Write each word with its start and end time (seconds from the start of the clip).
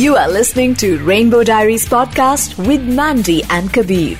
You 0.00 0.12
are 0.16 0.28
listening 0.32 0.74
to 0.80 0.88
Rainbow 1.06 1.38
Diaries 1.48 1.82
podcast 1.86 2.52
with 2.66 2.84
Mandy 2.98 3.34
and 3.54 3.72
Kabir. 3.72 4.18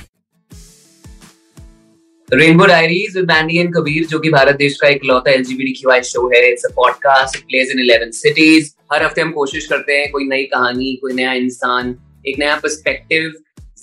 Rainbow 2.29 2.65
diaries 2.71 3.17
Mandy 3.29 3.57
and 3.59 3.73
Kabir 3.75 4.05
जो 4.07 4.19
कि 4.19 4.29
भारत 4.29 4.55
देश 4.55 4.77
का 4.81 4.87
एक 4.87 5.05
लौता 5.05 5.31
एलजीबीटी 5.31 6.01
शो 6.09 6.27
है। 6.33 6.41
It's 6.51 6.65
a 6.65 6.69
podcast 6.75 7.37
it 7.37 7.43
plays 7.43 7.71
in 7.71 7.81
11 7.85 8.11
cities 8.17 8.69
हर 8.93 9.03
हफ़्ते 9.03 9.21
हम 9.21 9.31
कोशिश 9.39 9.67
करते 9.67 9.97
हैं 9.99 10.11
कोई 10.11 10.27
नई 10.27 10.43
कहानी, 10.53 10.95
कोई 11.01 11.13
नया 11.13 11.33
इंसान, 11.45 11.95
एक 12.27 12.39
नया 12.39 12.55
पर्सपेक्टिव 12.63 13.31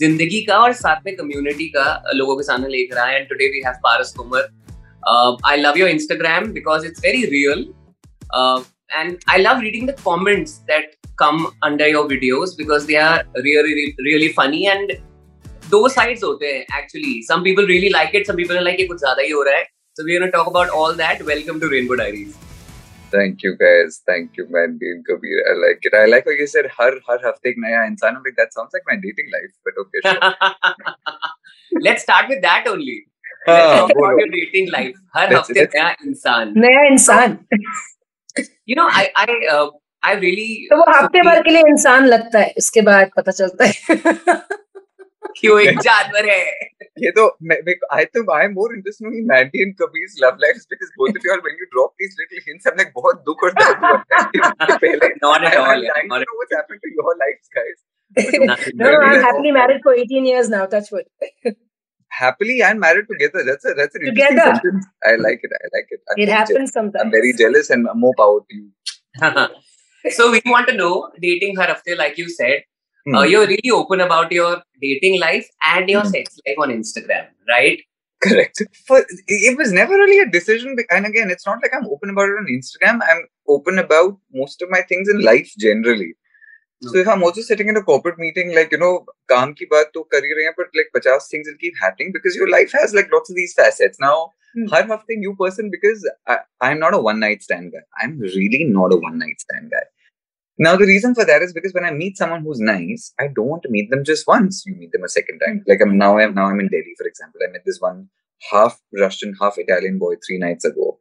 ज़िंदगी 0.01 0.43
का 0.45 0.59
और 0.59 0.73
साथ 0.85 1.07
में 1.07 1.15
कम्युनिटी 1.17 1.69
का 1.77 1.89
लोगों 2.15 2.37
के 2.37 2.43
सामने 2.51 2.69
लेकर 2.77 2.99
आए। 3.07 3.17
And 3.17 3.29
today 3.29 3.51
we 3.57 3.63
have 3.67 3.81
Paras 3.89 4.15
Tomar 4.17 4.49
I 5.51 5.57
love 5.67 5.79
your 5.79 5.91
Instagram 5.91 6.53
because 6.61 6.87
it's 6.87 7.05
very 7.07 7.25
real 7.37 7.69
and 8.99 9.25
I 9.33 9.35
love 9.39 9.59
reading 9.63 9.89
the 9.89 9.95
comments 10.03 10.53
that 10.69 10.85
come 11.22 11.42
under 11.70 11.88
your 11.88 12.04
videos 12.14 12.56
because 12.62 12.86
they 12.92 12.98
are 13.06 13.24
really, 13.48 13.96
really 14.10 14.30
funny 14.40 14.62
and 14.76 14.94
दो 15.74 15.88
sides 15.98 16.24
होते 16.24 16.54
हैं 16.54 16.66
actually. 16.80 17.14
Some 17.32 17.44
people 17.50 17.68
really 17.74 17.90
like 17.98 18.16
it, 18.20 18.28
some 18.32 18.40
people 18.44 18.58
are 18.62 18.66
like 18.70 18.80
ये 18.80 18.88
कुछ 18.88 19.00
ज्यादा 19.00 19.22
ही 19.22 19.30
हो 19.32 19.44
रहा 19.50 19.58
है. 19.58 19.66
So 19.98 20.04
we're 20.06 20.20
going 20.20 20.32
to 20.32 20.36
talk 20.38 20.48
about 20.54 20.70
all 20.80 20.94
that. 21.04 21.22
Welcome 21.30 21.60
to 21.64 21.70
Rainbow 21.76 21.96
Diaries. 22.02 22.38
Thank 23.16 23.44
you 23.46 23.52
guys. 23.58 23.98
Thank 24.12 24.38
you, 24.42 24.46
Mandy 24.54 24.88
and 24.92 25.04
Kabir. 25.10 25.42
I 25.50 25.54
like 25.64 25.84
it. 25.90 25.98
I 25.98 26.06
like 26.12 26.30
how 26.30 26.34
you 26.38 26.48
said 26.54 26.70
har 26.78 26.88
har 27.10 27.18
hafte 27.26 27.50
ek 27.52 27.60
naya 27.66 27.82
insaan. 27.90 28.16
I'm 28.20 28.24
like 28.30 28.40
that 28.44 28.56
sounds 28.60 28.78
like 28.78 28.88
my 28.92 28.96
dating 29.04 29.30
life, 29.36 29.52
but 29.68 29.82
okay. 29.84 30.02
Sure. 30.08 31.84
Let's 31.88 32.04
start 32.08 32.30
with 32.34 32.42
that 32.48 32.68
only. 32.74 32.98
हाँ, 33.48 33.58
Let's 33.60 33.78
talk 33.80 33.92
about 33.92 34.02
बोलो. 34.02 34.20
your 34.24 34.32
dating 34.38 34.72
life. 34.78 34.98
Her 35.16 35.30
Let's- 35.34 35.50
हफ्ते 35.50 35.60
let's- 35.60 35.76
नया 35.76 35.96
इंसान. 36.08 36.54
नया 36.66 36.84
इंसान 36.94 37.38
You 38.72 38.76
know, 38.78 38.88
I 39.00 39.04
I 39.22 39.26
uh, 39.54 39.70
I 40.07 40.13
really 40.23 40.51
तो 40.71 40.77
वो 40.77 40.85
हफ़्ते 40.97 41.21
भर 41.29 41.41
के 41.43 41.51
लिए 41.51 41.63
इंसान 41.69 42.05
लगता 42.07 42.39
है 42.39 42.53
इसके 42.59 42.81
बाद 42.89 43.11
पता 43.17 43.33
चलता 43.39 43.65
है 43.65 43.97
क्यों 45.39 45.59
एक 45.61 45.79
जानवर 45.87 46.29
है. 46.31 46.45
ये 47.03 47.11
तो 47.17 47.25
मैं, 47.49 47.57
मैं 47.67 47.75
I 47.97 48.05
think 48.15 48.31
I'm 48.37 48.55
more 48.59 48.69
interested 48.77 49.05
in 49.07 49.11
knowing 49.11 49.27
Mandy 49.33 49.63
and 49.65 49.75
Kabir's 49.81 50.15
love 50.23 50.39
lives 50.45 50.65
because 50.73 50.91
both 51.03 51.19
of 51.19 51.27
you 51.27 51.33
are 51.35 51.41
when 51.49 51.59
you 51.63 51.67
drop 51.75 51.93
these 52.03 52.17
little 52.23 52.41
hints, 52.47 52.67
I'm 52.71 52.77
like 52.83 52.93
बहुत 52.97 53.23
दुख 53.29 53.45
और 53.49 53.53
दर्द 53.61 53.85
होता 53.85 54.73
है 54.73 54.79
पहले. 54.85 55.11
Not 55.27 55.47
at 55.51 55.53
I- 55.53 55.61
all. 55.61 55.71
I'm 55.75 55.85
yeah, 55.85 55.99
dying 55.99 56.09
not 56.15 56.25
to 56.25 56.31
know 56.31 56.39
what's 56.43 56.57
happened 56.59 56.81
to 56.87 56.95
your 56.97 57.15
lives, 57.23 57.53
guys. 57.59 57.79
Nothing. 58.51 58.77
no, 58.83 58.91
no, 58.91 58.99
I'm 59.11 59.23
happily 59.29 59.53
married 59.59 59.81
for 59.87 59.95
18 60.03 60.27
years 60.33 60.49
now. 60.57 60.65
Touch 60.75 60.91
wood. 60.97 61.07
Happily 62.21 62.59
and 62.71 62.81
married 62.87 63.09
together. 63.15 63.45
That's 63.51 63.71
a 63.73 63.75
that's 63.81 63.95
an 64.01 64.07
interesting 64.11 64.39
Together. 64.39 64.55
sentence. 64.61 64.87
I 65.13 65.17
like 65.29 65.49
it. 65.49 65.57
I 65.63 65.73
like 65.79 65.97
it. 65.97 66.01
I'm 66.11 66.23
It 66.27 66.35
happens 66.37 66.57
jealous. 66.59 66.73
sometimes. 66.81 67.05
I'm 67.05 67.11
very 67.17 67.33
jealous 67.45 67.71
and 67.79 67.91
more 68.07 68.15
power 68.25 68.41
to 68.51 68.61
you. 68.63 69.49
So 70.11 70.31
we 70.31 70.41
want 70.47 70.69
to 70.69 70.75
know 70.75 71.11
dating 71.21 71.57
har 71.57 71.67
hafte, 71.67 71.97
like 71.99 72.19
you 72.19 72.29
said. 72.31 72.63
Hmm. 73.07 73.17
Uh, 73.17 73.23
you're 73.23 73.47
really 73.47 73.71
open 73.73 74.01
about 74.01 74.33
your 74.33 74.63
dating 74.83 75.21
life 75.21 75.49
and 75.75 75.89
your 75.89 76.03
Hmm. 76.03 76.09
sex 76.17 76.39
life 76.47 76.57
on 76.59 76.71
Instagram, 76.71 77.27
right? 77.49 77.81
Correct. 78.23 78.63
For, 78.87 79.05
it 79.29 79.57
was 79.57 79.73
never 79.73 79.95
really 79.95 80.19
a 80.21 80.31
decision. 80.31 80.77
And 80.91 81.07
again, 81.07 81.31
it's 81.31 81.47
not 81.47 81.59
like 81.63 81.73
I'm 81.75 81.87
open 81.87 82.11
about 82.11 82.29
it 82.29 82.39
on 82.43 82.47
Instagram. 82.59 83.01
I'm 83.11 83.23
open 83.49 83.79
about 83.79 84.17
most 84.33 84.61
of 84.63 84.71
my 84.71 84.83
things 84.83 85.09
in 85.09 85.21
life 85.23 85.53
generally. 85.59 86.15
So 86.81 86.97
if 86.99 87.09
I'm 87.09 87.25
also 87.25 87.41
sitting 87.41 87.69
in 87.69 87.77
a 87.77 87.83
corporate 87.83 88.19
meeting, 88.19 88.55
like, 88.55 88.71
you 88.71 88.79
know, 88.79 89.05
kaam 89.29 89.57
ki 89.57 89.67
baat 89.67 89.93
to 89.95 90.05
kar 90.13 90.21
hai, 90.21 90.53
but 90.57 90.67
like 90.77 90.91
50 90.95 91.11
things 91.29 91.49
will 91.49 91.59
keep 91.61 91.75
happening 91.81 92.13
because 92.13 92.37
your 92.37 92.49
life 92.49 92.71
has 92.73 92.95
like 92.95 93.11
lots 93.13 93.31
of 93.31 93.37
these 93.37 93.53
facets. 93.53 93.99
Now, 94.01 94.33
mm. 94.57 94.71
har 94.71 94.85
hafte 94.85 95.17
new 95.17 95.35
person 95.35 95.71
because 95.71 96.09
I, 96.29 96.39
I'm 96.61 96.79
not 96.79 96.95
a 96.95 96.99
one 96.99 97.19
night 97.19 97.43
stand 97.43 97.73
guy. 97.73 97.85
I'm 98.01 98.19
really 98.21 98.65
not 98.65 98.93
a 98.93 98.97
one 98.97 99.19
night 99.19 99.41
stand 99.41 99.73
guy. 99.73 99.87
Now, 100.61 100.77
the 100.77 100.87
reason 100.87 101.15
for 101.15 101.25
that 101.25 101.43
is 101.43 101.53
because 101.53 101.75
when 101.75 101.85
I 101.85 101.91
meet 101.91 102.17
someone 102.17 102.43
who's 102.43 102.61
nice, 102.61 103.13
I 103.19 103.27
don't 103.27 103.47
want 103.47 103.63
to 103.65 103.71
meet 103.71 103.91
them 103.91 104.05
just 104.05 104.27
once. 104.29 104.65
You 104.67 104.75
meet 104.77 104.93
them 104.93 105.05
a 105.05 105.09
second 105.09 105.41
time. 105.41 105.65
Like 105.67 105.81
I'm 105.81 105.99
now, 105.99 106.19
I'm 106.19 106.35
now 106.35 106.47
I'm 106.47 106.61
in 106.61 106.69
Delhi, 106.69 106.95
for 106.97 107.07
example. 107.07 107.41
I 107.47 107.51
met 107.51 107.63
this 107.67 107.81
one 107.81 108.09
half 108.51 108.81
Russian, 108.93 109.35
half 109.41 109.59
Italian 109.59 109.99
boy 109.99 110.15
three 110.25 110.39
nights 110.39 110.65
ago. 110.65 110.99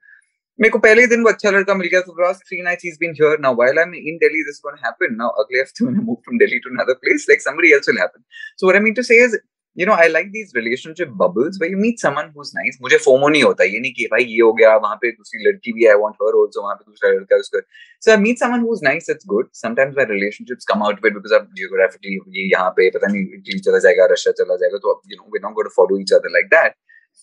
मेरे 0.59 0.71
को 0.71 0.79
पहले 0.79 1.07
दिन 1.07 1.23
वो 1.23 1.29
अच्छा 1.29 1.49
लड़का 1.51 1.73
मिल 1.75 1.87
गया 1.87 1.99
तो 2.01 2.13
last 2.21 2.47
three 2.47 2.61
night 2.63 2.79
he 2.85 2.91
been 3.01 3.11
here 3.19 3.39
now 3.41 3.55
while 3.55 3.79
I 3.79 3.83
am 3.83 3.93
in 3.95 4.17
Delhi 4.23 4.43
this 4.45 4.61
gonna 4.65 4.85
happen 4.85 5.15
now 5.17 5.43
अगले 5.43 5.59
हफ़्ते 5.59 5.85
मैं 5.85 6.05
move 6.05 6.15
from 6.23 6.37
Delhi 6.37 6.59
to 6.59 6.69
another 6.69 6.93
place 7.03 7.25
like 7.29 7.41
somebody 7.41 7.73
else 7.73 7.89
will 7.89 7.99
happen 7.99 8.23
so 8.31 8.67
what 8.67 8.75
I 8.75 8.83
mean 8.83 8.93
to 8.93 9.03
say 9.09 9.23
is 9.25 9.37
you 9.77 9.85
know 9.87 9.93
I 9.93 10.07
like 10.07 10.29
these 10.31 10.51
relationship 10.55 11.09
bubbles 11.17 11.57
where 11.61 11.73
you 11.73 11.79
meet 11.79 11.99
someone 12.01 12.31
who 12.37 12.43
is 12.43 12.51
nice 12.55 12.77
मुझे 12.81 12.97
FOMO 13.03 13.27
नहीं 13.29 13.43
होता, 13.43 13.63
ये 13.63 13.79
नहीं 13.79 13.91
कि 13.97 14.05
भाई 14.11 14.23
ये 14.23 14.39
हो 14.41 14.53
गया, 14.53 14.75
वहाँ 14.85 14.95
पे 15.01 15.11
दूसरी 15.11 15.43
लड़की 15.47 15.73
भी 15.73 15.85
आई 15.87 15.99
वांट 16.03 16.15
हर 16.21 16.39
आल्सो 16.39 16.61
वहाँ 16.63 16.75
पे 16.75 16.83
दूसरा 16.87 17.11
लड़का 17.11 17.37
उसको। 17.43 17.61
So 18.03 18.11
I 18.11 18.17
meet 18.23 18.39
someone 18.39 18.61
who 18.61 18.73
is 18.75 18.83
nice 18.83 19.09
it's 19.09 19.27
good 19.33 19.49
sometimes 19.61 19.95
my 19.97 20.05
relationships 20.11 20.65
come 20.71 20.83
out 20.83 20.99
of 20.99 21.07
it 21.07 21.13
because 21.13 21.33
I 21.33 21.39
geographically 21.61 22.17
ये 22.39 22.49
यहाँ 22.53 22.69
पे, 22.77 22.89
पता 22.97 23.11
नहीं, 23.11 23.21
इटली 23.39 23.59
चला 23.59 23.79
जाएगा, 23.85 24.05
रशिया 24.13 24.33
चला 24.43 24.55
जाएगा 24.63 24.77
तो 24.87 25.01
you 25.11 25.21
know 25.21 25.31
we 25.33 25.39
don't 25.39 25.55
go 25.55 25.69
to 25.69 25.75
follow 25.77 25.99
each 26.01 26.13
other 26.19 26.37
like 26.37 26.53
that 26.55 26.73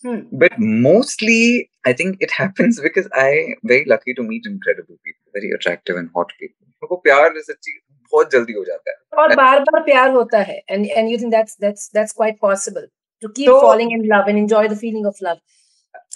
Hmm. 0.04 0.20
but 0.42 0.52
mostly 0.58 1.70
I 1.84 1.92
think 1.96 2.22
it 2.26 2.30
happens 2.34 2.78
because 2.84 3.08
I'm 3.22 3.54
very 3.70 3.84
lucky 3.92 4.14
to 4.18 4.22
meet 4.28 4.46
incredible 4.50 4.96
people, 5.08 5.34
very 5.38 5.50
attractive 5.56 5.98
and 6.02 6.08
hot 6.18 6.30
people. 6.38 6.66
मेरे 6.66 6.88
को 6.92 6.96
प्यार 7.06 7.40
सच्ची 7.48 7.72
बहुत 8.12 8.30
जल्दी 8.32 8.52
हो 8.58 8.64
जाता 8.68 8.90
है 8.90 9.22
और 9.22 9.34
बार 9.40 9.58
बार 9.66 9.82
प्यार 9.88 10.10
होता 10.14 10.38
है 10.50 10.56
and 10.76 10.86
and 11.00 11.10
you 11.14 11.18
think 11.22 11.34
that's 11.36 11.58
that's 11.64 11.90
that's 11.98 12.16
quite 12.20 12.38
possible 12.46 12.86
to 13.24 13.32
keep 13.40 13.50
So- 13.52 13.60
falling 13.66 13.92
in 13.98 14.06
love 14.14 14.30
and 14.32 14.42
enjoy 14.44 14.62
the 14.74 14.78
feeling 14.84 15.10
of 15.12 15.20
love 15.28 15.42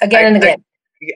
again 0.09 0.25
I- 0.25 0.31
and 0.31 0.43
again. 0.43 0.65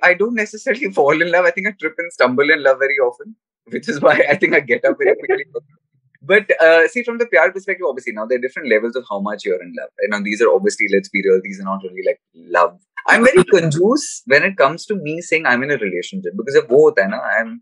I 0.06 0.12
don't 0.20 0.38
necessarily 0.38 0.88
fall 0.97 1.22
in 1.25 1.31
love. 1.34 1.47
I 1.48 1.50
think 1.56 1.69
I 1.69 1.70
trip 1.82 2.00
and 2.03 2.12
stumble 2.14 2.50
in 2.54 2.62
love 2.64 2.78
very 2.81 2.97
often, 3.04 3.31
which 3.76 3.86
is 3.92 4.00
why 4.06 4.14
I 4.32 4.34
think 4.42 4.56
I 4.59 4.60
get 4.70 4.88
up 4.91 4.98
very 5.03 5.14
quickly. 5.20 5.47
But 6.22 6.50
uh, 6.60 6.88
see, 6.88 7.04
from 7.04 7.19
the 7.19 7.26
PR 7.26 7.50
perspective, 7.53 7.86
obviously 7.88 8.12
now 8.12 8.26
there 8.26 8.38
are 8.38 8.41
different 8.41 8.69
levels 8.69 8.97
of 8.97 9.04
how 9.09 9.20
much 9.20 9.44
you're 9.44 9.62
in 9.62 9.72
love. 9.78 9.91
And 9.98 10.10
now 10.10 10.20
these 10.20 10.42
are 10.42 10.53
obviously, 10.53 10.86
let's 10.92 11.09
be 11.09 11.22
real, 11.25 11.41
these 11.42 11.60
are 11.60 11.64
not 11.64 11.82
really 11.84 12.03
like 12.06 12.20
love. 12.34 12.78
I'm 13.06 13.25
very 13.25 13.44
conjuice 13.44 14.22
when 14.26 14.42
it 14.42 14.56
comes 14.56 14.84
to 14.86 14.97
me 14.97 15.20
saying 15.20 15.47
I'm 15.47 15.62
in 15.62 15.70
a 15.70 15.76
relationship 15.76 16.32
because 16.36 16.56
if 16.56 16.69
both, 16.69 16.98
है 16.98 17.09
ना, 17.10 17.22
I'm 17.38 17.59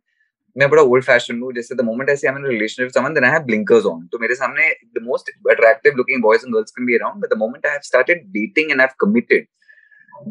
मैं 0.59 0.69
बड़ा 0.71 0.83
old 0.83 1.05
fashion 1.05 1.41
हूँ 1.41 1.53
जैसे 1.53 1.75
the 1.75 1.81
moment 1.85 2.11
I 2.11 2.17
C 2.17 2.27
I 2.27 2.33
am 2.33 2.39
in 2.39 2.47
relationship 2.51 2.85
with 2.85 2.93
someone 2.95 3.15
then 3.15 3.25
I 3.25 3.31
have 3.31 3.43
blinkers 3.47 3.87
on 3.87 4.07
तो 4.13 4.19
मेरे 4.19 4.35
सामने 4.35 4.69
the 4.99 5.03
most 5.07 5.29
attractive 5.51 5.97
looking 5.97 6.23
boys 6.23 6.45
and 6.45 6.55
girls 6.55 6.71
can 6.77 6.87
be 6.87 6.95
around 6.99 7.23
but 7.23 7.35
the 7.35 7.39
moment 7.39 7.67
I 7.67 7.73
have 7.73 7.81
started 7.89 8.23
dating 8.37 8.71
and 8.71 8.81
I 8.81 8.87
have 8.87 8.95
committed 9.07 9.47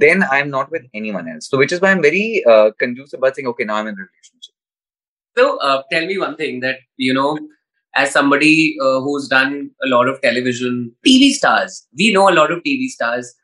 then 0.04 0.24
I'm 0.36 0.50
not 0.50 0.72
with 0.72 0.86
anyone 0.94 1.28
else. 1.32 1.48
So, 1.50 1.58
which 1.58 1.72
is 1.72 1.82
why 1.82 1.90
I'm 1.92 2.02
very 2.02 2.44
uh, 2.54 2.72
confused 2.84 3.14
about 3.14 3.36
saying, 3.36 3.48
okay, 3.50 3.66
now 3.72 3.76
I'm 3.76 3.88
in 3.88 3.94
a 3.94 4.06
relationship. 4.06 4.54
So 5.38 5.58
uh, 5.58 5.84
tell 5.92 6.08
me 6.08 6.18
one 6.18 6.36
thing 6.36 6.60
that 6.62 6.78
you 6.98 7.14
know, 7.14 7.38
as 7.95 8.13
somebody 8.13 8.77
uh, 8.83 9.01
who's 9.01 9.29
done 9.29 9.71
a 9.85 9.89
lot 9.89 10.09
of 10.09 10.21
television, 10.23 10.93
TV 11.07 11.31
stars, 11.33 11.87
we 11.99 12.13
know 12.13 12.29
a 12.29 12.35
lot 12.41 12.53
of 12.53 12.63
TV 12.63 12.89
stars. 12.89 13.35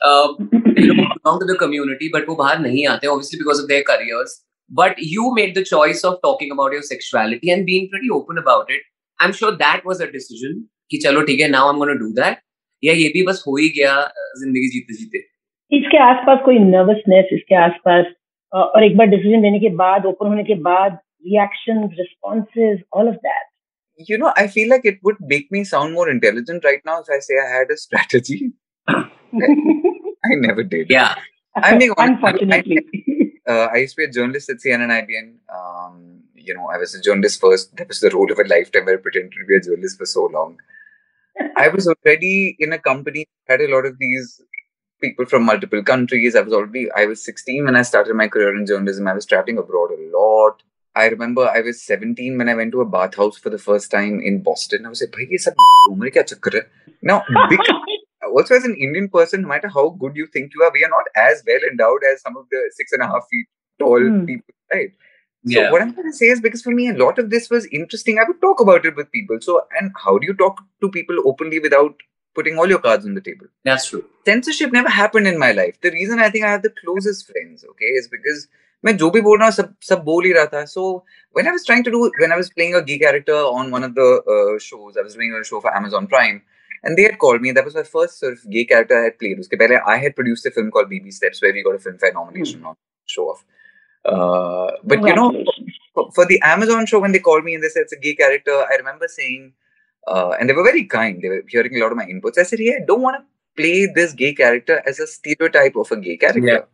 Uh, 0.00 0.28
you 0.76 0.94
know, 0.94 1.06
belong 1.22 1.40
to 1.40 1.46
the 1.46 1.56
community, 1.56 2.08
but 2.12 2.26
वो 2.28 2.36
बाहर 2.36 2.58
नहीं 2.66 2.86
आते 2.88 3.08
obviously 3.12 3.38
because 3.38 3.60
of 3.62 3.68
their 3.68 3.82
careers. 3.82 4.34
But 4.70 4.98
you 4.98 5.32
made 5.34 5.54
the 5.56 5.64
choice 5.64 6.04
of 6.04 6.20
talking 6.22 6.50
about 6.52 6.72
your 6.72 6.82
sexuality 6.82 7.50
and 7.50 7.66
being 7.66 7.88
pretty 7.94 8.10
open 8.18 8.38
about 8.38 8.70
it. 8.76 8.82
I'm 9.20 9.32
sure 9.32 9.50
that 9.64 9.84
was 9.90 10.00
a 10.00 10.10
decision 10.12 10.60
कि 10.92 10.98
चलो 11.04 11.22
ठीक 11.30 11.40
है 11.40 11.50
now 11.54 11.64
I'm 11.70 11.78
going 11.84 11.92
to 11.96 11.98
do 12.04 12.12
that. 12.20 12.38
या 12.82 12.92
ये 12.94 13.08
भी 13.14 13.22
बस 13.26 13.42
हो 13.46 13.56
ही 13.56 13.68
गया 13.76 13.94
uh, 14.04 14.28
ज़िंदगी 14.42 14.68
जीते 14.76 14.94
जीते. 14.98 15.18
इसके 15.72 15.98
आसपास 16.02 16.38
कोई 16.44 16.58
नर्वसनेस 16.58 17.32
इसके 17.32 17.54
आसपास 17.64 18.04
अ, 18.52 18.56
और 18.58 18.84
एक 18.84 18.96
बार 18.96 19.06
डिसीज़न 19.06 19.42
लेने 19.42 19.58
के 19.60 19.68
बाद 19.82 20.06
ओपन 20.06 20.26
होने 20.28 20.44
के 20.50 20.54
बाद 20.68 20.98
reactions 21.26 21.90
responses 21.98 22.78
all 22.96 23.08
of 23.08 23.16
that 23.26 23.46
You 23.98 24.16
know, 24.18 24.32
I 24.36 24.46
feel 24.46 24.68
like 24.68 24.84
it 24.84 24.98
would 25.02 25.16
make 25.20 25.50
me 25.50 25.64
sound 25.64 25.92
more 25.92 26.08
intelligent 26.08 26.64
right 26.64 26.80
now 26.84 27.00
if 27.00 27.06
I 27.10 27.18
say 27.18 27.34
I 27.38 27.58
had 27.58 27.70
a 27.70 27.76
strategy. 27.76 28.52
I 28.88 30.34
never 30.34 30.62
did. 30.62 30.86
Yeah. 30.88 31.16
I 31.56 31.70
mean, 31.72 31.78
being 31.78 31.94
honest. 31.98 32.22
unfortunately 32.22 32.78
Uh, 33.48 33.68
I 33.72 33.78
used 33.78 33.96
to 33.96 34.02
be 34.02 34.04
a 34.04 34.10
journalist 34.10 34.50
at 34.50 34.58
CNN 34.58 34.90
IBN. 34.90 35.36
Um, 35.58 36.20
you 36.34 36.54
know, 36.54 36.68
I 36.72 36.76
was 36.76 36.94
a 36.94 37.00
journalist 37.00 37.40
first. 37.40 37.74
That 37.76 37.88
was 37.88 38.00
the 38.00 38.10
role 38.10 38.30
of 38.30 38.38
a 38.38 38.44
lifetime. 38.44 38.84
Where 38.84 38.98
I 38.98 39.00
pretended 39.00 39.32
to 39.32 39.46
be 39.48 39.56
a 39.56 39.60
journalist 39.60 39.96
for 39.96 40.04
so 40.04 40.26
long. 40.26 40.58
I 41.56 41.68
was 41.68 41.88
already 41.88 42.56
in 42.58 42.72
a 42.74 42.78
company, 42.78 43.26
had 43.48 43.62
a 43.62 43.74
lot 43.74 43.86
of 43.86 43.96
these 43.98 44.42
people 45.00 45.24
from 45.24 45.44
multiple 45.44 45.82
countries. 45.82 46.36
I 46.36 46.42
was 46.42 46.52
already, 46.52 46.90
I 46.92 47.06
was 47.06 47.24
16 47.24 47.64
when 47.64 47.76
I 47.76 47.82
started 47.82 48.14
my 48.14 48.28
career 48.28 48.54
in 48.54 48.66
journalism. 48.66 49.08
I 49.08 49.14
was 49.14 49.24
traveling 49.24 49.56
abroad 49.56 49.92
a 49.92 50.16
lot. 50.16 50.62
I 51.02 51.06
remember 51.14 51.44
I 51.48 51.60
was 51.68 51.82
17 51.82 52.38
when 52.38 52.48
I 52.48 52.54
went 52.60 52.72
to 52.72 52.80
a 52.82 52.88
bathhouse 52.96 53.38
for 53.38 53.50
the 53.54 53.58
first 53.66 53.90
time 53.90 54.20
in 54.30 54.42
Boston. 54.48 54.86
I 54.86 54.90
was 54.94 55.02
like, 55.04 55.12
"Bhai, 55.16 55.26
ye 55.30 55.38
sab 55.46 55.60
umar 55.94 56.10
kya 56.16 56.24
chakkar 56.32 56.54
hai?" 56.58 56.64
Now, 57.12 57.18
big, 57.52 57.60
also 58.38 58.56
as 58.60 58.64
an 58.70 58.76
Indian 58.88 59.08
person, 59.18 59.42
no 59.46 59.52
matter 59.54 59.72
how 59.78 59.84
good 60.04 60.16
you 60.22 60.26
think 60.38 60.58
you 60.58 60.64
are, 60.68 60.72
we 60.78 60.84
are 60.88 60.94
not 60.96 61.12
as 61.26 61.42
well 61.50 61.68
endowed 61.72 62.08
as 62.12 62.22
some 62.28 62.36
of 62.42 62.46
the 62.56 62.62
six 62.80 62.98
and 62.98 63.06
a 63.08 63.10
half 63.14 63.28
feet 63.34 63.46
tall 63.84 64.08
Hmm. 64.10 64.24
people, 64.32 64.54
right? 64.76 64.92
So 65.46 65.60
Yeah. 65.60 65.70
what 65.72 65.82
I'm 65.82 65.92
trying 65.94 66.10
to 66.10 66.16
say 66.20 66.28
is 66.36 66.40
because 66.46 66.62
for 66.62 66.72
me 66.78 66.88
a 66.90 66.96
lot 67.02 67.18
of 67.24 67.30
this 67.34 67.48
was 67.56 67.66
interesting. 67.80 68.18
I 68.18 68.24
would 68.30 68.40
talk 68.46 68.60
about 68.66 68.88
it 68.90 68.96
with 68.96 69.10
people. 69.18 69.40
So 69.48 69.60
and 69.80 69.92
how 70.04 70.18
do 70.18 70.26
you 70.30 70.34
talk 70.42 70.62
to 70.84 70.90
people 70.96 71.20
openly 71.32 71.60
without 71.66 71.94
putting 72.40 72.58
all 72.58 72.68
your 72.74 72.80
cards 72.86 73.06
on 73.10 73.14
the 73.14 73.20
table? 73.28 73.46
That's 73.64 73.86
true. 73.92 74.04
Censorship 74.30 74.72
never 74.72 74.88
happened 74.96 75.26
in 75.32 75.38
my 75.44 75.52
life. 75.52 75.78
The 75.80 75.90
reason 75.98 76.18
I 76.26 76.30
think 76.30 76.44
I 76.44 76.50
have 76.50 76.62
the 76.62 76.74
closest 76.82 77.30
friends, 77.30 77.64
okay, 77.72 77.86
is 78.02 78.08
because 78.16 78.48
मैं 78.85 78.95
जो 78.97 79.09
भी 79.09 79.21
बोल 79.21 79.37
रहा 79.39 79.47
हूँ 79.47 79.53
सब 79.55 79.73
सब 79.89 80.03
बोल 80.03 80.25
ही 80.25 80.31
रहा 80.33 80.45
था 80.53 80.63
so 80.71 80.85
when 81.37 81.47
I 81.47 81.53
was 81.57 81.65
trying 81.67 81.83
to 81.87 81.91
do 81.91 82.01
when 82.23 82.33
I 82.37 82.39
was 82.41 82.49
playing 82.57 82.75
a 82.75 82.81
gay 82.81 82.97
character 83.03 83.37
on 83.59 83.71
one 83.75 83.85
of 83.89 83.95
the 83.99 84.09
uh, 84.35 84.59
shows 84.65 84.97
I 84.97 85.05
was 85.07 85.15
doing 85.19 85.37
a 85.39 85.43
show 85.51 85.61
for 85.67 85.75
Amazon 85.81 86.07
Prime 86.15 86.41
and 86.83 86.97
they 86.97 87.03
had 87.09 87.17
called 87.25 87.45
me 87.45 87.53
that 87.59 87.69
was 87.69 87.75
my 87.81 87.83
first 87.83 88.19
sort 88.19 88.33
of 88.33 88.49
gay 88.57 88.65
character 88.73 88.99
I 88.99 89.03
had 89.09 89.19
played 89.23 89.43
उसके 89.45 89.61
पहले 89.63 89.79
I 89.95 89.97
had 90.05 90.17
produced 90.21 90.51
a 90.51 90.51
film 90.59 90.71
called 90.77 90.89
Baby 90.95 91.11
Steps 91.19 91.41
where 91.41 91.53
we 91.59 91.63
got 91.69 91.79
a 91.81 91.83
Filmfare 91.87 92.13
nomination 92.19 92.65
on 92.71 92.75
show 93.17 93.29
off 93.35 93.45
uh, 94.05 94.71
but 94.83 95.07
you 95.07 95.15
know 95.15 95.29
Congratulations. 95.31 95.81
for, 95.93 96.11
for 96.11 96.25
the 96.25 96.41
Amazon 96.43 96.85
show 96.85 96.99
when 96.99 97.11
they 97.11 97.19
called 97.19 97.43
me 97.43 97.53
and 97.53 97.63
they 97.63 97.69
said 97.69 97.83
it's 97.83 97.93
a 97.93 97.99
gay 97.99 98.15
character, 98.15 98.51
I 98.51 98.75
remember 98.75 99.07
saying, 99.07 99.53
uh, 100.07 100.31
and 100.39 100.49
they 100.49 100.53
were 100.53 100.63
very 100.63 100.85
kind. 100.85 101.21
They 101.21 101.29
were 101.29 101.43
hearing 101.47 101.75
a 101.75 101.79
lot 101.79 101.91
of 101.91 101.97
my 101.97 102.05
inputs. 102.05 102.37
I 102.37 102.43
said, 102.43 102.59
"Yeah, 102.59 102.79
I 102.81 102.85
don't 102.85 103.01
want 103.01 103.17
to 103.17 103.23
play 103.61 103.85
this 103.85 104.13
gay 104.13 104.33
character 104.33 104.81
as 104.85 104.99
a 104.99 105.07
stereotype 105.07 105.75
of 105.75 105.91
a 105.91 105.97
gay 105.97 106.17
character." 106.17 106.67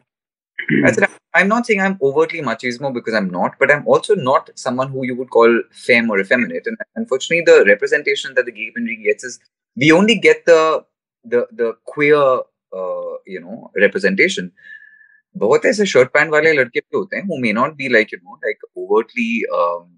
I 0.84 0.92
said, 0.92 1.08
I'm 1.34 1.48
not 1.48 1.66
saying 1.66 1.80
I'm 1.80 1.98
overtly 2.00 2.40
machismo 2.40 2.92
because 2.94 3.14
I'm 3.14 3.28
not, 3.28 3.56
but 3.58 3.70
I'm 3.70 3.86
also 3.86 4.14
not 4.14 4.50
someone 4.54 4.90
who 4.90 5.04
you 5.04 5.16
would 5.16 5.30
call 5.30 5.62
femme 5.72 6.10
or 6.10 6.20
effeminate. 6.20 6.66
And 6.66 6.76
unfortunately, 6.96 7.44
the 7.44 7.64
representation 7.66 8.34
that 8.34 8.46
the 8.46 8.52
gay 8.52 8.70
community 8.74 9.02
gets 9.02 9.24
is 9.24 9.38
we 9.76 9.90
only 9.92 10.16
get 10.16 10.46
the 10.46 10.84
the 11.24 11.46
the 11.52 11.76
queer 11.84 12.16
uh, 12.16 13.14
you 13.26 13.40
know 13.40 13.70
representation. 13.76 14.52
बहुत 15.36 15.64
ऐसे 15.66 15.84
shirt 15.90 16.08
pant 16.14 16.30
वाले 16.30 16.52
लड़के 16.52 16.80
who 16.92 17.40
may 17.40 17.52
not 17.52 17.76
be 17.76 17.88
like 17.88 18.12
you 18.12 18.18
know 18.18 18.38
like 18.44 18.58
overtly 18.76 19.42
overtly 19.52 19.88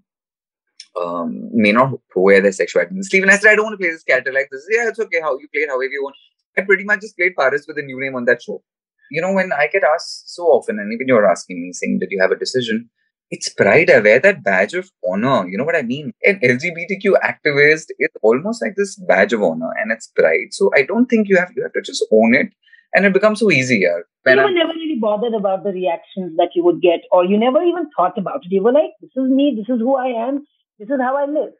um, 0.99 1.49
may 1.53 1.71
not 1.71 1.91
wear 2.15 2.41
their 2.41 2.51
sexuality. 2.51 3.03
Stephen, 3.03 3.29
I 3.29 3.37
said, 3.37 3.51
I 3.51 3.55
don't 3.55 3.65
want 3.65 3.73
to 3.73 3.77
play 3.77 3.91
this 3.91 4.03
character 4.03 4.33
like 4.33 4.49
this. 4.51 4.65
Yeah, 4.67 4.87
it's 4.87 4.99
okay. 4.99 5.21
How 5.21 5.37
you 5.37 5.47
play 5.53 5.61
it 5.61 5.69
however 5.69 5.93
you 5.97 6.03
want. 6.03 6.15
I 6.57 6.61
pretty 6.61 6.83
much 6.83 7.01
just 7.01 7.15
played 7.15 7.35
Paras 7.35 7.67
with 7.67 7.77
a 7.77 7.83
new 7.83 7.99
name 7.99 8.15
on 8.15 8.25
that 8.25 8.41
show 8.41 8.63
You 9.10 9.20
know, 9.20 9.32
when 9.32 9.52
I 9.52 9.68
get 9.72 9.84
asked 9.84 10.34
so 10.34 10.44
often, 10.44 10.78
and 10.78 10.92
even 10.92 11.08
you're 11.08 11.30
asking 11.30 11.62
me 11.62 11.72
saying 11.72 11.98
that 12.00 12.10
you 12.10 12.20
have 12.20 12.30
a 12.30 12.38
decision, 12.38 12.88
it's 13.30 13.48
pride. 13.48 13.90
I 13.90 13.98
wear 14.00 14.20
that 14.20 14.42
badge 14.44 14.74
of 14.74 14.90
honor. 15.08 15.46
You 15.48 15.58
know 15.58 15.64
what 15.64 15.76
I 15.76 15.82
mean? 15.82 16.12
An 16.22 16.38
LGBTQ 16.42 17.14
activist 17.24 17.86
is 17.98 18.08
almost 18.22 18.62
like 18.62 18.74
this 18.76 18.96
badge 18.96 19.32
of 19.32 19.42
honor, 19.42 19.70
and 19.80 19.92
it's 19.92 20.06
pride. 20.08 20.52
So 20.52 20.70
I 20.74 20.82
don't 20.82 21.06
think 21.06 21.28
you 21.28 21.36
have 21.38 21.50
you 21.56 21.62
have 21.62 21.72
to 21.72 21.82
just 21.82 22.04
own 22.12 22.34
it, 22.34 22.52
and 22.94 23.06
it 23.06 23.12
becomes 23.12 23.40
so 23.40 23.50
easy. 23.50 23.78
Yeah. 23.78 23.98
You 23.98 24.04
When 24.24 24.36
were 24.36 24.44
I'm, 24.44 24.54
never 24.54 24.72
really 24.72 24.98
bothered 25.00 25.34
about 25.34 25.64
the 25.64 25.70
reactions 25.70 26.36
that 26.36 26.50
you 26.54 26.64
would 26.64 26.80
get, 26.80 27.00
or 27.10 27.24
you 27.24 27.38
never 27.38 27.62
even 27.62 27.88
thought 27.96 28.18
about 28.18 28.44
it. 28.44 28.52
You 28.52 28.62
were 28.62 28.72
like, 28.72 28.92
"This 29.00 29.10
is 29.16 29.30
me. 29.30 29.54
This 29.56 29.74
is 29.74 29.80
who 29.80 29.96
I 29.96 30.08
am. 30.28 30.46
This 30.78 30.88
is 30.88 31.00
how 31.00 31.16
I 31.16 31.26
live." 31.26 31.52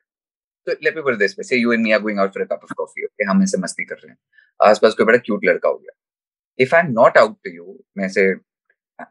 so 0.68 0.74
let 0.82 0.94
me 0.94 1.02
put 1.02 1.14
it 1.14 1.18
this 1.18 1.36
way: 1.36 1.42
say 1.42 1.56
you 1.56 1.72
and 1.72 1.82
me 1.82 1.92
are 1.92 2.00
going 2.00 2.18
out 2.18 2.32
for 2.32 2.42
a 2.42 2.46
cup 2.46 2.62
of 2.62 2.76
coffee. 2.76 3.06
Okay, 3.06 3.28
हम 3.28 3.42
ऐसे 3.42 3.58
मस्ती 3.58 3.84
कर 3.84 3.94
रहे 3.94 4.10
हैं. 4.10 4.18
आसपास 4.64 4.94
कोई 4.94 5.06
बड़ा 5.06 5.18
cute 5.18 5.44
लड़का 5.44 5.68
हो 5.68 5.74
गया. 5.74 5.98
If 6.57 6.73
I'm 6.73 6.93
not 6.93 7.17
out 7.17 7.37
to 7.45 7.51
you, 7.51 7.79
I 8.01 8.07
say 8.07 8.33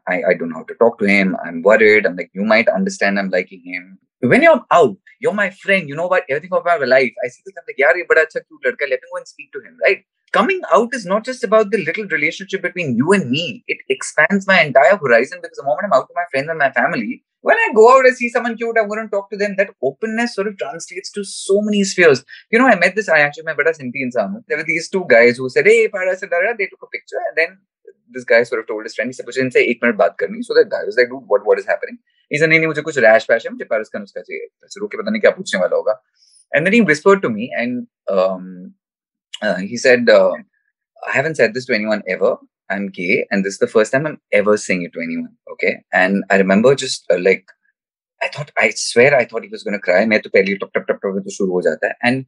I, 0.07 0.21
I 0.29 0.33
don't 0.33 0.49
know 0.49 0.57
how 0.57 0.63
to 0.63 0.75
talk 0.75 0.99
to 0.99 1.05
him. 1.05 1.35
I'm 1.45 1.61
worried. 1.61 2.05
I'm 2.05 2.15
like, 2.15 2.31
you 2.33 2.43
might 2.43 2.67
understand 2.67 3.19
I'm 3.19 3.29
liking 3.29 3.61
him. 3.63 3.97
When 4.21 4.41
you're 4.41 4.65
out, 4.71 4.97
you're 5.21 5.33
my 5.33 5.49
friend. 5.49 5.87
You 5.87 5.95
know 5.95 6.07
about 6.07 6.23
everything 6.29 6.49
about 6.51 6.81
my 6.81 6.85
life. 6.85 7.13
I 7.23 7.27
see 7.29 7.41
this, 7.45 7.53
I'm 7.57 7.63
like, 7.67 7.77
yaar, 7.79 7.95
ye 7.95 8.03
bada 8.03 8.25
acha 8.25 8.41
cute 8.47 8.63
ladka. 8.65 8.89
Let 8.89 8.99
me 9.01 9.07
go 9.11 9.17
and 9.17 9.27
speak 9.27 9.51
to 9.53 9.59
him, 9.59 9.77
right? 9.83 10.03
Coming 10.33 10.61
out 10.73 10.93
is 10.93 11.05
not 11.05 11.23
just 11.23 11.43
about 11.43 11.71
the 11.71 11.77
little 11.77 12.05
relationship 12.05 12.61
between 12.61 12.97
you 12.97 13.13
and 13.13 13.29
me. 13.29 13.63
It 13.67 13.77
expands 13.89 14.45
my 14.45 14.61
entire 14.61 14.97
horizon 14.97 15.39
because 15.41 15.57
the 15.57 15.63
moment 15.63 15.85
I'm 15.85 15.93
out 15.93 16.07
with 16.09 16.15
my 16.15 16.25
friends 16.31 16.49
and 16.49 16.59
my 16.59 16.71
family, 16.71 17.23
when 17.42 17.56
I 17.56 17.70
go 17.74 17.84
out 17.92 18.06
and 18.06 18.16
see 18.16 18.28
someone 18.28 18.56
cute, 18.56 18.76
I'm 18.80 18.88
going 18.88 19.04
to 19.04 19.10
talk 19.10 19.30
to 19.30 19.36
them. 19.36 19.56
That 19.58 19.70
openness 19.82 20.34
sort 20.36 20.46
of 20.46 20.56
translates 20.58 21.10
to 21.12 21.24
so 21.24 21.60
many 21.60 21.82
spheres. 21.84 22.24
You 22.50 22.58
know, 22.58 22.68
I 22.68 22.76
met 22.76 22.94
this, 22.94 23.08
I 23.08 23.18
actually 23.18 23.44
met 23.44 23.58
a 23.60 23.72
Simpi 23.72 24.04
insan. 24.06 24.32
hu. 24.32 24.44
There 24.48 24.58
were 24.58 24.64
these 24.64 24.88
two 24.88 25.04
guys 25.08 25.38
who 25.38 25.48
said, 25.48 25.66
hey, 25.66 25.88
Paras, 25.88 26.22
and 26.22 26.30
Dara. 26.30 26.54
They 26.56 26.66
took 26.66 26.82
a 26.82 26.86
picture 26.86 27.22
and 27.28 27.36
then 27.36 27.58
this 28.12 28.24
guy 28.24 28.42
sort 28.44 28.60
of 28.60 28.68
told 28.68 28.84
his 28.84 28.94
friend, 28.94 29.08
he 29.08 29.12
said, 29.12 29.26
मुझे 29.26 29.40
इनसे 29.40 29.60
एक 29.70 29.80
minute 29.84 29.96
बात 29.96 30.16
करनी 30.22 30.42
so 30.46 30.54
that 30.54 30.70
guy 30.70 30.84
was 30.84 30.96
like, 30.96 31.08
dude, 31.08 31.24
what, 31.26 31.46
what 31.46 31.58
is 31.58 31.66
happening? 31.66 31.98
He 32.30 32.38
said, 32.38 32.50
नहीं 32.50 32.58
नहीं 32.58 32.68
मुझे 32.68 32.82
कुछ 32.88 32.98
rash 33.04 33.26
वैश 33.30 33.46
है 33.46 33.52
मुझे 33.52 33.64
पारस 33.70 33.88
का 33.92 33.98
नुस्खा 33.98 34.20
चाहिए 34.20 34.46
ऐसे 34.64 34.80
रोके 34.80 35.02
पता 35.02 35.10
नहीं 35.10 35.20
क्या 35.20 35.30
पूछने 35.38 35.60
वाला 35.60 35.76
होगा 35.76 35.98
and 36.54 36.66
then 36.66 36.74
he 36.76 36.80
whispered 36.88 37.22
to 37.22 37.30
me 37.34 37.50
and 37.56 37.86
um, 38.14 38.74
uh, 39.42 39.56
he 39.56 39.78
said 39.84 40.10
uh, 40.10 40.32
I 41.08 41.12
haven't 41.12 41.36
said 41.36 41.54
this 41.54 41.66
to 41.70 41.74
anyone 41.74 42.02
ever 42.16 42.36
I'm 42.70 42.88
gay 42.88 43.26
and 43.30 43.44
this 43.44 43.54
is 43.54 43.58
the 43.58 43.66
first 43.74 43.92
time 43.92 44.06
I'm 44.06 44.20
ever 44.32 44.56
saying 44.56 44.82
it 44.82 44.92
to 44.94 45.00
anyone 45.06 45.32
okay 45.52 45.72
and 45.92 46.24
I 46.30 46.36
remember 46.44 46.74
just 46.74 47.10
uh, 47.10 47.18
like 47.18 47.44
I 48.22 48.28
thought 48.28 48.52
I 48.58 48.70
swear 48.76 49.16
I 49.16 49.24
thought 49.24 49.42
he 49.48 49.48
was 49.56 49.62
going 49.68 49.78
to 49.80 49.84
cry 49.88 50.04
मैं 50.12 50.20
तो 50.22 50.30
पहले 50.36 50.50
ही 50.52 50.56
टप 50.62 50.70
टप 50.76 50.86
टप 50.90 51.00
टप 51.04 51.20
तो 51.24 51.30
शुरू 51.38 51.52
हो 51.52 51.62
जाता 51.68 51.88
है 51.88 51.94
and 52.10 52.24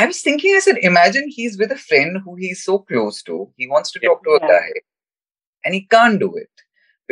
I 0.00 0.06
was 0.06 0.20
thinking, 0.26 0.54
I 0.56 0.60
said, 0.60 0.78
imagine 0.88 1.26
he's 1.28 1.58
with 1.62 1.72
a 1.72 1.76
friend 1.76 2.18
who 2.24 2.34
he's 2.36 2.60
so 2.64 2.78
close 2.90 3.22
to. 3.24 3.34
He 3.62 3.66
wants 3.72 3.90
to 3.96 4.00
talk 4.04 4.22
to 4.28 4.30
a 4.36 4.38
Yeah. 4.40 4.52
guy 4.52 4.70
and 5.64 5.74
he 5.78 5.80
can't 5.94 6.18
do 6.22 6.28
it 6.42 6.62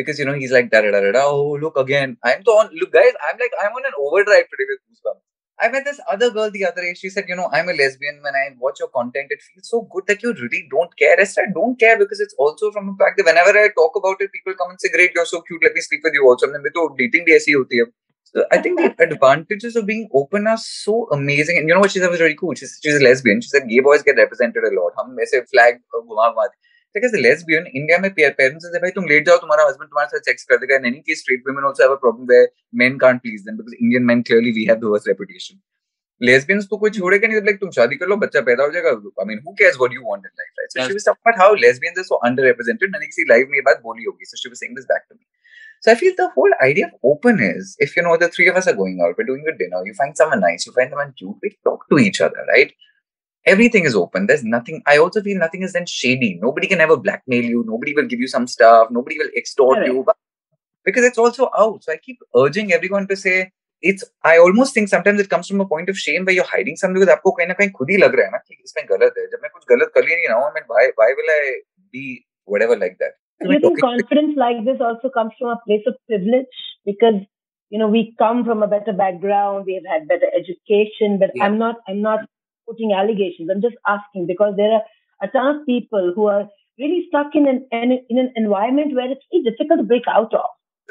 because, 0.00 0.18
you 0.22 0.24
know, 0.28 0.36
he's 0.42 0.54
like, 0.56 0.70
da 0.74 0.80
da 0.86 0.92
da 0.94 1.00
da 1.06 1.10
da. 1.16 1.24
Oh, 1.32 1.58
look 1.64 1.76
again. 1.82 2.16
I'm 2.30 2.42
so 2.48 2.56
on. 2.62 2.70
Look, 2.82 2.92
guys, 2.96 3.18
I'm 3.28 3.38
like, 3.44 3.58
I'm 3.64 3.76
on 3.80 3.84
an 3.90 3.98
overdrive 4.06 4.48
today 4.54 4.66
with 4.70 4.80
Goosebumps. 4.86 5.23
I 5.65 5.69
met 5.73 5.85
this 5.85 5.99
other 6.11 6.29
girl 6.29 6.51
the 6.51 6.63
other 6.65 6.81
day. 6.81 6.93
She 6.93 7.09
said, 7.09 7.25
you 7.27 7.35
know, 7.35 7.49
I'm 7.51 7.69
a 7.69 7.73
lesbian. 7.73 8.19
When 8.21 8.35
I 8.35 8.49
watch 8.59 8.79
your 8.79 8.89
content, 8.89 9.31
it 9.31 9.41
feels 9.41 9.69
so 9.69 9.81
good 9.91 10.03
that 10.07 10.21
you 10.21 10.33
really 10.33 10.67
don't 10.69 10.95
care. 10.95 11.15
I 11.19 11.23
said, 11.23 11.45
I 11.49 11.53
don't 11.53 11.79
care 11.79 11.97
because 11.97 12.19
it's 12.19 12.35
also 12.37 12.71
from 12.71 12.87
the 12.87 12.95
fact 13.03 13.17
that 13.17 13.25
whenever 13.25 13.57
I 13.57 13.69
talk 13.75 13.95
about 13.95 14.21
it, 14.25 14.31
people 14.31 14.53
come 14.53 14.69
and 14.69 14.79
say, 14.79 14.91
great, 14.91 15.11
you're 15.15 15.25
so 15.25 15.41
cute. 15.41 15.63
Let 15.63 15.73
me 15.73 15.81
sleep 15.81 16.01
with 16.03 16.13
you 16.13 16.27
also. 16.27 16.45
And 16.45 16.55
then 16.55 16.63
dating 16.97 17.25
the 17.25 17.39
hoti. 17.57 17.81
So 18.25 18.43
I 18.51 18.57
think 18.59 18.79
the 18.79 18.93
advantages 19.03 19.75
of 19.75 19.85
being 19.85 20.09
open 20.13 20.45
are 20.45 20.57
so 20.57 21.07
amazing. 21.11 21.57
And 21.57 21.67
you 21.67 21.73
know 21.73 21.79
what 21.79 21.91
she 21.91 21.99
said 21.99 22.11
was 22.11 22.19
really 22.19 22.35
cool. 22.35 22.53
She's 22.53 22.79
a 22.85 23.03
lesbian. 23.03 23.41
She 23.41 23.49
said, 23.49 23.67
gay 23.67 23.79
boys 23.79 24.03
get 24.03 24.17
represented 24.17 24.63
a 24.63 24.73
lot. 24.79 24.93
Hum 24.97 25.17
se 25.23 25.41
flag, 25.51 25.81
lesbian 27.17 27.65
India 27.67 27.97
में 27.99 28.09
parents 28.13 28.65
से 28.65 28.79
भाई 28.79 28.91
तुम 28.91 29.05
late 29.07 29.25
जाओ 29.25 29.37
तुम्हारा 29.37 29.63
husband 29.67 29.89
तुम्हारे 29.89 30.17
साथ 30.17 30.31
sex 30.31 30.43
कर 30.49 30.57
देगा। 30.57 30.77
नहीं 30.79 31.01
कि 31.01 31.15
straight 31.15 31.43
woman 31.47 31.67
also 31.67 31.83
have 31.83 31.93
a 31.93 31.99
problem 32.01 32.27
where 32.27 32.47
men 32.83 32.97
can't 32.97 33.21
please 33.21 33.43
them 33.43 33.57
because 33.57 33.75
Indian 33.75 34.03
men 34.05 34.21
clearly 34.21 34.51
we 34.51 34.65
have 34.65 34.79
the 34.79 34.93
worst 34.93 35.07
reputation 35.07 35.59
lesbians 36.21 36.67
तो 36.69 36.77
कोई 36.77 36.89
छोड़ेगा 36.97 37.27
नहीं 37.27 37.41
लाइक 37.41 37.57
तुम 37.61 37.71
शादी 37.77 37.95
कर 37.95 38.07
लो 38.07 38.15
बच्चा 38.17 38.41
पैदा 38.41 38.63
हो 38.63 38.71
जाएगा। 38.71 38.89
I 38.89 39.25
mean 39.27 39.39
who 39.47 39.53
cares 39.53 39.77
what 39.79 39.93
you 39.93 40.01
want 40.09 40.25
in 40.25 40.31
life 40.39 40.59
right 40.59 40.69
so 40.71 40.87
she 40.87 40.93
was 40.93 41.05
talking 41.05 41.41
how 41.41 41.55
lesbians 41.63 41.97
are 41.99 42.03
so 42.05 42.15
under 42.27 42.43
represented 42.45 42.91
मैंने 42.91 43.05
किसी 43.05 43.23
लाइव 43.29 43.47
में 43.51 43.57
ये 43.57 43.61
बात 43.65 43.81
बोली 43.83 44.03
होगी 44.03 44.25
so 44.25 44.37
she 44.37 44.49
was 44.49 44.57
saying 44.59 44.75
this 44.75 44.85
back 44.91 45.01
to 45.09 45.15
me 45.15 45.25
so 45.83 45.91
I 45.91 45.95
feel 45.95 46.15
the 46.19 46.29
whole 46.37 46.53
idea 46.63 46.87
of 46.87 47.07
open 47.11 47.43
if 47.83 47.99
you 47.99 48.03
know 48.03 48.15
the 48.17 48.29
three 48.35 48.49
of 48.49 48.57
us 48.57 48.67
are 48.67 48.75
going 48.75 49.01
out 49.07 49.19
we 49.19 49.25
doing 49.25 49.47
a 49.47 49.57
dinner 49.61 49.87
you 49.87 49.93
find 49.99 50.15
someone 50.21 50.39
nice 50.39 50.67
you 50.67 50.73
find 50.75 50.91
someone 50.91 51.13
cute 51.17 51.35
we 51.43 51.49
talk 51.65 51.85
to 51.89 51.99
each 52.07 52.21
other 52.21 52.51
right 52.51 52.73
Everything 53.46 53.84
is 53.84 53.94
open. 53.96 54.26
There's 54.26 54.44
nothing. 54.44 54.82
I 54.86 54.98
also 54.98 55.22
feel 55.22 55.38
nothing 55.38 55.62
is 55.62 55.72
then 55.72 55.86
shady. 55.86 56.38
Nobody 56.40 56.66
can 56.66 56.80
ever 56.80 56.96
blackmail 56.96 57.42
you. 57.42 57.64
Nobody 57.66 57.94
will 57.94 58.06
give 58.06 58.20
you 58.20 58.28
some 58.28 58.46
stuff. 58.46 58.90
Nobody 58.90 59.16
will 59.18 59.30
extort 59.34 59.78
Correct. 59.78 59.92
you. 59.92 60.02
But 60.04 60.16
because 60.84 61.04
it's 61.04 61.18
also 61.18 61.48
out. 61.56 61.82
So 61.84 61.92
I 61.92 61.96
keep 61.96 62.18
urging 62.36 62.72
everyone 62.72 63.06
to 63.08 63.16
say 63.16 63.50
it's. 63.80 64.04
I 64.22 64.36
almost 64.38 64.74
think 64.74 64.88
sometimes 64.88 65.20
it 65.20 65.30
comes 65.30 65.48
from 65.48 65.60
a 65.60 65.66
point 65.66 65.88
of 65.88 65.98
shame 65.98 66.26
where 66.26 66.34
you're 66.34 66.50
hiding 66.52 66.76
something 66.76 67.00
because 67.00 67.14
आपको 67.16 67.30
कहीं 67.38 67.46
ना 67.48 67.54
कहीं 67.60 67.70
खुद 67.78 67.90
ही 67.90 67.96
लग 68.02 68.14
रहा 68.20 68.26
है 68.26 68.32
ना 68.32 68.38
कि 68.46 68.56
इसमें 68.64 68.84
गलत 68.90 69.14
है. 69.18 69.26
जब 69.32 69.38
मैं 69.42 69.50
कुछ 69.54 69.64
गलत 69.72 69.92
कर 69.94 70.08
ही 70.08 70.16
नहीं 70.16 70.28
रहा 70.28 70.38
हूँ, 70.38 70.50
I 70.50 70.54
mean, 70.58 70.66
why 70.74 70.84
why 71.00 71.08
will 71.20 71.32
I 71.36 71.42
be 71.96 72.04
whatever 72.44 72.76
like 72.84 72.98
that? 73.04 73.16
Do 73.42 73.52
you 73.52 73.60
think 73.60 73.80
confidence 73.80 74.36
like 74.36 74.64
this 74.66 74.80
also 74.80 75.08
comes 75.08 75.32
from 75.38 75.54
a 75.54 75.60
place 75.66 75.86
of 75.92 75.96
privilege? 76.12 76.60
Because 76.84 77.22
you 77.70 77.78
know 77.78 77.88
we 77.88 78.02
come 78.18 78.44
from 78.44 78.62
a 78.62 78.68
better 78.74 78.92
background, 78.92 79.64
we 79.70 79.80
have 79.80 79.88
had 79.94 80.06
better 80.12 80.30
education. 80.42 81.18
But 81.24 81.34
Yeah. 81.34 81.46
I'm 81.46 81.58
not. 81.64 81.82
I'm 81.88 82.02
not 82.02 82.28
putting 82.67 82.91
allegations. 82.93 83.49
I'm 83.49 83.61
just 83.61 83.75
asking 83.87 84.27
because 84.27 84.55
there 84.57 84.71
are 84.71 84.81
a 85.21 85.27
ton 85.27 85.55
of 85.55 85.65
people 85.65 86.11
who 86.15 86.27
are 86.27 86.47
really 86.79 87.05
stuck 87.07 87.33
in 87.35 87.47
an, 87.47 87.65
in 88.09 88.17
an 88.17 88.33
environment 88.35 88.95
where 88.95 89.09
it's 89.11 89.25
very 89.31 89.43
difficult 89.43 89.79
to 89.79 89.83
break 89.83 90.03
out 90.07 90.33
of. 90.33 90.45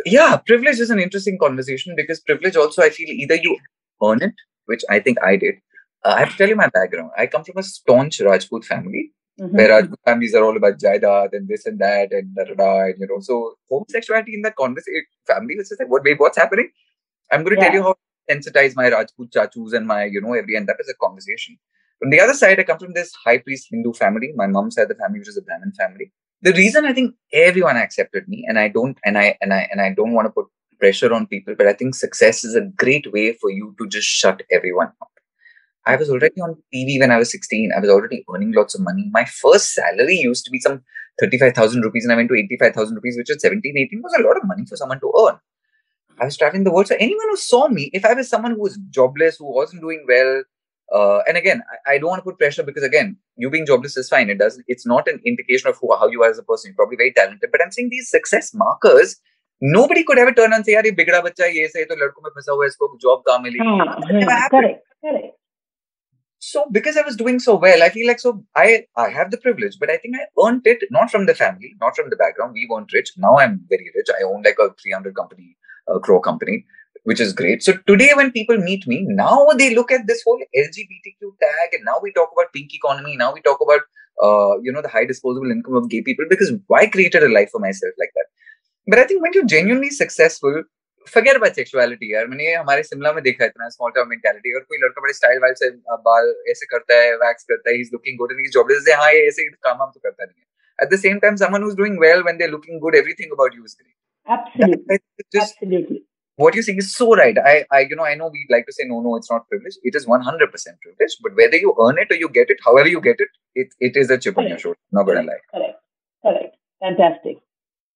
yeah, 0.06 0.36
privilege 0.46 0.80
is 0.80 0.90
an 0.90 0.98
interesting 0.98 1.38
conversation 1.38 1.94
because 1.96 2.20
privilege 2.20 2.56
also, 2.56 2.82
I 2.82 2.90
feel 2.90 3.08
either 3.08 3.36
you 3.36 3.56
earn 4.02 4.22
it, 4.22 4.32
which 4.66 4.82
I 4.90 4.98
think 5.00 5.18
I 5.22 5.36
did. 5.36 5.56
Uh, 6.04 6.14
I 6.16 6.20
have 6.20 6.30
to 6.32 6.36
tell 6.36 6.48
you 6.48 6.56
my 6.56 6.68
background. 6.68 7.10
I 7.18 7.26
come 7.26 7.44
from 7.44 7.58
a 7.58 7.62
staunch 7.62 8.20
Rajput 8.20 8.64
family 8.64 9.10
Mhm. 9.40 9.52
where 9.58 9.68
Rajput 9.68 9.98
families 10.04 10.34
are 10.34 10.44
all 10.44 10.56
about 10.56 10.78
Jaidat 10.78 11.30
and 11.32 11.48
this 11.48 11.66
and 11.66 11.78
that 11.80 12.12
and 12.12 12.34
da 12.34 12.44
da 12.44 12.54
da. 12.54 12.72
And, 12.86 12.94
you 13.00 13.06
know, 13.08 13.20
so 13.20 13.54
homosexuality 13.70 14.34
in 14.34 14.42
that 14.42 14.56
conversation 14.56 15.04
family 15.26 15.56
was 15.56 15.68
just 15.70 15.80
like, 15.80 15.90
what, 15.90 16.04
wait, 16.04 16.20
what's 16.20 16.36
happening? 16.38 16.68
I'm 17.32 17.42
going 17.44 17.56
to 17.56 17.62
tell 17.62 17.72
you 17.74 17.82
how 17.82 17.94
sensitize 18.30 18.74
my 18.76 18.88
Rajput 18.88 19.32
chachus 19.32 19.72
and 19.72 19.86
my, 19.86 20.04
you 20.04 20.20
know, 20.20 20.34
every, 20.34 20.56
and 20.56 20.68
that 20.68 20.76
is 20.80 20.88
a 20.88 20.94
conversation. 20.94 21.58
From 22.00 22.10
the 22.10 22.20
other 22.20 22.34
side, 22.34 22.58
I 22.58 22.64
come 22.64 22.78
from 22.78 22.92
this 22.94 23.12
high 23.24 23.38
priest 23.38 23.68
Hindu 23.70 23.92
family. 23.92 24.32
My 24.34 24.46
mom's 24.46 24.74
side 24.74 24.82
of 24.82 24.88
the 24.88 24.94
family, 24.94 25.20
which 25.20 25.28
is 25.28 25.36
a 25.36 25.42
Brahmin 25.42 25.72
family. 25.72 26.12
The 26.42 26.52
reason 26.52 26.84
I 26.84 26.92
think 26.92 27.14
everyone 27.32 27.76
accepted 27.76 28.28
me, 28.28 28.44
and 28.46 28.58
I 28.58 28.68
don't, 28.68 28.98
and 29.04 29.16
I, 29.16 29.38
and 29.40 29.54
I, 29.54 29.68
and 29.70 29.80
I 29.80 29.94
don't 29.94 30.12
want 30.12 30.26
to 30.26 30.30
put 30.30 30.46
pressure 30.78 31.12
on 31.12 31.26
people, 31.26 31.54
but 31.56 31.66
I 31.66 31.72
think 31.72 31.94
success 31.94 32.44
is 32.44 32.54
a 32.54 32.60
great 32.62 33.10
way 33.12 33.32
for 33.40 33.50
you 33.50 33.74
to 33.78 33.88
just 33.88 34.06
shut 34.06 34.42
everyone 34.50 34.88
up. 35.00 35.08
I 35.86 35.96
was 35.96 36.10
already 36.10 36.40
on 36.40 36.56
TV 36.74 36.98
when 36.98 37.10
I 37.10 37.18
was 37.18 37.30
16. 37.30 37.72
I 37.76 37.80
was 37.80 37.90
already 37.90 38.24
earning 38.34 38.52
lots 38.52 38.74
of 38.74 38.80
money. 38.80 39.10
My 39.12 39.24
first 39.24 39.74
salary 39.74 40.16
used 40.16 40.44
to 40.46 40.50
be 40.50 40.58
some 40.58 40.82
35,000 41.20 41.82
rupees, 41.82 42.04
and 42.04 42.12
I 42.12 42.16
went 42.16 42.28
to 42.30 42.34
85,000 42.34 42.94
rupees, 42.96 43.16
which 43.16 43.30
at 43.30 43.40
17, 43.40 43.78
18 43.78 44.02
was 44.02 44.14
a 44.18 44.22
lot 44.22 44.36
of 44.36 44.44
money 44.44 44.64
for 44.66 44.76
someone 44.76 45.00
to 45.00 45.12
earn. 45.26 45.38
I 46.19 46.25
was 46.25 46.37
traveling 46.37 46.63
the 46.65 46.71
world. 46.71 46.87
So 46.87 46.95
anyone 46.99 47.27
who 47.29 47.37
saw 47.37 47.67
me, 47.67 47.89
if 47.93 48.05
I 48.05 48.13
was 48.13 48.29
someone 48.29 48.51
who 48.51 48.61
was 48.61 48.77
jobless, 48.89 49.37
who 49.37 49.53
wasn't 49.53 49.81
doing 49.81 50.05
well, 50.07 50.43
uh, 50.93 51.19
and 51.27 51.37
again, 51.37 51.61
I, 51.87 51.93
I 51.93 51.97
don't 51.97 52.09
want 52.09 52.19
to 52.19 52.23
put 52.29 52.37
pressure 52.37 52.63
because 52.63 52.83
again, 52.83 53.15
you 53.37 53.49
being 53.49 53.65
jobless 53.65 53.95
is 53.95 54.09
fine. 54.09 54.29
It 54.29 54.39
doesn't. 54.39 54.65
It's 54.67 54.85
not 54.85 55.07
an 55.07 55.21
indication 55.25 55.69
of 55.69 55.77
who, 55.81 55.95
how 55.95 56.07
you 56.07 56.23
are 56.23 56.29
as 56.29 56.37
a 56.39 56.43
person. 56.43 56.69
You're 56.69 56.75
probably 56.75 56.97
very 56.97 57.13
talented. 57.13 57.49
But 57.51 57.61
I'm 57.61 57.71
saying 57.71 57.89
these 57.89 58.09
success 58.09 58.53
markers 58.53 59.15
nobody 59.61 60.03
could 60.03 60.17
ever 60.17 60.31
turn 60.31 60.53
and 60.53 60.65
say 60.65 60.73
यार 60.73 60.85
ये 60.85 60.91
बिगड़ा 60.95 61.19
बच्चा 61.21 61.45
है 61.45 61.55
ये 61.57 61.67
सही 61.67 61.83
तो 61.85 61.95
लड़कों 62.03 62.21
में 62.23 62.29
फंसा 62.35 62.51
हुआ 62.51 62.63
है 62.63 62.67
इसको 62.67 62.97
जॉब 63.01 63.23
कहाँ 63.27 63.39
मिलेगी 63.39 63.65
हाँ, 63.67 63.87
That 64.01 64.13
never 64.13 64.31
हाँ, 64.31 64.39
happened. 64.39 64.61
correct, 64.61 64.83
correct. 65.05 65.35
So 66.41 66.65
because 66.71 66.95
I 66.95 67.01
was 67.01 67.17
doing 67.17 67.39
so 67.45 67.55
well, 67.55 67.83
I 67.83 67.89
feel 67.89 68.07
like 68.07 68.21
so 68.21 68.31
I 68.55 68.85
I 68.95 69.09
have 69.09 69.31
the 69.31 69.37
privilege, 69.45 69.75
but 69.79 69.89
I 69.89 69.97
think 69.97 70.15
I 70.19 70.27
earned 70.45 70.69
it 70.73 70.85
not 70.97 71.11
from 71.11 71.25
the 71.25 71.35
family, 71.35 71.73
not 71.81 71.97
from 71.97 72.09
the 72.09 72.15
background. 72.21 72.53
We 72.53 72.67
weren't 72.69 72.93
rich. 72.99 73.11
Now 73.25 73.33
I'm 73.39 73.57
very 73.73 73.91
rich. 73.97 74.13
I 74.17 74.23
own 74.29 74.43
like 74.49 74.61
a 74.65 74.69
300 74.83 75.13
company, 75.17 75.57
a 75.87 75.99
crow 75.99 76.19
company, 76.19 76.65
which 77.03 77.19
is 77.19 77.33
great. 77.33 77.63
So 77.63 77.73
today 77.91 78.09
when 78.15 78.31
people 78.31 78.57
meet 78.57 78.87
me, 78.87 78.99
now 79.21 79.47
they 79.57 79.69
look 79.75 79.91
at 79.91 80.07
this 80.07 80.23
whole 80.25 80.41
LGBTQ 80.63 81.31
tag, 81.45 81.73
and 81.73 81.83
now 81.85 81.99
we 82.03 82.11
talk 82.13 82.29
about 82.37 82.53
pink 82.53 82.73
economy. 82.73 83.15
Now 83.17 83.33
we 83.33 83.41
talk 83.41 83.61
about 83.67 83.81
uh, 84.27 84.59
you 84.61 84.71
know 84.71 84.81
the 84.81 84.93
high 84.97 85.05
disposable 85.05 85.51
income 85.57 85.75
of 85.83 85.89
gay 85.89 86.01
people 86.01 86.25
because 86.29 86.51
I 86.81 86.85
created 86.97 87.23
a 87.23 87.29
life 87.37 87.49
for 87.51 87.59
myself 87.67 87.93
like 88.05 88.11
that. 88.19 88.27
But 88.87 88.99
I 88.99 89.05
think 89.05 89.21
when 89.21 89.33
you're 89.33 89.45
genuinely 89.55 89.89
successful, 90.01 90.63
forget 91.07 91.35
about 91.39 91.55
sexuality 91.59 92.07
यार 92.13 92.27
मैंने 92.31 92.45
ये 92.47 92.55
हमारे 92.55 92.83
शिमला 92.83 93.11
में 93.13 93.21
देखा 93.23 93.43
है 93.43 93.47
इतना 93.49 93.69
small 93.75 93.91
town 93.95 94.07
mentality 94.09 94.51
अगर 94.55 94.63
कोई 94.71 94.77
लड़का 94.83 95.01
बड़े 95.01 95.13
स्टाइल 95.13 95.39
वाइल 95.43 95.53
से 95.61 95.67
अ, 95.67 95.95
बाल 96.07 96.33
ऐसे 96.53 96.65
करता 96.73 96.95
है 97.01 97.15
वैक्स 97.23 97.43
करता 97.51 97.69
है 97.69 97.75
he 97.75 97.81
is 97.81 97.89
looking 97.93 98.17
good 98.17 98.31
and 98.31 98.39
he 98.39 98.45
is 98.47 98.53
jobless 98.53 98.89
हाँ 99.01 99.11
ये 99.13 99.25
ऐसे 99.27 99.41
ही 99.41 99.47
काम 99.67 99.81
हम 99.81 99.91
तो 99.95 99.99
करता 100.03 100.23
नहीं 100.25 100.41
है 100.41 100.47
at 100.85 100.91
the 100.95 100.99
same 101.05 101.17
time 101.23 101.37
someone 101.43 101.63
who's 101.67 101.77
doing 101.79 101.95
well 102.03 102.21
when 102.27 102.37
they're 102.41 102.51
looking 102.57 102.77
good 102.83 102.97
everything 102.99 103.33
about 103.37 103.55
you 103.59 103.63
is 103.69 103.73
great 103.79 103.95
Absolutely, 104.27 104.83
That- 104.87 105.01
that's 105.17 105.29
just 105.33 105.53
absolutely. 105.55 106.03
what 106.35 106.53
you're 106.55 106.63
saying 106.63 106.77
is 106.77 106.95
so 106.95 107.15
right 107.15 107.37
I, 107.51 107.65
I 107.71 107.79
you 107.89 107.95
know 107.95 108.03
I 108.03 108.15
know 108.15 108.27
we 108.33 108.45
like 108.49 108.65
to 108.67 108.73
say 108.73 108.83
no 108.85 108.99
no 109.01 109.15
it's 109.15 109.31
not 109.31 109.47
privilege 109.49 109.77
it 109.83 109.95
is 109.95 110.05
100% 110.05 110.21
privilege 110.83 111.17
but 111.23 111.35
whether 111.35 111.57
you 111.57 111.75
earn 111.85 111.97
it 112.03 112.11
or 112.11 112.15
you 112.15 112.29
get 112.29 112.49
it 112.49 112.59
however 112.65 112.87
you 112.87 113.01
get 113.01 113.19
it 113.19 113.29
it, 113.55 113.67
it 113.79 113.97
is 114.03 114.09
a 114.09 114.17
chip 114.17 114.37
on 114.37 114.43
your 114.43 114.51
Correct. 114.51 114.61
shoulder 114.61 114.79
not 114.91 115.03
gonna 115.03 115.23
lie 115.23 115.39
Correct, 115.53 115.79
correct. 116.23 116.55
Fantastic. 116.81 117.37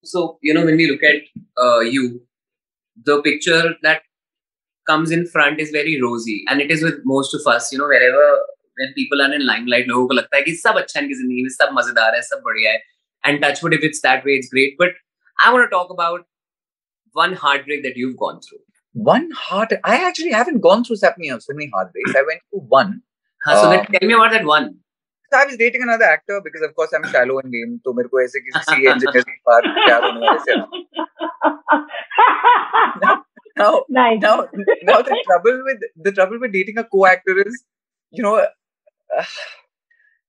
So, 0.04 0.38
you 0.42 0.54
know, 0.54 0.66
when 0.66 0.76
we 0.76 0.90
look 0.92 1.04
at 1.04 1.22
uh, 1.66 1.80
you, 1.80 2.22
the 3.06 3.22
picture 3.22 3.76
that 3.84 4.02
comes 4.86 5.12
in 5.12 5.26
front 5.26 5.62
is 5.62 5.70
very 5.70 6.02
rosy. 6.02 6.44
And 6.50 6.60
it 6.60 6.70
is 6.70 6.84
with 6.84 6.96
most 7.06 7.34
of 7.34 7.48
us, 7.48 7.72
you 7.72 7.78
know, 7.80 7.86
wherever, 7.86 8.26
when 8.78 8.94
people 8.94 9.22
are 9.22 9.32
in 9.34 9.46
limelight, 9.46 9.88
लोगों 9.88 10.08
को 10.08 10.14
लगता 10.14 10.36
है 10.38 10.44
कि 10.44 10.56
सब 10.64 10.80
अच्छा 10.82 11.00
है 11.00 11.06
इनकी 11.06 11.16
जिंदगी 11.22 11.44
में, 11.44 11.50
सब 11.50 11.70
मजेदार 11.80 12.16
है, 12.16 12.22
सब 12.22 12.42
बढ़िया 12.50 12.72
है. 12.72 12.82
And 13.24 13.42
touch 13.42 13.64
wood, 13.64 13.74
if 13.80 13.86
it's 13.90 14.02
that 14.02 14.26
way, 14.26 14.34
it's 14.42 14.50
great. 14.50 14.76
But 14.78 15.00
I 15.44 15.54
want 15.54 15.66
to 15.66 15.72
talk 15.76 15.90
about 15.90 16.26
one 17.14 17.34
heartbreak 17.34 17.84
that 17.84 17.98
you've 18.04 18.18
gone 18.18 18.40
through. 18.50 18.64
one 19.06 19.24
heart 19.36 19.72
I 19.92 19.96
actually 20.08 20.32
haven't 20.32 20.62
gone 20.64 20.84
through 20.88 20.98
so 20.98 21.10
many, 21.18 21.30
so 21.44 21.54
many 21.54 21.70
heartbreaks 21.76 22.16
I 22.16 22.22
went 22.28 22.42
through 22.50 22.60
one 22.74 22.92
Huh, 23.46 23.56
so 23.62 23.68
Uh, 23.68 23.72
then 23.72 23.86
tell 23.94 24.08
me 24.10 24.14
about 24.18 24.32
that 24.32 24.46
one. 24.46 24.68
So 25.32 25.38
I 25.38 25.46
was 25.46 25.58
dating 25.58 25.82
another 25.86 26.06
actor 26.06 26.40
because 26.44 26.62
of 26.68 26.76
course 26.76 26.94
I'm 26.98 27.08
shallow 27.14 27.40
in 27.40 27.50
game 27.56 27.72
तो 27.86 27.94
मेरे 27.94 28.10
को 28.10 28.22
ऐसे 28.24 28.40
किसी 28.44 28.62
सी 28.68 28.88
engineer 28.92 29.24
के 29.30 29.36
पास 29.50 29.64
प्यार 29.80 30.04
होने 30.04 30.20
वाले 30.28 30.40
से 30.46 30.54
now 33.62 33.72
nice. 33.90 34.22
now 34.22 34.36
now 34.92 35.02
the 35.10 35.18
trouble 35.26 35.60
with 35.70 35.82
the 36.08 36.14
trouble 36.20 36.40
with 36.44 36.54
dating 36.54 36.78
a 36.78 36.86
co-actor 36.96 37.36
is 37.46 37.58
you 38.12 38.24
know 38.28 38.36
uh, 38.38 39.26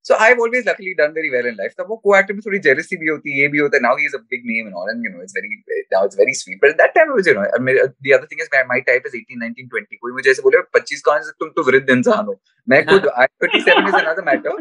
so 0.09 0.17
I've 0.25 0.41
always 0.45 0.67
luckily 0.67 0.95
done 0.97 1.15
very 1.19 1.31
well 1.35 1.47
in 1.51 1.57
life 1.61 1.75
तब 1.79 1.87
वो 1.91 1.97
co-actor 2.07 2.35
में 2.39 2.41
थोड़ी 2.47 2.61
jealousy 2.67 2.99
भी 3.03 3.11
होती 3.11 3.35
है 3.35 3.43
ये 3.43 3.49
भी 3.55 3.59
होता 3.65 3.77
है 3.77 3.83
now 3.87 3.95
he 4.01 4.09
is 4.11 4.17
a 4.19 4.23
big 4.35 4.49
name 4.53 4.71
and 4.71 4.81
all 4.81 4.91
and 4.95 5.09
you 5.09 5.13
know 5.13 5.23
it's 5.27 5.37
very 5.39 5.51
now 5.95 6.03
it's 6.09 6.21
very 6.23 6.35
sweet 6.41 6.61
but 6.65 6.75
at 6.75 6.83
that 6.83 6.95
time 6.99 7.13
it 7.13 7.21
was 7.21 7.31
you 7.33 7.37
know 7.39 7.47
I 7.59 7.61
mean, 7.69 7.79
the 8.09 8.15
other 8.19 8.27
thing 8.33 8.43
is 8.47 8.51
my, 8.57 8.65
my 8.73 8.81
type 8.91 9.09
is 9.11 9.15
18 9.21 9.45
19 9.45 9.71
20 9.77 10.01
कोई 10.03 10.13
मुझे 10.19 10.31
ऐसे 10.31 10.43
बोले 10.49 10.63
25 10.79 11.07
कौन 11.11 11.23
से 11.29 11.33
तुम 11.45 11.55
तो 11.59 11.63
वृद्ध 11.71 11.89
इंसान 11.99 12.27
हो 12.33 12.41
मैं 12.75 12.85
खुद 12.91 13.09
I 13.25 13.29
37 13.47 13.93
is 13.93 14.01
another 14.03 14.27
matter 14.31 14.59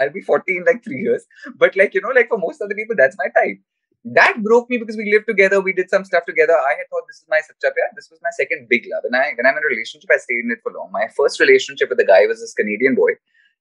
I'll 0.00 0.14
be 0.18 0.24
40 0.30 0.60
in 0.60 0.70
like 0.70 0.84
three 0.84 1.02
years 1.08 1.26
but 1.64 1.82
like 1.82 1.98
you 1.98 2.04
know 2.06 2.14
like 2.20 2.32
for 2.34 2.40
most 2.46 2.68
other 2.68 2.80
people 2.82 3.02
that's 3.02 3.20
my 3.24 3.32
type 3.40 3.66
that 4.04 4.42
broke 4.42 4.70
me 4.70 4.78
because 4.78 4.96
we 4.96 5.10
lived 5.12 5.26
together. 5.26 5.60
We 5.60 5.72
did 5.72 5.90
some 5.90 6.04
stuff 6.04 6.24
together. 6.24 6.54
I 6.54 6.74
had 6.78 6.86
thought 6.90 7.06
this 7.08 7.16
is 7.16 7.26
my 7.28 7.40
sacha 7.40 7.72
pyar. 7.74 7.88
This 7.96 8.08
was 8.10 8.20
my 8.22 8.30
second 8.36 8.68
big 8.68 8.86
love. 8.92 9.02
And 9.04 9.16
I, 9.16 9.32
when 9.36 9.46
I'm 9.46 9.56
in 9.56 9.64
a 9.64 9.66
relationship, 9.66 10.10
I 10.12 10.18
stayed 10.18 10.44
in 10.44 10.50
it 10.50 10.60
for 10.62 10.72
long. 10.72 10.90
My 10.92 11.08
first 11.16 11.40
relationship 11.40 11.88
with 11.88 11.98
the 11.98 12.06
guy 12.06 12.26
was 12.26 12.40
this 12.40 12.54
Canadian 12.54 12.94
boy, 12.94 13.12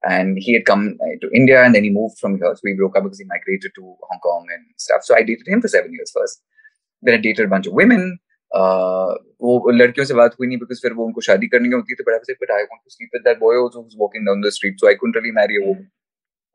and 0.03 0.37
he 0.39 0.53
had 0.53 0.65
come 0.65 0.97
uh, 1.01 1.15
to 1.21 1.29
India 1.33 1.63
and 1.63 1.73
then 1.73 1.83
he 1.83 1.89
moved 1.89 2.19
from 2.19 2.37
here. 2.37 2.53
So 2.55 2.61
we 2.63 2.73
broke 2.73 2.97
up 2.97 3.03
because 3.03 3.19
he 3.19 3.25
migrated 3.25 3.71
to 3.75 3.81
Hong 3.81 4.19
Kong 4.19 4.47
and 4.53 4.65
stuff. 4.77 5.03
So 5.03 5.15
I 5.15 5.23
dated 5.23 5.47
him 5.47 5.61
for 5.61 5.67
seven 5.67 5.91
years 5.93 6.11
first. 6.15 6.41
Then 7.01 7.15
I 7.15 7.17
dated 7.17 7.45
a 7.45 7.49
bunch 7.49 7.67
of 7.67 7.73
women. 7.73 8.19
Uh, 8.55 9.15
वो 9.41 9.71
लड़कियों 9.71 10.05
से 10.05 10.13
बात 10.13 10.35
हुई 10.39 10.47
नहीं 10.47 10.57
because 10.59 10.81
फिर 10.81 10.93
वो 10.93 11.05
उनको 11.05 11.21
शादी 11.21 11.47
करनी 11.47 11.69
होती 11.69 11.95
थी 11.95 12.03
but 12.05 12.13
I 12.13 12.17
was 12.17 12.29
like 12.29 12.37
but 12.39 12.51
I 12.51 12.63
want 12.63 12.81
to 12.83 12.91
sleep 12.91 13.09
with 13.13 13.23
that 13.25 13.39
boy 13.39 13.55
also 13.57 13.83
who's 13.83 13.95
walking 13.97 14.23
down 14.25 14.41
the 14.41 14.51
street 14.51 14.79
so 14.79 14.87
I 14.89 14.95
couldn't 14.95 15.15
really 15.15 15.31
marry 15.31 15.57
a 15.57 15.65
woman 15.65 15.91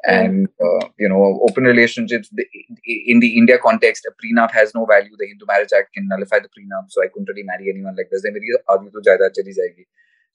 and 0.04 0.48
uh, 0.60 0.88
you 0.98 1.08
know 1.08 1.40
open 1.48 1.64
relationships 1.64 2.28
the, 2.32 2.44
in 3.06 3.20
the 3.20 3.38
india 3.38 3.58
context 3.58 4.04
a 4.06 4.10
prenup 4.10 4.50
has 4.50 4.74
no 4.74 4.84
value 4.84 5.16
the 5.16 5.26
hindu 5.26 5.46
marriage 5.46 5.70
act 5.72 5.92
can 5.94 6.08
nullify 6.08 6.40
the 6.40 6.48
prenup 6.48 6.84
so 6.88 7.02
i 7.02 7.06
couldn't 7.06 7.28
really 7.28 7.44
marry 7.44 7.70
anyone 7.70 7.94
like 7.96 8.08
this 8.10 8.24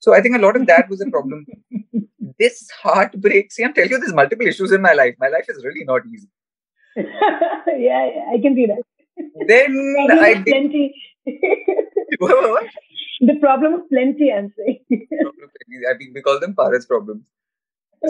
so 0.03 0.13
I 0.13 0.19
think 0.19 0.35
a 0.35 0.39
lot 0.39 0.57
of 0.57 0.67
that 0.67 0.89
was 0.89 0.99
a 0.99 1.09
problem. 1.09 1.45
this 2.39 2.69
heartbreak, 2.81 3.53
see, 3.53 3.63
I'm 3.63 3.73
telling 3.73 3.89
you, 3.89 3.99
there's 3.99 4.13
multiple 4.13 4.45
issues 4.45 4.73
in 4.73 4.81
my 4.81 4.91
life. 4.91 5.15
My 5.17 5.29
life 5.29 5.45
is 5.47 5.63
really 5.63 5.85
not 5.85 6.01
easy. 6.13 6.27
yeah, 6.97 8.09
I 8.33 8.37
can 8.41 8.53
see 8.53 8.65
that. 8.65 8.83
Then 9.47 9.95
I 10.11 10.33
did... 10.33 10.45
plenty. 10.45 10.93
what, 12.19 12.49
what? 12.49 12.67
The 13.21 13.39
problem 13.39 13.75
of 13.75 13.87
plenty, 13.87 14.29
I'm 14.33 14.53
saying. 14.57 14.83
I 14.91 15.93
we 16.13 16.21
call 16.21 16.41
them 16.41 16.53
Paras 16.53 16.85
problems. 16.85 17.23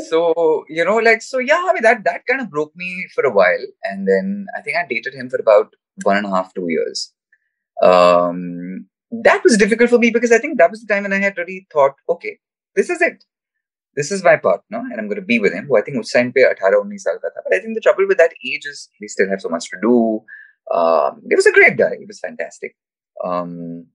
So, 0.08 0.66
you 0.70 0.84
know, 0.84 0.98
like, 0.98 1.22
so 1.22 1.38
yeah, 1.38 1.64
I 1.70 1.74
mean, 1.74 1.84
that, 1.84 2.04
that 2.06 2.26
kind 2.26 2.42
of 2.42 2.50
broke 2.50 2.76
me 2.76 3.06
for 3.14 3.24
a 3.24 3.32
while. 3.32 3.68
And 3.84 4.08
then 4.08 4.48
I 4.58 4.62
think 4.62 4.78
I 4.78 4.88
dated 4.90 5.14
him 5.14 5.30
for 5.30 5.40
about 5.40 5.76
one 6.02 6.18
and 6.18 6.26
a 6.26 6.32
half, 6.32 6.56
two 6.56 6.66
years. 6.70 7.14
Um, 7.84 8.88
that 9.22 9.44
was 9.44 9.58
difficult 9.58 9.90
for 9.90 10.00
me 10.00 10.10
because 10.10 10.32
I 10.32 10.40
think 10.40 10.58
that 10.58 10.72
was 10.72 10.82
the 10.82 10.92
time 10.92 11.04
when 11.04 11.14
I 11.14 11.20
had 11.20 11.38
really 11.38 11.68
thought, 11.72 11.94
okay, 12.10 12.40
this 12.76 12.90
is 12.90 13.02
it. 13.02 13.24
This 13.96 14.12
is 14.12 14.24
my 14.24 14.38
partner, 14.38 14.80
and 14.80 15.00
I'm 15.00 15.08
going 15.08 15.22
to 15.22 15.26
be 15.26 15.40
with 15.40 15.54
him. 15.54 15.68
Who 15.68 15.78
I 15.78 15.82
think 15.82 15.98
was 15.98 16.10
time 16.10 16.34
pe 16.34 16.42
18 16.42 16.72
19 16.74 16.98
saal 16.98 17.20
ka 17.20 17.30
tha. 17.34 17.42
But 17.44 17.54
I 17.56 17.60
think 17.60 17.76
the 17.76 17.82
trouble 17.82 18.08
with 18.08 18.18
that 18.18 18.34
age 18.44 18.66
is 18.66 18.90
we 19.00 19.08
still 19.08 19.30
have 19.30 19.42
so 19.42 19.50
much 19.50 19.70
to 19.70 19.78
do. 19.82 20.24
Um, 20.74 21.22
was 21.26 21.46
a 21.46 21.52
great 21.52 21.78
guy. 21.78 21.92
He 22.00 22.06
was 22.06 22.20
fantastic. 22.20 22.76
Um, 23.24 23.86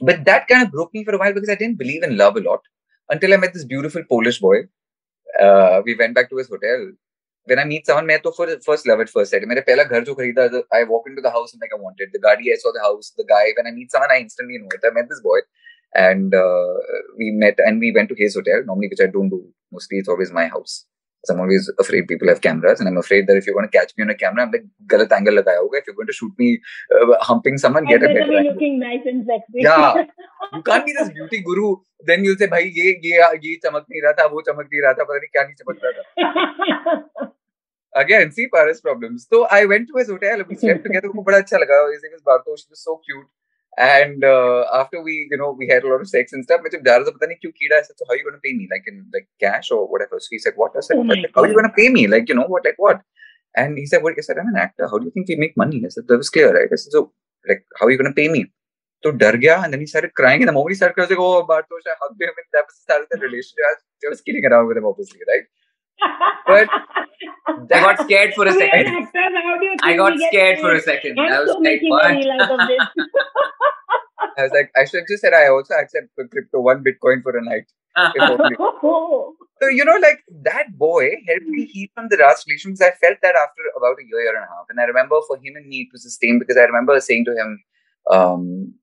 but 0.00 0.24
that 0.26 0.46
kind 0.48 0.64
of 0.64 0.70
broke 0.70 0.92
me 0.92 1.04
for 1.04 1.14
a 1.14 1.18
while 1.18 1.32
because 1.32 1.48
I 1.48 1.54
didn't 1.54 1.78
believe 1.78 2.02
in 2.02 2.18
love 2.18 2.36
a 2.36 2.40
lot 2.40 2.60
until 3.08 3.32
I 3.32 3.38
met 3.38 3.54
this 3.54 3.64
beautiful 3.64 4.02
Polish 4.08 4.38
boy. 4.38 4.64
Uh, 5.40 5.80
we 5.84 5.94
went 5.94 6.14
back 6.14 6.28
to 6.30 6.36
his 6.36 6.48
hotel 6.48 6.92
When 7.49 7.59
I 7.59 7.63
meet 7.69 7.87
someone, 7.89 8.07
मैं 8.07 8.19
तो 8.21 8.31
for 8.37 8.45
first 8.67 8.87
love 8.89 9.01
at 9.03 9.09
first 9.13 9.31
sight. 9.33 9.45
मेरा 9.47 9.61
पहला 9.61 9.83
घर 9.83 10.03
जो 10.03 10.13
खरीदा, 10.13 10.47
the- 10.55 10.63
I 10.79 10.81
walk 10.91 11.07
into 11.11 11.23
the 11.25 11.31
house 11.35 11.53
and 11.55 11.63
like 11.65 11.73
I 11.77 11.79
wanted 11.85 12.11
the 12.15 12.21
गाड़ी. 12.25 12.51
I 12.53 12.57
saw 12.63 12.73
the 12.77 12.83
house, 12.85 13.09
the 13.21 13.25
guy. 13.31 13.43
When 13.59 13.69
I 13.71 13.75
meet 13.79 13.95
someone, 13.95 14.13
I 14.17 14.19
instantly 14.25 14.59
know 14.63 14.75
it. 14.77 14.87
I 14.89 14.93
met 14.99 15.09
this 15.13 15.23
boy, 15.29 15.39
and 16.03 16.35
uh, 16.35 16.75
we 17.21 17.31
met 17.45 17.63
and 17.69 17.85
we 17.85 17.91
went 17.99 18.13
to 18.13 18.19
his 18.23 18.37
hotel. 18.41 18.63
Normally, 18.71 18.91
which 18.95 19.03
I 19.07 19.11
don't 19.17 19.33
do. 19.35 19.41
Mostly, 19.71 19.97
it's 20.03 20.13
always 20.15 20.31
my 20.41 20.47
house. 20.57 20.77
I'm 21.30 21.40
always 21.40 21.70
afraid 21.78 22.06
people 22.08 22.28
have 22.28 22.40
cameras, 22.40 22.80
and 22.80 22.88
I'm 22.88 22.96
afraid 22.98 23.26
that 23.28 23.36
if 23.36 23.46
you're 23.46 23.54
going 23.54 23.68
to 23.68 23.78
catch 23.78 23.92
me 23.96 24.04
on 24.04 24.10
a 24.10 24.14
camera, 24.14 24.42
I'm 24.44 24.52
like 24.52 24.64
गलत 24.86 25.12
angle 25.12 25.34
लगाया 25.34 25.58
होगा. 25.58 25.78
If 25.78 25.86
you're 25.86 25.96
going 25.96 26.06
to 26.06 26.12
shoot 26.12 26.32
me 26.38 26.60
uh, 26.94 27.16
humping 27.20 27.58
someone, 27.58 27.86
I 27.86 27.90
get 27.90 28.02
a 28.02 28.06
better 28.08 28.20
better 28.20 28.30
be 28.30 28.36
angle. 28.36 28.52
looking 28.52 28.78
nice 28.78 29.06
and 29.06 29.24
sexy. 29.26 29.60
Yeah. 29.68 30.04
You 30.52 30.62
can't 30.62 30.84
be 30.86 30.92
this 30.92 31.10
beauty 31.10 31.40
guru. 31.40 31.76
Then 32.06 32.24
you'll 32.24 32.36
say, 32.36 32.48
भाई 32.48 32.72
ये 32.80 33.00
ये 33.04 33.22
ये 33.44 33.56
चमक 33.64 33.86
नहीं 33.90 34.02
रहा 34.02 34.12
था, 34.18 34.26
वो 34.32 34.42
चमक 34.48 34.68
नहीं 34.72 34.82
रहा 34.82 34.92
था, 34.92 35.04
पता 35.04 35.18
नहीं 35.18 35.32
क्या 35.36 35.44
नहीं 35.44 35.54
चमक 35.62 35.76
रहा 35.84 35.92
था. 36.00 37.30
Again, 37.96 38.32
see 38.32 38.48
Paris 38.52 38.80
problems. 38.80 39.26
So 39.30 39.46
I 39.46 39.64
went 39.66 39.86
to 39.88 39.98
his 39.98 40.08
hotel. 40.10 40.40
We 40.48 40.56
slept 40.56 40.82
together. 40.84 41.08
मुझे 41.14 41.24
बड़ा 41.24 41.38
अच्छा 41.38 41.58
लगा. 41.58 41.76
His 41.92 42.02
name 42.02 42.14
is 42.16 42.22
Bartosz. 42.28 42.64
He 42.66 42.70
was 42.70 42.82
so 42.82 43.00
cute. 43.06 43.26
And 43.76 44.22
uh, 44.22 44.64
after 44.72 45.02
we, 45.02 45.26
you 45.30 45.36
know, 45.36 45.50
we 45.50 45.66
had 45.68 45.82
a 45.82 45.88
lot 45.88 46.00
of 46.00 46.08
sex 46.08 46.32
and 46.32 46.44
stuff. 46.44 46.60
I 46.64 46.70
said, 46.70 46.86
I 46.86 46.98
said, 46.98 47.06
so 47.96 48.04
how 48.06 48.14
are 48.14 48.16
you 48.16 48.22
going 48.22 48.34
to 48.34 48.40
pay 48.44 48.52
me? 48.52 48.68
Like 48.70 48.84
in 48.86 49.06
like 49.12 49.28
cash 49.40 49.70
or 49.70 49.88
whatever. 49.90 50.20
So 50.20 50.28
he 50.30 50.38
said, 50.38 50.52
what? 50.56 50.72
I 50.76 50.80
said, 50.80 50.96
oh 50.96 51.04
how 51.34 51.42
are 51.42 51.48
you 51.48 51.54
going 51.54 51.68
to 51.68 51.74
pay 51.76 51.88
me? 51.88 52.06
Like, 52.06 52.28
you 52.28 52.36
know, 52.36 52.44
what, 52.46 52.64
like 52.64 52.76
what? 52.76 53.00
And 53.56 53.76
he 53.76 53.86
said, 53.86 54.02
what? 54.02 54.14
I 54.16 54.20
said, 54.20 54.38
I'm 54.38 54.48
an 54.48 54.56
actor. 54.56 54.88
How 54.88 54.98
do 54.98 55.06
you 55.06 55.10
think 55.10 55.28
we 55.28 55.36
make 55.36 55.56
money? 55.56 55.82
I 55.84 55.88
said, 55.88 56.04
that 56.08 56.16
was 56.16 56.30
clear, 56.30 56.54
right? 56.54 56.68
I 56.72 56.76
said, 56.76 56.92
so 56.92 57.12
like, 57.48 57.64
how 57.78 57.86
are 57.86 57.90
you 57.90 57.98
going 57.98 58.10
to 58.10 58.14
pay 58.14 58.28
me? 58.28 58.46
So 59.02 59.10
dar 59.10 59.36
gaya. 59.36 59.60
And 59.62 59.72
then 59.72 59.80
he 59.80 59.86
started 59.86 60.14
crying. 60.14 60.40
And 60.42 60.48
the 60.48 60.52
moment 60.52 60.70
he 60.70 60.76
started 60.76 60.94
crying, 60.94 61.08
I 61.10 61.14
was 61.14 61.18
like, 61.18 61.26
oh, 61.26 61.46
Bartosz, 61.46 61.86
I 61.86 61.94
hugged 62.00 62.22
him. 62.22 62.28
And 62.28 62.46
that 62.52 62.64
was 62.66 62.74
the 62.76 62.82
start 62.82 63.02
of 63.02 63.08
the 63.10 63.18
relationship. 63.18 63.58
Was, 63.58 63.82
I 64.06 64.08
was 64.08 64.20
kidding 64.20 64.44
around 64.44 64.68
with 64.68 64.76
him, 64.76 64.86
obviously, 64.86 65.20
right? 65.28 65.44
But 66.46 66.68
I 67.72 67.80
got 67.80 68.00
scared 68.00 68.34
for 68.34 68.46
a 68.46 68.52
second. 68.52 68.86
actors, 68.86 69.08
how 69.14 69.58
do 69.58 69.64
you 69.64 69.76
I 69.82 69.96
got 69.96 70.18
scared 70.18 70.60
for 70.60 70.74
a 70.74 70.80
second. 70.80 71.18
I'm 71.18 71.32
I 71.32 71.40
was 71.40 71.50
so 71.50 71.58
like, 71.58 71.80
what? 71.82 72.04
money 72.04 72.30
out 72.30 72.50
of 72.50 72.68
this. 72.68 73.06
I 74.36 74.42
was 74.42 74.52
like, 74.52 74.70
I 74.76 74.84
should 74.84 75.00
have 75.00 75.08
just 75.08 75.22
said 75.22 75.32
I 75.32 75.48
also 75.48 75.74
accept 75.74 76.08
crypto, 76.16 76.60
one 76.60 76.84
Bitcoin 76.84 77.22
for 77.22 77.36
a 77.36 77.42
night. 77.42 77.64
if. 77.96 78.60
So, 79.62 79.68
you 79.68 79.84
know, 79.84 79.96
like 80.02 80.18
that 80.42 80.76
boy 80.76 81.10
helped 81.28 81.46
me 81.46 81.64
heal 81.64 81.88
from 81.94 82.08
the 82.10 82.16
last 82.16 82.44
relation 82.46 82.72
because 82.72 82.82
I 82.82 82.90
felt 83.00 83.18
that 83.22 83.36
after 83.36 83.62
about 83.76 83.96
a 84.00 84.02
year, 84.02 84.20
year 84.20 84.36
and 84.36 84.44
a 84.44 84.48
half. 84.48 84.66
And 84.68 84.80
I 84.80 84.84
remember 84.84 85.16
for 85.28 85.36
him 85.36 85.54
and 85.56 85.66
me, 85.68 85.82
it 85.82 85.88
was 85.92 86.02
the 86.02 86.10
same 86.10 86.40
because 86.40 86.56
I 86.56 86.62
remember 86.62 86.98
saying 87.00 87.24
to 87.26 87.30
him, 87.30 87.62
um, 88.10 88.74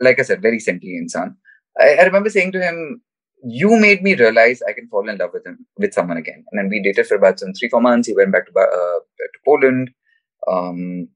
like 0.00 0.20
I 0.20 0.22
said, 0.22 0.40
very 0.40 0.60
sentient 0.60 1.10
son. 1.10 1.36
I, 1.78 1.96
I 1.96 2.02
remember 2.04 2.30
saying 2.30 2.52
to 2.52 2.60
him, 2.60 3.02
you 3.46 3.76
made 3.78 4.02
me 4.02 4.14
realize 4.14 4.62
I 4.62 4.72
can 4.72 4.88
fall 4.88 5.08
in 5.08 5.18
love 5.18 5.30
with 5.32 5.46
him, 5.46 5.66
with 5.76 5.92
someone 5.92 6.16
again. 6.16 6.44
And 6.50 6.58
then 6.58 6.68
we 6.68 6.82
dated 6.82 7.06
for 7.06 7.16
about 7.16 7.38
some 7.38 7.52
three, 7.52 7.68
four 7.68 7.80
months. 7.80 8.08
He 8.08 8.14
went 8.14 8.32
back 8.32 8.46
to, 8.46 8.52
uh, 8.58 8.64
to 8.64 9.38
Poland. 9.44 9.90
Um, 10.50 11.08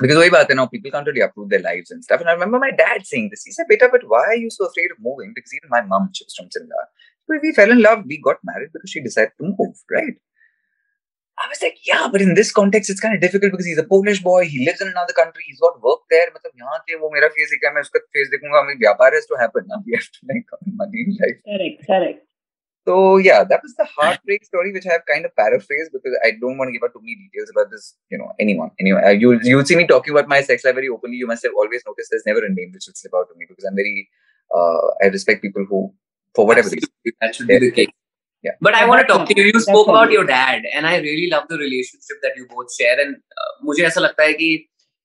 because 0.00 0.16
way 0.16 0.30
back 0.30 0.48
now 0.50 0.66
people 0.66 0.90
can't 0.90 1.06
really 1.06 1.20
approve 1.20 1.50
their 1.50 1.60
lives 1.60 1.90
and 1.90 2.02
stuff. 2.02 2.20
And 2.20 2.28
I 2.28 2.32
remember 2.32 2.58
my 2.58 2.70
dad 2.70 3.06
saying 3.06 3.28
this. 3.30 3.44
He 3.44 3.52
said, 3.52 3.66
Beta, 3.68 3.88
but 3.92 4.02
why 4.06 4.24
are 4.26 4.36
you 4.36 4.50
so 4.50 4.66
afraid 4.66 4.90
of 4.90 4.98
moving? 5.00 5.32
Because 5.34 5.52
even 5.54 5.68
my 5.70 5.82
mom, 5.82 6.10
she 6.14 6.24
was 6.24 6.34
from. 6.34 6.48
So 6.50 7.38
we 7.40 7.52
fell 7.52 7.70
in 7.70 7.82
love, 7.82 8.04
we 8.06 8.20
got 8.20 8.38
married 8.42 8.70
because 8.72 8.90
she 8.90 9.00
decided 9.00 9.30
to 9.38 9.44
move, 9.44 9.76
right? 9.90 10.14
I 11.41 11.47
was 11.49 11.61
like, 11.61 11.77
yeah, 11.85 12.07
but 12.11 12.21
in 12.21 12.33
this 12.33 12.51
context, 12.51 12.89
it's 12.89 12.99
kind 12.99 13.13
of 13.13 13.21
difficult 13.21 13.51
because 13.51 13.65
he's 13.65 13.77
a 13.77 13.83
Polish 13.83 14.21
boy. 14.23 14.45
He 14.45 14.65
lives 14.65 14.81
in 14.81 14.87
another 14.87 15.13
country. 15.13 15.43
He's 15.45 15.59
got 15.59 15.81
work 15.81 15.99
there. 16.09 16.29
मतलब 16.35 16.51
यहाँ 16.61 16.79
के 16.87 16.95
वो 17.01 17.09
मेरा 17.13 17.27
face 17.35 17.53
है 17.63 17.73
मैं 17.73 17.81
उसका 17.81 17.99
face 18.15 18.31
देखूंगा. 18.35 18.61
I 18.61 18.67
mean, 18.69 18.79
व्यापार 18.85 19.13
has 19.13 19.27
to 19.27 19.37
happen. 19.41 19.67
Now 19.67 19.83
we 19.85 19.93
have 19.99 20.09
to 20.15 20.31
like 20.31 20.55
money 20.81 21.05
in 21.05 21.17
life. 21.21 21.37
Correct, 21.51 21.85
correct. 21.91 22.23
So 22.87 23.17
yeah, 23.17 23.43
that 23.43 23.61
was 23.61 23.75
the 23.75 23.85
heartbreak 23.85 24.45
story, 24.45 24.71
which 24.71 24.87
I 24.87 24.93
have 24.93 25.05
kind 25.05 25.25
of 25.25 25.35
paraphrased 25.35 25.91
because 25.91 26.17
I 26.25 26.31
don't 26.41 26.57
want 26.57 26.69
to 26.69 26.73
give 26.73 26.83
out 26.87 26.93
too 26.93 27.01
many 27.01 27.15
details 27.21 27.51
about 27.53 27.69
this. 27.69 27.95
You 28.09 28.17
know, 28.17 28.31
anyone. 28.39 28.71
Anyway, 28.79 29.01
uh, 29.03 29.15
you 29.23 29.39
you'll 29.43 29.65
see 29.65 29.75
me 29.75 29.85
talking 29.85 30.17
about 30.17 30.27
my 30.27 30.41
sex 30.41 30.65
life 30.65 30.75
very 30.75 30.89
openly. 30.89 31.17
You 31.17 31.27
must 31.27 31.43
have 31.43 31.51
always 31.63 31.83
noticed 31.85 32.15
there's 32.15 32.25
never 32.25 32.43
a 32.45 32.49
name 32.49 32.71
which 32.73 32.87
will 32.87 32.95
slip 32.95 33.13
out 33.13 33.27
to 33.29 33.37
me 33.37 33.45
because 33.47 33.65
I'm 33.65 33.75
very. 33.75 34.09
Uh, 34.55 34.87
I 35.03 35.07
respect 35.17 35.41
people 35.41 35.65
who, 35.69 35.93
for 36.33 36.47
whatever 36.47 36.69
reason. 36.69 36.89
That 37.21 37.35
should 37.35 37.47
be 37.47 37.59
the 37.59 37.71
case. 37.71 37.89
Yeah. 38.43 38.51
But 38.61 38.75
I 38.75 38.85
want 38.87 39.01
to 39.01 39.07
talk 39.11 39.27
to 39.27 39.35
you. 39.35 39.45
You 39.45 39.51
That's 39.51 39.65
spoke 39.65 39.87
about 39.87 40.03
obvious. 40.03 40.17
your 40.19 40.25
dad, 40.25 40.63
and 40.73 40.85
I 40.85 40.97
really 40.97 41.29
love 41.29 41.45
the 41.49 41.57
relationship 41.57 42.17
that 42.21 42.33
you 42.35 42.47
both 42.49 42.73
share. 42.73 42.99
And 42.99 43.15
uh, 43.15 43.65
मुझे 43.65 43.85
ऐसा 43.85 44.01
लगता 44.01 44.23
है 44.23 44.33
कि 44.33 44.49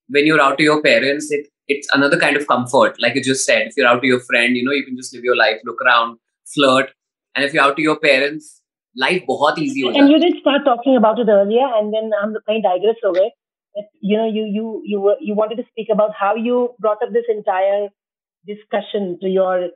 when 0.08 0.26
you're 0.26 0.40
out 0.40 0.58
to 0.58 0.64
your 0.64 0.82
parents, 0.82 1.30
it 1.30 1.46
it's 1.68 1.88
another 1.94 2.18
kind 2.24 2.36
of 2.36 2.46
comfort. 2.46 3.00
Like 3.04 3.14
you 3.14 3.22
just 3.28 3.46
said, 3.46 3.68
if 3.68 3.76
you're 3.76 3.86
out 3.86 4.02
to 4.02 4.06
your 4.06 4.20
friend, 4.20 4.56
you 4.56 4.64
know, 4.64 4.72
you 4.72 4.84
can 4.84 4.96
just 4.96 5.14
live 5.14 5.24
your 5.24 5.36
life, 5.36 5.60
look 5.64 5.80
around, 5.86 6.18
flirt. 6.54 6.90
And 7.34 7.44
if 7.44 7.54
you're 7.54 7.62
out 7.62 7.76
to 7.76 7.82
your 7.82 7.98
parents, 7.98 8.50
life 9.04 9.22
बहुत 9.28 9.58
easy 9.58 9.82
हो 9.82 9.92
And 9.92 9.96
जाता 9.96 10.10
you 10.10 10.18
did 10.24 10.40
start 10.40 10.64
talking 10.64 10.96
about 10.96 11.18
it 11.18 11.32
earlier, 11.36 11.70
and 11.78 11.94
then 11.94 12.10
I'm 12.20 12.34
kind 12.50 12.64
of 12.64 12.70
digress 12.70 13.06
away. 13.12 13.30
That 13.74 13.88
you 14.00 14.18
know, 14.18 14.26
you 14.26 14.44
you 14.58 14.82
you 14.84 15.00
were 15.00 15.16
you 15.20 15.34
wanted 15.34 15.62
to 15.62 15.66
speak 15.70 15.88
about 15.96 16.14
how 16.20 16.34
you 16.34 16.60
brought 16.78 17.02
up 17.02 17.12
this 17.12 17.32
entire 17.36 17.88
discussion 18.46 19.18
to 19.22 19.28
your 19.28 19.68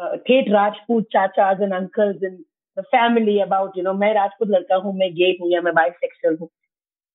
uh, 0.00 0.16
Tate 0.28 0.52
Rajput 0.52 1.06
chachas 1.14 1.62
and 1.62 1.72
uncles 1.72 2.16
and 2.22 2.44
the 2.76 2.84
family 2.90 3.40
about 3.40 3.76
you 3.76 3.84
know 3.86 3.94
मैं 4.02 4.12
राजपूत 4.14 4.48
लड़का 4.50 4.76
हूँ 4.84 4.94
मैं 4.98 5.10
gay 5.20 5.32
हूँ 5.40 5.52
या 5.52 5.60
मैं 5.62 5.72
bisexual 5.78 6.40
हूँ. 6.40 6.48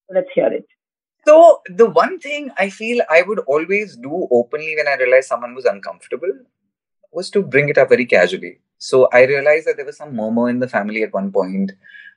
So 0.07 0.15
let's 0.17 0.33
hear 0.35 0.51
it. 0.59 0.65
So 1.27 1.61
the 1.79 1.89
one 1.89 2.19
thing 2.19 2.51
I 2.57 2.69
feel 2.69 3.01
I 3.09 3.21
would 3.21 3.39
always 3.55 3.97
do 3.97 4.27
openly 4.31 4.75
when 4.77 4.87
I 4.87 4.95
realized 4.95 5.27
someone 5.27 5.55
was 5.55 5.65
uncomfortable 5.65 6.33
was 7.11 7.29
to 7.31 7.41
bring 7.41 7.69
it 7.69 7.77
up 7.77 7.89
very 7.89 8.05
casually. 8.05 8.59
So 8.77 9.09
I 9.11 9.25
realized 9.25 9.67
that 9.67 9.77
there 9.77 9.85
was 9.85 9.97
some 9.97 10.15
murmur 10.15 10.49
in 10.49 10.59
the 10.59 10.67
family 10.67 11.03
at 11.03 11.13
one 11.13 11.31
point. 11.31 11.73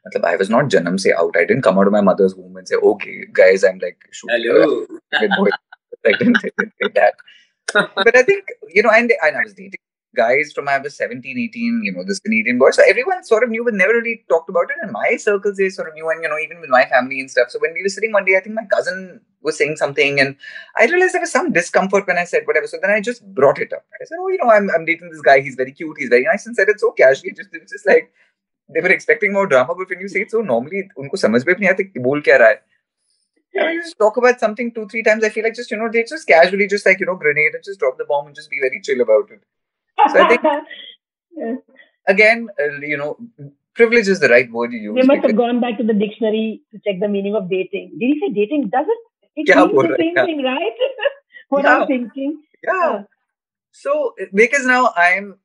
Matlab, 0.07 0.25
I 0.25 0.37
was 0.37 0.51
not 0.51 0.67
Janam 0.67 1.01
say 1.01 1.13
out. 1.13 1.35
I 1.37 1.45
didn't 1.45 1.63
come 1.63 1.79
out 1.79 1.87
of 1.87 1.93
my 1.93 2.01
mother's 2.01 2.35
womb 2.35 2.57
and 2.57 2.69
say, 2.69 2.77
"Okay, 2.77 3.27
guys, 3.33 3.65
I'm 3.65 3.79
like 3.79 3.99
shooting 4.11 4.43
Hello. 4.45 4.87
with 4.91 5.31
boys." 5.37 5.53
I 6.07 6.13
didn't, 6.13 6.39
I 6.39 6.51
didn't 6.59 6.73
say 6.83 6.91
that. 6.95 7.15
But 7.75 8.17
I 8.17 8.23
think 8.23 8.49
you 8.69 8.83
know, 8.83 8.91
and, 8.91 9.13
and 9.23 9.37
I 9.37 9.43
was 9.43 9.55
dating 9.55 9.81
guys 10.16 10.52
from 10.54 10.68
I 10.70 10.78
was 10.80 10.96
17, 10.96 11.38
18, 11.38 11.82
you 11.84 11.92
know, 11.92 12.04
this 12.04 12.20
Canadian 12.20 12.58
boy. 12.58 12.72
So 12.72 12.84
everyone 12.88 13.24
sort 13.24 13.44
of 13.44 13.50
knew, 13.50 13.64
but 13.64 13.74
never 13.74 13.94
really 13.94 14.24
talked 14.30 14.50
about 14.50 14.72
it. 14.72 14.78
In 14.84 14.92
my 14.92 15.18
circles, 15.18 15.58
they 15.58 15.70
sort 15.70 15.90
of 15.90 15.94
knew, 15.94 16.10
and, 16.10 16.24
you 16.24 16.30
know, 16.30 16.40
even 16.40 16.62
with 16.62 16.70
my 16.70 16.86
family 16.86 17.20
and 17.20 17.30
stuff. 17.30 17.50
So 17.50 17.60
when 17.60 17.74
we 17.74 17.84
were 17.84 17.90
sitting 17.90 18.12
one 18.12 18.26
day, 18.26 18.38
I 18.38 18.40
think 18.42 18.56
my 18.56 18.66
cousin 18.66 19.22
was 19.42 19.58
saying 19.58 19.78
something, 19.78 20.20
and 20.20 20.36
I 20.78 20.86
realized 20.86 21.14
there 21.14 21.22
was 21.22 21.32
some 21.32 21.52
discomfort 21.52 22.08
when 22.08 22.18
I 22.18 22.24
said 22.24 22.44
whatever. 22.46 22.68
So 22.68 22.78
then 22.82 22.92
I 22.92 23.02
just 23.02 23.26
brought 23.34 23.60
it 23.60 23.74
up. 23.74 23.86
I 24.02 24.06
said, 24.06 24.18
Oh, 24.20 24.30
you 24.30 24.40
know, 24.42 24.50
I'm, 24.50 24.70
I'm 24.72 24.86
dating 24.86 25.12
this 25.12 25.22
guy. 25.22 25.42
He's 25.42 25.56
very 25.56 25.72
cute. 25.72 25.96
He's 26.00 26.10
very 26.10 26.24
nice. 26.24 26.46
And 26.46 26.56
said 26.56 26.70
it 26.70 26.80
so 26.80 26.92
casually. 26.92 27.34
Just, 27.34 27.54
it 27.54 27.62
was 27.62 27.72
just 27.72 27.86
like, 27.86 28.12
they 28.74 28.82
were 28.82 28.90
expecting 28.90 29.32
more 29.32 29.48
drama, 29.48 29.76
but 29.76 29.90
when 29.90 30.00
you 30.00 30.08
say 30.08 30.22
it 30.22 30.32
so 30.32 30.42
normally, 30.42 30.90
unko 30.98 31.20
samajh 31.24 31.46
bhi 31.50 31.60
nahi 31.64 31.74
aata 31.74 32.04
bol 32.08 32.22
kya 32.22 32.40
raha 32.44 32.54
hai. 32.54 32.60
You, 33.56 33.68
you 33.74 33.82
just 33.84 33.98
talk 33.98 34.18
about 34.18 34.40
something 34.40 34.72
two, 34.74 34.88
three 34.88 35.04
times. 35.04 35.24
I 35.24 35.30
feel 35.30 35.44
like 35.44 35.56
just, 35.56 35.72
you 35.72 35.78
know, 35.78 35.90
they 35.92 36.04
just 36.04 36.28
casually 36.28 36.68
just 36.68 36.86
like, 36.86 37.00
you 37.00 37.06
know, 37.06 37.16
grenade 37.16 37.54
and 37.54 37.64
just 37.64 37.80
drop 37.80 37.98
the 37.98 38.06
bomb 38.06 38.28
and 38.28 38.36
just 38.36 38.50
be 38.50 38.60
very 38.60 38.82
chill 38.82 39.02
about 39.02 39.32
it. 39.32 39.44
So 40.08 40.22
I 40.22 40.28
think, 40.28 40.42
again, 42.08 42.50
uh, 42.60 42.80
you 42.82 42.98
know, 42.98 43.18
privilege 43.74 44.08
is 44.08 44.20
the 44.20 44.30
right 44.30 44.52
word 44.52 44.74
you 44.74 44.80
use. 44.80 44.96
They 44.96 45.08
must 45.08 45.26
have 45.26 45.36
gone 45.36 45.60
back 45.60 45.78
to 45.78 45.84
the 45.84 45.94
dictionary 45.94 46.62
to 46.72 46.80
check 46.86 47.00
the 47.00 47.08
meaning 47.08 47.36
of 47.36 47.50
dating. 47.50 47.98
Did 48.00 48.06
he 48.06 48.20
say 48.20 48.34
dating? 48.34 48.70
Doesn't 48.70 48.98
it 49.36 49.48
yeah, 49.48 49.66
means 49.66 49.74
the 49.74 49.96
same 50.00 50.16
thing, 50.16 50.44
right? 50.44 50.74
what 51.50 51.64
yeah. 51.64 51.78
I'm 51.78 51.88
thinking. 51.88 52.42
Yeah. 52.64 53.04
So 53.72 54.14
uh, 54.22 54.26
because 54.34 54.66
now 54.66 54.94
I'm 54.96 55.36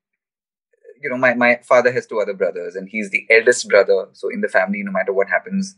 you 1.02 1.08
know, 1.08 1.16
my, 1.16 1.34
my 1.34 1.58
father 1.62 1.90
has 1.92 2.06
two 2.06 2.20
other 2.20 2.34
brothers 2.34 2.76
and 2.76 2.88
he's 2.88 3.10
the 3.10 3.26
eldest 3.30 3.68
brother. 3.68 4.08
So 4.12 4.28
in 4.28 4.42
the 4.42 4.48
family, 4.48 4.82
no 4.82 4.92
matter 4.92 5.12
what 5.12 5.28
happens, 5.28 5.76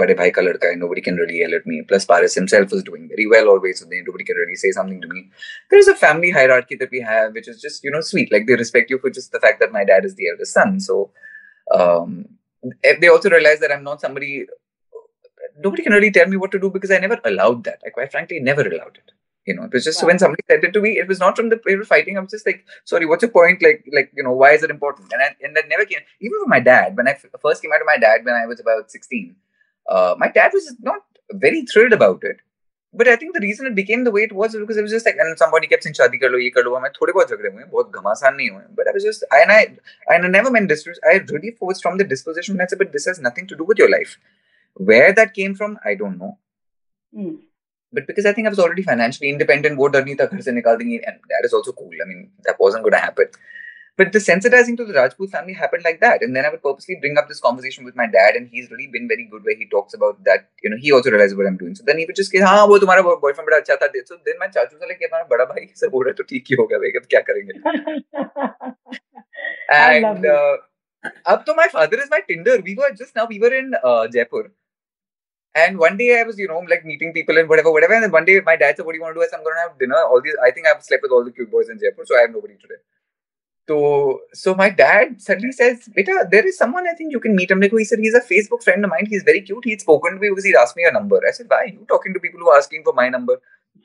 bade 0.00 0.10
if 0.10 0.18
ka 0.34 0.42
ladka 0.46 0.68
hai, 0.70 0.74
nobody 0.74 1.00
can 1.00 1.16
really 1.16 1.38
yell 1.38 1.54
at 1.54 1.66
me. 1.66 1.82
Plus 1.82 2.04
Paras 2.04 2.34
himself 2.34 2.70
was 2.72 2.82
doing 2.82 3.08
very 3.08 3.26
well 3.26 3.48
always, 3.48 3.80
so 3.80 3.86
nobody 3.90 4.24
can 4.24 4.36
really 4.36 4.54
say 4.56 4.70
something 4.70 5.00
to 5.00 5.08
me. 5.08 5.30
There 5.70 5.78
is 5.78 5.88
a 5.88 5.94
family 5.94 6.30
hierarchy 6.30 6.76
that 6.76 6.90
we 6.90 7.00
have, 7.00 7.32
which 7.34 7.48
is 7.48 7.60
just 7.60 7.84
you 7.84 7.90
know 7.90 8.00
sweet. 8.00 8.32
Like 8.32 8.46
they 8.46 8.54
respect 8.54 8.90
you 8.90 8.98
for 8.98 9.10
just 9.10 9.32
the 9.32 9.40
fact 9.40 9.60
that 9.60 9.72
my 9.72 9.84
dad 9.84 10.04
is 10.04 10.14
the 10.14 10.28
eldest 10.30 10.54
son. 10.54 10.80
So 10.80 11.10
um, 11.74 12.26
they 13.00 13.08
also 13.08 13.30
realize 13.30 13.60
that 13.60 13.72
I'm 13.72 13.84
not 13.84 14.00
somebody. 14.00 14.46
Nobody 15.58 15.82
can 15.82 15.92
really 15.92 16.10
tell 16.10 16.26
me 16.26 16.36
what 16.36 16.50
to 16.52 16.58
do 16.58 16.70
because 16.70 16.90
I 16.90 16.98
never 16.98 17.20
allowed 17.24 17.64
that. 17.64 17.80
I 17.86 17.90
quite 17.90 18.10
frankly 18.10 18.40
never 18.40 18.62
allowed 18.62 18.96
it. 18.96 19.12
You 19.46 19.54
know, 19.54 19.64
it 19.64 19.72
was 19.72 19.84
just 19.84 20.00
Wow. 20.02 20.08
when 20.08 20.18
somebody 20.18 20.42
said 20.48 20.62
it 20.64 20.72
to 20.72 20.80
me, 20.80 20.98
it 20.98 21.08
was 21.08 21.18
not 21.18 21.36
from 21.36 21.48
the 21.48 21.60
were 21.66 21.84
fighting. 21.84 22.16
I 22.16 22.20
was 22.20 22.30
just 22.30 22.46
like, 22.46 22.64
sorry, 22.84 23.06
what's 23.06 23.22
your 23.22 23.30
point? 23.32 23.60
Like, 23.62 23.84
like 23.92 24.10
you 24.16 24.22
know, 24.22 24.32
why 24.32 24.52
is 24.52 24.62
it 24.62 24.70
important? 24.70 25.12
And 25.12 25.20
I, 25.22 25.34
and 25.42 25.56
that 25.56 25.68
never 25.68 25.84
came. 25.84 26.00
Even 26.20 26.38
for 26.44 26.48
my 26.48 26.60
dad, 26.60 26.96
when 26.96 27.08
I 27.08 27.12
f- 27.12 27.26
first 27.42 27.60
came 27.62 27.72
out 27.72 27.80
of 27.80 27.86
my 27.86 27.98
dad 27.98 28.24
when 28.24 28.34
I 28.34 28.46
was 28.46 28.60
about 28.60 28.90
sixteen, 28.90 29.34
uh, 29.89 30.15
my 30.17 30.29
dad 30.29 30.51
was 30.53 30.75
not 30.79 31.01
very 31.33 31.65
thrilled 31.65 31.93
about 31.93 32.23
it. 32.23 32.37
But 32.93 33.07
I 33.07 33.15
think 33.15 33.33
the 33.35 33.41
reason 33.41 33.67
it 33.67 33.75
became 33.75 34.03
the 34.05 34.11
way 34.11 34.23
it 34.23 34.33
was 34.33 34.55
because 34.55 34.77
it 34.77 34.81
was 34.81 34.91
just 34.91 35.05
like, 35.05 35.17
and 35.19 35.37
somebody 35.37 35.67
kept 35.67 35.83
saying, 35.83 35.95
"शादी 35.97 36.17
कर 36.17 36.29
लो, 36.29 36.37
ये 36.39 36.49
कर 36.49 36.63
लो." 36.63 36.79
मैं 36.79 36.89
थोड़े 36.91 37.13
बहुत 37.13 37.29
झगड़े 37.29 37.49
हुए 37.49 37.61
हैं, 37.61 37.69
बहुत 37.69 37.91
घमासान 37.99 38.35
नहीं 38.35 38.49
हुए 38.49 38.61
हैं. 38.61 38.75
But 38.75 38.87
I 38.87 38.93
was 38.97 39.03
just, 39.07 39.25
and 39.39 39.51
I, 39.51 39.59
and 40.15 40.25
I 40.25 40.31
never 40.35 40.51
meant 40.55 40.71
this. 40.73 40.87
I 41.11 41.17
really 41.33 41.55
was 41.61 41.81
from 41.81 41.97
the 41.97 42.07
disposition 42.13 42.55
when 42.55 42.65
I 42.65 42.69
said, 42.71 42.81
"But 42.83 42.95
this 42.95 43.09
has 43.11 43.21
nothing 43.27 43.49
to 43.51 43.59
do 43.61 43.67
with 43.71 43.83
your 43.83 43.89
life." 43.95 44.15
Where 44.91 45.11
that 45.19 45.33
came 45.33 45.53
from, 45.61 45.77
I 45.91 45.95
don't 45.95 46.17
know. 46.23 46.31
Hmm. 47.13 47.35
But 47.91 48.07
because 48.07 48.25
I 48.25 48.33
think 48.33 48.47
I 48.47 48.53
was 48.55 48.59
already 48.59 48.83
financially 48.87 49.29
independent, 49.33 49.77
वो 49.77 49.87
डर 49.87 50.05
नहीं 50.05 50.15
था 50.15 50.25
घर 50.25 50.41
से 50.41 50.51
निकाल 50.51 50.77
देंगे, 50.77 50.99
and 51.11 51.35
that 51.35 51.47
is 51.49 51.53
also 51.59 51.75
cool. 51.81 51.93
I 52.05 52.09
mean, 52.09 52.25
that 52.47 52.65
wasn't 52.65 52.87
going 52.87 52.97
to 52.97 53.03
happen. 53.05 53.25
But 53.99 54.11
the 54.13 54.19
sensitizing 54.19 54.77
to 54.77 54.85
the 54.85 54.93
Rajput 54.93 55.31
family 55.31 55.53
happened 55.53 55.83
like 55.83 55.99
that. 56.01 56.21
And 56.21 56.35
then 56.35 56.45
I 56.45 56.49
would 56.49 56.61
purposely 56.61 56.97
bring 57.01 57.17
up 57.17 57.27
this 57.27 57.39
conversation 57.39 57.83
with 57.83 57.95
my 57.95 58.05
dad, 58.05 58.35
and 58.35 58.47
he's 58.47 58.69
really 58.69 58.87
been 58.95 59.07
very 59.07 59.25
good 59.31 59.43
where 59.43 59.55
he 59.61 59.67
talks 59.71 59.95
about 59.95 60.23
that. 60.25 60.49
You 60.63 60.69
know, 60.69 60.77
he 60.79 60.91
also 60.91 61.09
realizes 61.09 61.35
what 61.35 61.47
I'm 61.47 61.57
doing. 61.57 61.73
So 61.73 61.83
then 61.87 61.97
he 61.97 62.05
would 62.05 62.15
just 62.15 62.31
say, 62.31 62.39
हाँ 62.39 62.65
वो 62.67 62.77
तुम्हारा 62.83 63.03
boyfriend 63.23 63.49
बड़ा 63.49 63.57
अच्छा 63.57 63.75
था. 63.83 63.89
So 64.11 64.17
then 64.27 64.37
my 64.43 64.47
चाचू 64.57 64.77
से 64.77 64.87
like 64.91 65.01
हमारा 65.03 65.23
बड़ा 65.31 65.45
भाई 65.53 65.65
सब 65.81 65.95
हो 65.95 66.01
रहा 66.01 66.09
है 66.09 66.13
तो 66.15 66.23
ठीक 66.33 66.45
ही 66.49 66.55
होगा 66.61 66.77
भाई 66.85 66.91
अब 67.01 67.07
क्या 67.15 67.21
करेंगे. 67.29 68.73
I 69.69 69.99
love 69.99 70.17
And 70.17 70.25
it. 70.25 70.31
uh, 70.31 70.57
up 71.25 71.45
to 71.47 71.55
my 71.55 71.67
father 71.67 71.99
is 71.99 72.09
my 72.11 72.21
Tinder. 72.29 72.59
We 72.69 72.75
were 72.75 72.91
just 73.01 73.15
now 73.15 73.25
we 73.25 73.39
were 73.39 73.53
in 73.53 73.73
uh, 73.83 74.07
Jaipur. 74.07 74.51
And 75.55 75.79
one 75.79 75.97
day 75.97 76.19
I 76.19 76.23
was, 76.23 76.37
you 76.37 76.47
know, 76.47 76.59
like 76.69 76.85
meeting 76.85 77.13
people 77.13 77.37
and 77.37 77.49
whatever, 77.49 77.71
whatever. 77.71 77.93
And 77.93 78.03
then 78.03 78.11
one 78.11 78.25
day 78.25 78.39
my 78.45 78.55
dad 78.55 78.77
said, 78.77 78.85
What 78.85 78.91
do 78.93 78.97
you 78.97 79.03
want 79.03 79.15
to 79.15 79.19
do? 79.19 79.23
I 79.23 79.27
said, 79.27 79.37
I'm 79.37 79.43
going 79.43 79.55
to 79.55 79.61
have 79.61 79.79
dinner. 79.79 79.95
All 79.95 80.21
these, 80.21 80.35
I 80.45 80.51
think 80.51 80.67
I've 80.67 80.83
slept 80.83 81.01
with 81.01 81.11
all 81.11 81.25
the 81.25 81.31
cute 81.31 81.49
boys 81.49 81.69
in 81.69 81.79
Jaipur, 81.79 82.05
so 82.05 82.15
I 82.17 82.21
have 82.21 82.31
nobody 82.31 82.55
today. 82.61 82.81
So, 83.67 84.21
so 84.33 84.55
my 84.55 84.69
dad 84.69 85.21
suddenly 85.21 85.51
says, 85.51 85.89
Beta, 85.93 86.25
there 86.31 86.47
is 86.47 86.57
someone 86.57 86.87
I 86.87 86.93
think 86.93 87.11
you 87.11 87.19
can 87.19 87.35
meet. 87.35 87.51
I'm 87.51 87.59
like, 87.59 87.73
oh, 87.73 87.77
he 87.77 87.83
said, 87.83 87.99
he's 87.99 88.13
a 88.13 88.21
Facebook 88.21 88.63
friend 88.63 88.83
of 88.85 88.89
mine. 88.89 89.07
He's 89.09 89.23
very 89.23 89.41
cute. 89.41 89.65
He'd 89.65 89.81
spoken 89.81 90.13
to 90.13 90.19
me 90.19 90.29
because 90.29 90.45
he'd 90.45 90.55
asked 90.55 90.77
me 90.77 90.85
a 90.85 90.91
number. 90.91 91.19
I 91.27 91.31
said, 91.31 91.47
why? 91.49 91.65
You 91.73 91.85
talking 91.89 92.13
to 92.13 92.19
people 92.21 92.39
who 92.39 92.49
are 92.49 92.57
asking 92.57 92.83
for 92.85 92.93
my 92.93 93.09
number? 93.09 93.35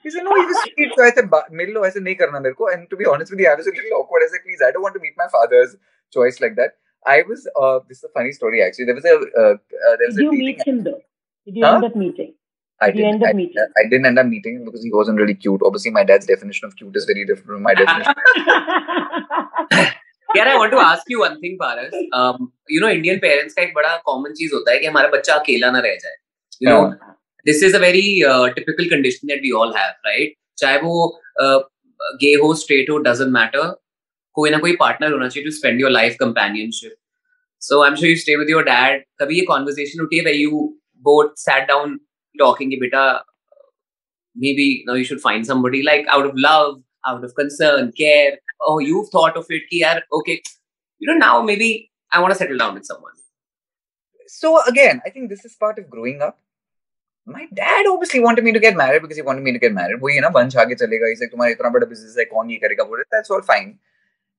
He 0.05 0.11
said, 0.11 0.23
no, 0.23 0.35
he 0.37 0.47
was 0.47 0.57
sweet. 0.63 0.93
So 0.97 1.03
I 1.05 1.11
said, 1.11 1.29
"Ba- 1.31 1.47
मिल 1.53 1.73
लो 1.75 1.85
ऐसे 1.87 2.01
नहीं 2.01 2.15
करना 2.21 2.41
मेरे 2.43 2.55
को. 2.61 2.73
And 2.73 2.89
to 2.91 2.97
be 2.97 3.07
honest 3.07 3.31
with 3.33 3.41
you, 3.41 3.49
I 3.49 3.55
was 3.55 3.67
a 3.67 3.71
little 3.71 3.99
awkward. 4.01 4.23
I 4.25 4.29
said, 4.31 4.41
please, 4.47 4.63
I 4.67 4.71
don't 4.71 4.83
want 4.83 4.95
to 4.95 5.01
meet 5.01 5.15
my 5.17 5.27
father's 5.35 5.77
choice 6.13 6.41
like 6.41 6.55
that. 6.57 6.73
I 7.07 7.23
was, 7.29 7.49
uh, 7.61 7.81
this 7.89 7.99
is 7.99 8.05
a 8.05 8.09
funny 8.09 8.33
story 8.33 8.63
actually. 8.63 8.87
There 8.87 8.95
was 8.95 9.05
a, 9.05 9.15
uh, 9.15 9.55
uh, 9.55 9.97
there 9.99 10.07
was 10.07 10.17
Did 10.17 10.23
a 10.23 10.25
you 10.25 10.31
dating 10.31 10.47
meet 10.47 10.63
him 10.67 10.85
though? 10.85 11.01
Did 11.47 11.57
you 11.57 11.65
Huh? 11.65 11.75
end 11.75 11.85
up 11.85 11.97
meeting? 11.97 12.35
I 12.81 12.87
Did 12.87 12.97
you 12.99 13.03
didn't. 13.05 13.15
end 13.15 13.23
up 13.25 13.29
I, 13.29 13.33
meeting? 13.33 13.67
I 13.79 13.89
didn't 13.89 14.07
end 14.07 14.19
up 14.19 14.27
meeting 14.27 14.57
him 14.57 14.65
because 14.65 14.83
he 14.83 14.93
wasn't 14.93 15.19
really 15.19 15.35
cute. 15.35 15.61
Obviously, 15.65 15.91
my 15.93 16.05
dad's 16.05 16.27
definition 16.27 16.67
of 16.67 16.75
cute 16.77 16.97
is 16.97 17.05
very 17.05 17.25
different 17.25 17.47
from 17.49 17.63
my 17.63 17.75
definition. 17.75 18.15
यार 20.38 20.48
I 20.48 20.58
want 20.58 20.72
to 20.72 20.78
ask 20.78 21.12
you 21.12 21.20
one 21.20 21.36
thing 21.44 21.58
Paras 21.60 21.94
you 22.72 22.82
know 22.82 22.90
Indian 22.90 23.20
parents 23.20 23.54
का 23.54 23.62
एक 23.62 23.74
बड़ा 23.76 23.96
common 23.98 24.34
चीज़ 24.34 24.54
होता 24.54 24.72
है 24.72 24.78
कि 24.78 24.86
हमारा 24.86 25.08
बच्चा 25.08 25.36
अकेला 25.36 25.72
ना 25.72 25.80
रह 25.80 25.96
जाए। 25.96 26.16
You 26.64 26.70
know 26.70 26.90
this 27.46 27.64
is 27.64 27.76
a 27.76 27.80
very 27.80 28.22
typical 28.56 28.90
condition 28.90 29.28
that 29.28 29.42
we 29.42 29.52
all 29.52 29.74
have 29.78 29.92
right 30.06 30.34
चाहे 30.58 30.78
वो 30.78 31.22
गे 32.22 32.34
हो 32.34 32.54
स्ट्रेट 32.54 32.90
हो 32.90 32.98
डजंट 32.98 33.28
मैटर 33.28 33.76
कोई 34.34 34.50
ना 34.50 34.58
कोई 34.58 34.76
पार्टनर 34.76 35.12
होना 35.12 35.28
चाहिए 35.28 35.46
to 35.46 35.52
spend 35.52 35.82
your 35.82 35.92
life 35.92 36.16
companionship 36.20 36.96
so 37.62 37.84
I 37.84 37.90
am 37.90 37.96
sure 37.96 38.10
you 38.10 38.18
stay 38.18 38.36
with 38.36 38.50
your 38.50 38.64
dad 38.64 39.06
कभी 39.20 39.36
ये 39.36 39.46
कॉन्वर्सेशन 39.46 40.02
उठी 40.02 40.18
है 40.18 40.34
both 41.08 41.34
sat 41.40 41.66
down 41.70 41.92
talking 42.42 42.70
कि 42.70 42.78
बेटा 42.78 43.02
maybe 44.36 44.84
now 44.88 44.94
you 44.94 45.06
should 45.10 45.22
find 45.22 45.46
somebody 45.46 45.82
like 45.88 46.08
out 46.16 46.26
of 46.30 46.40
love 46.46 46.72
out 47.10 47.24
of 47.28 47.34
concern 47.40 47.92
care 48.00 48.47
oh 48.69 48.79
you've 48.91 49.11
thought 49.17 49.37
of 49.43 49.51
it 49.59 49.67
कि 49.71 49.83
यार 49.83 50.03
okay 50.21 50.41
you 50.99 51.11
know 51.11 51.19
now 51.25 51.35
maybe 51.51 51.73
I 52.13 52.21
want 52.21 52.33
to 52.35 52.39
settle 52.39 52.59
down 52.65 52.75
with 52.75 52.87
someone 52.93 53.19
so 54.33 54.63
again, 54.65 55.03
I 55.05 55.11
think 55.11 55.29
this 55.29 55.45
is 55.45 55.55
part 55.55 55.79
of 55.79 55.91
growing 55.91 56.23
up. 56.23 56.39
my 57.25 57.47
dad 57.55 57.87
obviously 57.89 58.21
wanted 58.21 58.45
me 58.45 58.53
to 58.53 58.59
get 58.59 58.77
married 58.77 59.03
because 59.03 59.17
he 59.17 59.23
wanted 59.23 59.45
me 59.45 59.53
to 59.53 59.59
get 59.65 59.73
married. 59.75 60.01
वो 60.01 60.09
ये 60.11 60.21
ना 60.21 60.29
वंश 60.37 60.57
आगे 60.63 60.75
चलेगा 60.75 61.11
इसे 61.13 61.27
तुम्हारा 61.35 61.53
इतना 61.53 61.69
बड़ा 61.75 61.87
business 61.91 62.17
है 62.19 62.25
कौन 62.31 62.51
ये 62.51 62.57
करेगा 62.63 62.85
बोले 62.93 63.05
that's 63.15 63.31
all 63.35 63.43
fine. 63.51 63.69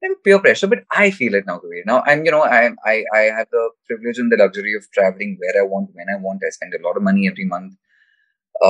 Never 0.05 0.15
peer 0.27 0.39
pressure, 0.45 0.67
but 0.73 0.81
I 1.03 1.11
feel 1.17 1.37
it 1.39 1.45
now, 1.49 1.59
Kabir. 1.59 1.83
Now 1.89 1.99
I'm, 2.05 2.25
you 2.25 2.31
know, 2.35 2.41
I'm, 2.43 2.75
I, 2.85 2.95
I 3.19 3.21
have 3.35 3.47
the 3.51 3.69
privilege 3.87 4.17
and 4.23 4.33
the 4.33 4.39
luxury 4.41 4.73
of 4.79 4.89
traveling 4.97 5.37
where 5.43 5.53
I 5.61 5.65
want, 5.75 5.91
when 5.93 6.09
I 6.13 6.17
want. 6.25 6.43
I 6.45 6.49
spend 6.49 6.73
a 6.73 6.81
lot 6.87 6.97
of 6.97 7.03
money 7.03 7.29
every 7.29 7.45
month. 7.45 7.75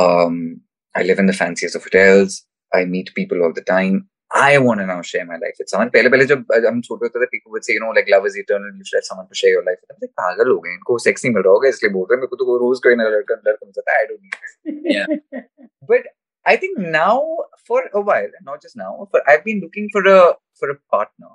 Um, 0.01 0.61
I 0.95 1.01
live 1.01 1.23
in 1.23 1.31
the 1.31 1.37
fanciest 1.39 1.75
of 1.75 1.83
hotels. 1.83 2.43
I 2.71 2.85
meet 2.85 3.15
people 3.15 3.41
all 3.41 3.57
the 3.61 3.65
time. 3.71 4.07
I 4.35 4.57
want 4.57 4.79
to 4.81 4.85
now 4.87 5.01
share 5.07 5.25
my 5.25 5.35
life 5.41 5.59
with 5.59 5.69
someone. 5.71 5.89
पहले 5.95 6.09
पहले 6.09 6.25
जब 6.33 6.45
हम 6.67 6.81
छोटे 6.87 7.05
होते 7.05 7.19
थे 7.23 7.29
people 7.33 7.55
would 7.55 7.65
say 7.67 7.73
you 7.77 7.83
know 7.83 7.91
like 7.97 8.09
love 8.13 8.25
is 8.29 8.37
eternal 8.41 8.71
you 8.77 8.87
should 8.89 8.97
have 8.99 9.07
someone 9.09 9.27
to 9.27 9.39
share 9.41 9.53
your 9.55 9.63
life 9.67 9.79
with. 9.81 9.91
I'm 9.95 10.01
like 10.05 10.13
पागल 10.21 10.51
हो 10.51 10.59
गए 10.65 10.73
इनको 10.79 10.97
सेक्स 11.05 11.25
नहीं 11.25 11.33
मिल 11.35 11.43
रहा 11.43 11.53
होगा 11.53 11.69
इसलिए 11.75 11.91
बोल 11.97 12.07
रहे 12.09 12.15
हैं 12.15 12.21
मेरे 12.21 12.35
को 12.35 12.41
तो 12.43 12.57
रोज 12.65 12.79
कोई 12.87 12.95
ना 13.01 13.07
लड़का 13.15 13.35
लड़का 13.47 13.65
मिल 13.65 13.73
जाता 13.77 13.97
है 13.97 14.03
I 14.03 14.09
don't 14.11 14.21
need 14.27 14.39
this. 14.43 14.57
Yeah. 14.95 15.45
But 15.93 16.11
I 16.45 16.57
think 16.63 16.77
now 16.97 17.19
for 17.67 17.83
a 17.93 18.01
while, 18.01 18.33
not 18.49 18.61
just 18.61 18.75
now, 18.75 19.07
for 19.11 19.21
I've 19.33 19.45
been 19.45 19.61
looking 19.65 19.89
for 19.95 20.03
a 20.15 20.19
for 20.61 20.69
a 20.75 20.77
partner 20.95 21.31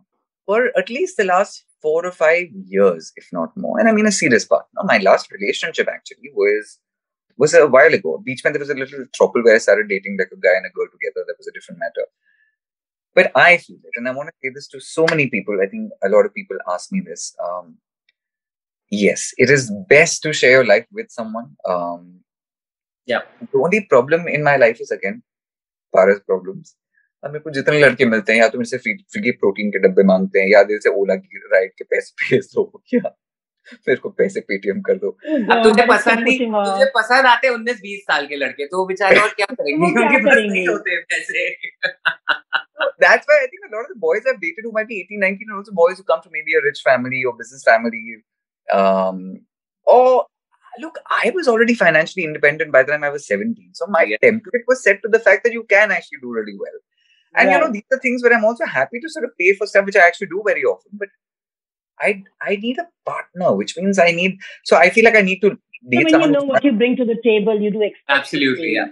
for 0.49 0.59
at 0.81 0.91
least 0.91 1.19
the 1.19 1.25
last 1.25 1.65
four 1.83 2.05
or 2.05 2.13
five 2.13 2.49
years, 2.75 3.13
if 3.17 3.29
not 3.33 3.57
more. 3.57 3.79
And 3.79 3.89
I 3.89 3.93
mean 3.93 4.07
a 4.07 4.13
serious 4.13 4.45
partner. 4.45 4.85
My 4.85 4.99
last 4.99 5.31
relationship 5.33 5.89
actually 5.95 6.33
was 6.35 6.79
was 7.37 7.55
a 7.55 7.67
while 7.67 7.95
ago. 7.95 8.21
Beach 8.25 8.41
when 8.45 8.53
there 8.55 8.61
was 8.61 8.71
a 8.71 8.75
little 8.75 9.05
trouble 9.15 9.43
where 9.43 9.57
I 9.57 9.59
started 9.59 9.89
dating 9.89 10.17
like 10.19 10.33
a 10.33 10.41
guy 10.47 10.55
and 10.61 10.67
a 10.67 10.75
girl 10.79 10.89
together. 10.95 11.25
That 11.27 11.39
was 11.39 11.47
a 11.47 11.53
different 11.53 11.79
matter. 11.79 12.07
But 13.17 13.33
I 13.35 13.57
feel 13.57 13.79
it, 13.83 13.97
and 13.97 14.09
I 14.09 14.13
want 14.13 14.29
to 14.29 14.35
say 14.43 14.53
this 14.55 14.69
to 14.69 14.81
so 14.81 15.07
many 15.11 15.29
people. 15.29 15.61
I 15.63 15.67
think 15.67 15.91
a 16.03 16.09
lot 16.09 16.27
of 16.27 16.35
people 16.35 16.57
ask 16.69 16.93
me 16.93 17.01
this. 17.01 17.35
Um, 17.45 17.79
yes, 18.93 19.33
it 19.37 19.51
is 19.51 19.73
best 19.89 20.23
to 20.23 20.33
share 20.33 20.51
your 20.51 20.65
life 20.65 20.87
with 20.93 21.11
someone. 21.11 21.57
Um, 21.65 22.21
Yeah. 23.09 23.23
The 23.53 23.59
only 23.59 23.87
problem 23.91 24.29
in 24.29 24.43
my 24.45 24.57
life 24.57 24.81
is 24.81 24.91
again 24.91 25.23
Paras 25.95 26.19
problems. 26.31 26.75
अब 27.25 27.31
मेरे 27.31 27.41
को 27.41 27.51
जितने 27.51 27.79
लड़के 27.81 28.07
मिलते 28.07 28.33
हैं 28.33 28.41
या 28.41 28.49
तो 28.49 28.59
मेरे 28.59 28.69
से 28.71 28.79
फ्री 28.79 28.93
फ्री 29.13 29.31
प्रोटीन 29.31 29.71
के 29.71 29.79
डब्बे 29.79 30.03
मांगते 30.11 30.41
हैं 30.41 30.49
या 30.49 30.63
दिल 30.63 30.79
से 30.79 30.91
ओला 31.01 31.15
की 31.17 31.39
राइड 31.53 31.73
के 31.79 31.85
पैसे 31.85 32.13
भेज 32.23 32.51
दो 32.55 32.83
या 32.95 33.01
मेरे 33.73 33.97
को 34.01 34.11
पैसे 34.19 34.41
पेटीएम 34.49 34.81
कर 34.89 34.95
दो 34.99 35.11
अब 35.53 35.63
तुझे 35.65 35.87
पसंद 35.87 36.21
नहीं 36.29 36.39
तुझे 36.53 36.85
पसंद 36.95 37.27
आते 37.27 37.49
उन्नीस 37.49 37.81
बीस 37.81 38.03
साल 38.11 38.27
के 38.27 38.37
लड़के 38.37 38.67
तो 38.67 38.79
वो 38.79 38.87
बेचारे 38.87 39.21
और 39.21 39.29
क्या 39.41 39.47
करेंगे 39.51 39.85
वो 39.85 39.93
क्या 39.93 40.03
उनके 40.03 40.19
पास 40.27 40.35
करेंगे? 40.35 40.53
नहीं 40.53 40.69
होते 40.69 41.01
पैसे 41.13 41.47
That's 43.03 43.29
why 43.31 43.37
I 43.43 43.47
think 43.51 43.65
a 43.67 43.73
lot 43.73 43.85
of 43.87 43.91
the 43.91 44.01
boys 44.03 44.25
I've 44.31 44.41
dated 44.41 44.67
who 44.67 44.71
might 44.77 44.89
be 44.89 44.97
18, 45.01 45.21
19 45.25 45.51
are 45.53 45.59
also 45.59 45.73
boys 45.81 45.99
who 45.99 46.05
come 46.05 46.23
from 46.23 46.33
maybe 46.37 46.55
a 46.61 46.63
rich 46.65 46.81
family 46.87 47.21
or 47.31 47.33
business 47.41 47.63
family. 47.69 48.01
Um, 48.79 49.21
or 49.85 50.27
look, 50.85 50.99
I 51.19 51.33
was 51.37 51.51
already 51.53 51.77
financially 51.83 52.25
independent 52.29 52.73
by 52.77 52.83
the 52.83 52.93
time 52.93 53.07
I 53.09 53.11
was 53.17 53.29
17. 53.33 53.71
So 53.81 53.89
my 53.97 54.03
Yeah. 54.13 54.21
template 54.25 54.67
was 54.73 54.83
set 54.89 55.01
to 55.07 55.13
the 55.17 55.21
fact 55.29 55.47
that 55.49 55.57
you 55.59 55.63
can 55.75 55.95
actually 55.99 56.21
do 56.25 56.33
really 56.39 56.57
well. 56.65 56.79
And 57.37 57.53
you 57.55 57.61
know, 57.63 57.69
Right. 57.69 57.79
these 57.79 57.99
are 57.99 58.01
things 58.07 58.27
where 58.27 58.35
I'm 58.39 58.49
also 58.51 58.71
happy 58.75 59.03
to 59.07 59.13
sort 59.17 59.29
of 59.31 59.35
pay 59.43 59.55
for 59.63 59.71
stuff 59.73 59.91
which 59.91 60.01
I 60.03 60.07
actually 60.09 60.31
do 60.35 60.43
very 60.51 60.67
often. 60.75 61.03
But 61.05 61.17
I 62.01 62.25
I 62.41 62.57
need 62.57 62.79
a 62.79 62.87
partner, 63.05 63.55
which 63.57 63.77
means 63.77 63.99
I 63.99 64.13
need 64.13 64.39
so 64.63 64.77
I 64.77 64.91
feel 64.91 65.05
like 65.05 65.17
I 65.17 65.23
need 65.23 65.41
to 65.41 65.51
So 65.51 65.91
date 65.91 65.97
when 65.97 66.07
you 66.07 66.11
someone 66.11 66.33
know 66.33 66.41
who's 66.41 66.49
what 66.49 66.65
you 66.65 66.73
bring 66.73 66.97
to 66.97 67.05
the 67.05 67.17
table, 67.25 67.61
you 67.61 67.71
do 67.71 67.83
expect. 67.83 68.19
Absolutely, 68.19 68.75
yeah. 68.75 68.87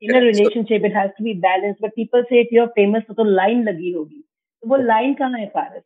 In 0.00 0.14
a 0.14 0.20
relationship, 0.20 0.82
it 0.84 0.92
has 0.92 1.10
to 1.18 1.22
be 1.22 1.34
balanced. 1.34 1.80
But 1.80 1.94
people 1.94 2.24
say 2.30 2.40
if 2.40 2.48
you're 2.52 2.72
famous, 2.78 3.04
तो 3.10 3.24
line 3.36 3.64
लगी 3.64 3.92
होगी. 3.92 4.24
तो 4.62 4.68
वो 4.68 4.76
line 4.76 5.18
कहाँ 5.18 5.38
है 5.38 5.46
पारस? 5.46 5.82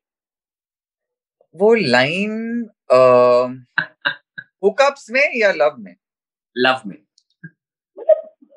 वो 1.54 1.74
line 1.74 2.70
hookups 4.62 5.10
में 5.10 5.22
या 5.36 5.52
लव 5.52 5.76
में 5.78 5.96
लव 6.56 6.80
में 6.86 6.98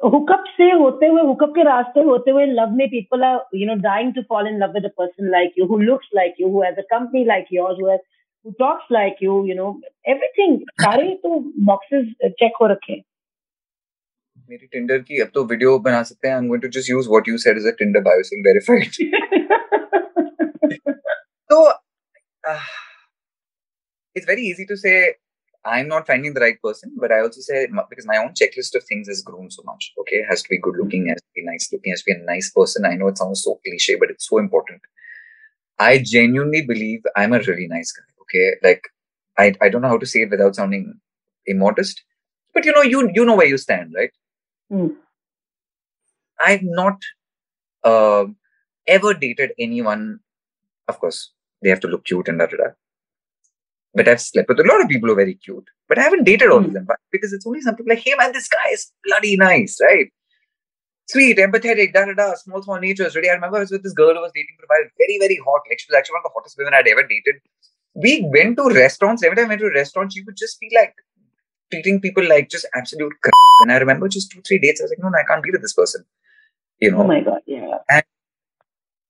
हुकअप 0.00 0.44
से 0.56 0.70
होते 0.70 1.06
हुए 1.06 1.22
हुकअप 1.22 1.50
के 1.54 1.62
रास्ते 1.64 2.00
होते 2.04 2.30
हुए 2.30 2.44
लव 2.46 2.70
में 2.76 2.86
people 2.92 3.24
are 3.30 3.38
you 3.60 3.66
know 3.70 3.76
dying 3.86 4.12
to 4.18 4.22
fall 4.30 4.48
in 4.50 4.58
love 4.62 4.78
with 4.78 4.86
a 4.88 4.92
person 5.00 5.30
like 5.34 5.58
you 5.60 5.66
who 5.72 5.78
looks 5.82 6.14
like 6.18 6.40
you 6.42 6.48
who 6.54 6.62
has 6.66 6.80
a 6.82 6.86
company 6.92 7.24
like 7.30 7.52
yours 7.56 7.82
who 7.82 7.90
has 7.90 8.00
who 8.44 8.54
talks 8.62 8.94
like 8.96 9.20
you 9.26 9.36
you 9.50 9.56
know 9.60 9.68
everything 10.14 10.56
सारे 10.84 11.14
तो 11.26 11.36
boxes 11.70 12.10
check 12.42 12.60
हो 12.60 12.66
रखे 12.74 12.92
हैं. 12.92 13.02
मेरी 14.50 14.66
Tinder 14.66 14.98
की 15.08 15.20
अब 15.22 15.30
तो 15.34 15.44
video 15.50 15.78
बना 15.78 16.02
सकते 16.02 16.28
हैं 16.28 16.34
I 16.34 16.40
am 16.40 16.48
going 16.48 16.62
to 16.62 16.68
just 16.78 16.90
use 16.90 17.08
what 17.08 17.28
you 17.28 17.36
said 17.38 17.58
as 17.58 17.66
a 17.66 17.76
Tinder 17.78 18.00
bio 18.08 18.22
sing 18.30 18.46
verified 18.46 18.90
uh, 22.50 22.60
it's 24.16 24.26
very 24.26 24.42
easy 24.42 24.66
to 24.66 24.76
say 24.76 24.94
i'm 25.64 25.88
not 25.88 26.06
finding 26.06 26.34
the 26.34 26.40
right 26.40 26.60
person 26.62 26.92
but 26.98 27.12
i 27.12 27.20
also 27.20 27.40
say 27.40 27.66
because 27.88 28.06
my 28.06 28.16
own 28.16 28.32
checklist 28.40 28.74
of 28.74 28.84
things 28.84 29.08
has 29.08 29.22
grown 29.22 29.50
so 29.50 29.62
much 29.64 29.92
okay 29.98 30.16
it 30.16 30.26
has 30.28 30.42
to 30.42 30.48
be 30.48 30.58
good 30.58 30.76
looking 30.76 31.08
has 31.08 31.20
to 31.20 31.32
be 31.34 31.44
nice 31.44 31.68
looking 31.72 31.92
has 31.92 32.02
to 32.02 32.12
be 32.12 32.18
a 32.18 32.24
nice 32.24 32.50
person 32.50 32.84
i 32.84 32.94
know 32.94 33.08
it 33.08 33.18
sounds 33.18 33.42
so 33.42 33.60
cliche 33.66 33.96
but 34.00 34.10
it's 34.10 34.28
so 34.28 34.38
important 34.38 34.80
i 35.78 35.98
genuinely 35.98 36.62
believe 36.66 37.02
i'm 37.16 37.32
a 37.32 37.40
really 37.40 37.68
nice 37.68 37.92
guy 37.92 38.06
okay 38.22 38.54
like 38.62 38.82
i, 39.38 39.54
I 39.62 39.68
don't 39.68 39.82
know 39.82 39.88
how 39.88 39.98
to 39.98 40.06
say 40.06 40.22
it 40.22 40.30
without 40.30 40.56
sounding 40.56 40.94
immodest 41.46 42.02
but 42.54 42.64
you 42.64 42.72
know 42.72 42.82
you 42.82 43.10
you 43.14 43.24
know 43.24 43.36
where 43.36 43.46
you 43.54 43.58
stand 43.58 43.92
right 43.96 44.12
Hmm. 44.70 44.88
I've 46.40 46.62
not 46.62 47.02
uh, 47.84 48.26
ever 48.86 49.14
dated 49.14 49.52
anyone. 49.58 50.20
Of 50.88 51.00
course, 51.00 51.32
they 51.62 51.70
have 51.70 51.80
to 51.80 51.88
look 51.88 52.04
cute 52.04 52.28
and 52.28 52.38
da 52.38 52.46
da 52.46 52.56
da. 52.56 52.70
But 53.94 54.08
I've 54.08 54.20
slept 54.20 54.48
with 54.48 54.60
a 54.60 54.64
lot 54.64 54.80
of 54.80 54.88
people 54.88 55.08
who 55.08 55.14
are 55.14 55.22
very 55.24 55.34
cute. 55.34 55.68
But 55.88 55.98
I 55.98 56.02
haven't 56.02 56.24
dated 56.24 56.50
all 56.50 56.58
of 56.58 56.66
Hmm. 56.66 56.72
them 56.72 56.88
because 57.10 57.32
it's 57.32 57.46
only 57.46 57.60
some 57.60 57.76
people 57.76 57.90
like, 57.94 58.04
hey 58.04 58.14
man, 58.16 58.32
this 58.32 58.48
guy 58.48 58.70
is 58.70 58.92
bloody 59.04 59.36
nice, 59.36 59.78
right? 59.82 60.08
Sweet, 61.08 61.38
empathetic, 61.38 61.92
da 61.92 62.04
da 62.06 62.14
da, 62.14 62.34
small, 62.34 62.62
small 62.62 62.78
natures. 62.78 63.16
Really, 63.16 63.30
I 63.30 63.34
remember 63.34 63.56
I 63.56 63.60
was 63.60 63.70
with 63.72 63.82
this 63.82 63.92
girl 63.92 64.14
who 64.14 64.20
was 64.20 64.30
dating 64.34 64.56
for 64.58 64.64
a 64.64 64.68
while, 64.68 64.88
very, 64.96 65.18
very 65.20 65.38
hot. 65.44 65.62
Like, 65.68 65.80
she 65.80 65.86
was 65.90 65.96
actually 65.98 66.14
one 66.14 66.20
of 66.24 66.30
the 66.30 66.34
hottest 66.34 66.56
women 66.56 66.74
I'd 66.74 66.86
ever 66.86 67.02
dated. 67.02 67.36
We 67.94 68.28
went 68.32 68.56
to 68.58 68.68
restaurants. 68.70 69.24
Every 69.24 69.36
time 69.36 69.46
we 69.46 69.50
went 69.50 69.60
to 69.62 69.66
a 69.66 69.74
restaurant, 69.74 70.12
she 70.12 70.22
would 70.22 70.36
just 70.36 70.60
be 70.60 70.70
like 70.74 70.94
treating 71.72 72.00
people 72.00 72.26
like 72.28 72.48
just 72.48 72.66
absolute 72.76 73.12
crap. 73.22 73.34
And 73.62 73.72
I 73.72 73.78
remember 73.78 74.08
just 74.08 74.30
two, 74.30 74.40
three 74.42 74.58
dates, 74.60 74.80
I 74.80 74.84
was 74.84 74.90
like, 74.92 75.00
no, 75.00 75.08
no, 75.08 75.18
I 75.18 75.24
can't 75.24 75.42
be 75.42 75.50
with 75.50 75.62
this 75.62 75.72
person. 75.74 76.04
You 76.80 76.92
know? 76.92 77.02
Oh 77.02 77.06
my 77.06 77.20
god, 77.22 77.40
yeah. 77.46 77.78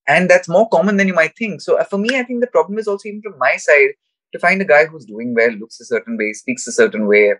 and 0.07 0.29
that's 0.29 0.49
more 0.49 0.69
common 0.69 0.97
than 0.97 1.07
you 1.07 1.15
might 1.15 1.37
think. 1.37 1.61
So 1.61 1.79
uh, 1.79 1.85
for 1.85 1.99
me, 1.99 2.19
I 2.19 2.23
think 2.23 2.41
the 2.41 2.47
problem 2.49 2.79
is 2.79 2.89
also 2.89 3.09
even 3.09 3.23
from 3.23 3.39
my 3.39 3.57
side 3.57 3.91
to 4.33 4.39
find 4.39 4.61
a 4.63 4.65
guy 4.65 4.87
who's 4.87 5.05
doing 5.05 5.35
well, 5.35 5.51
looks 5.53 5.81
a 5.81 5.85
certain 5.85 6.17
way, 6.17 6.33
speaks 6.33 6.67
a 6.67 6.73
certain 6.73 7.07
way, 7.07 7.35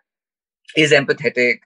is 0.77 0.93
empathetic, 0.93 1.61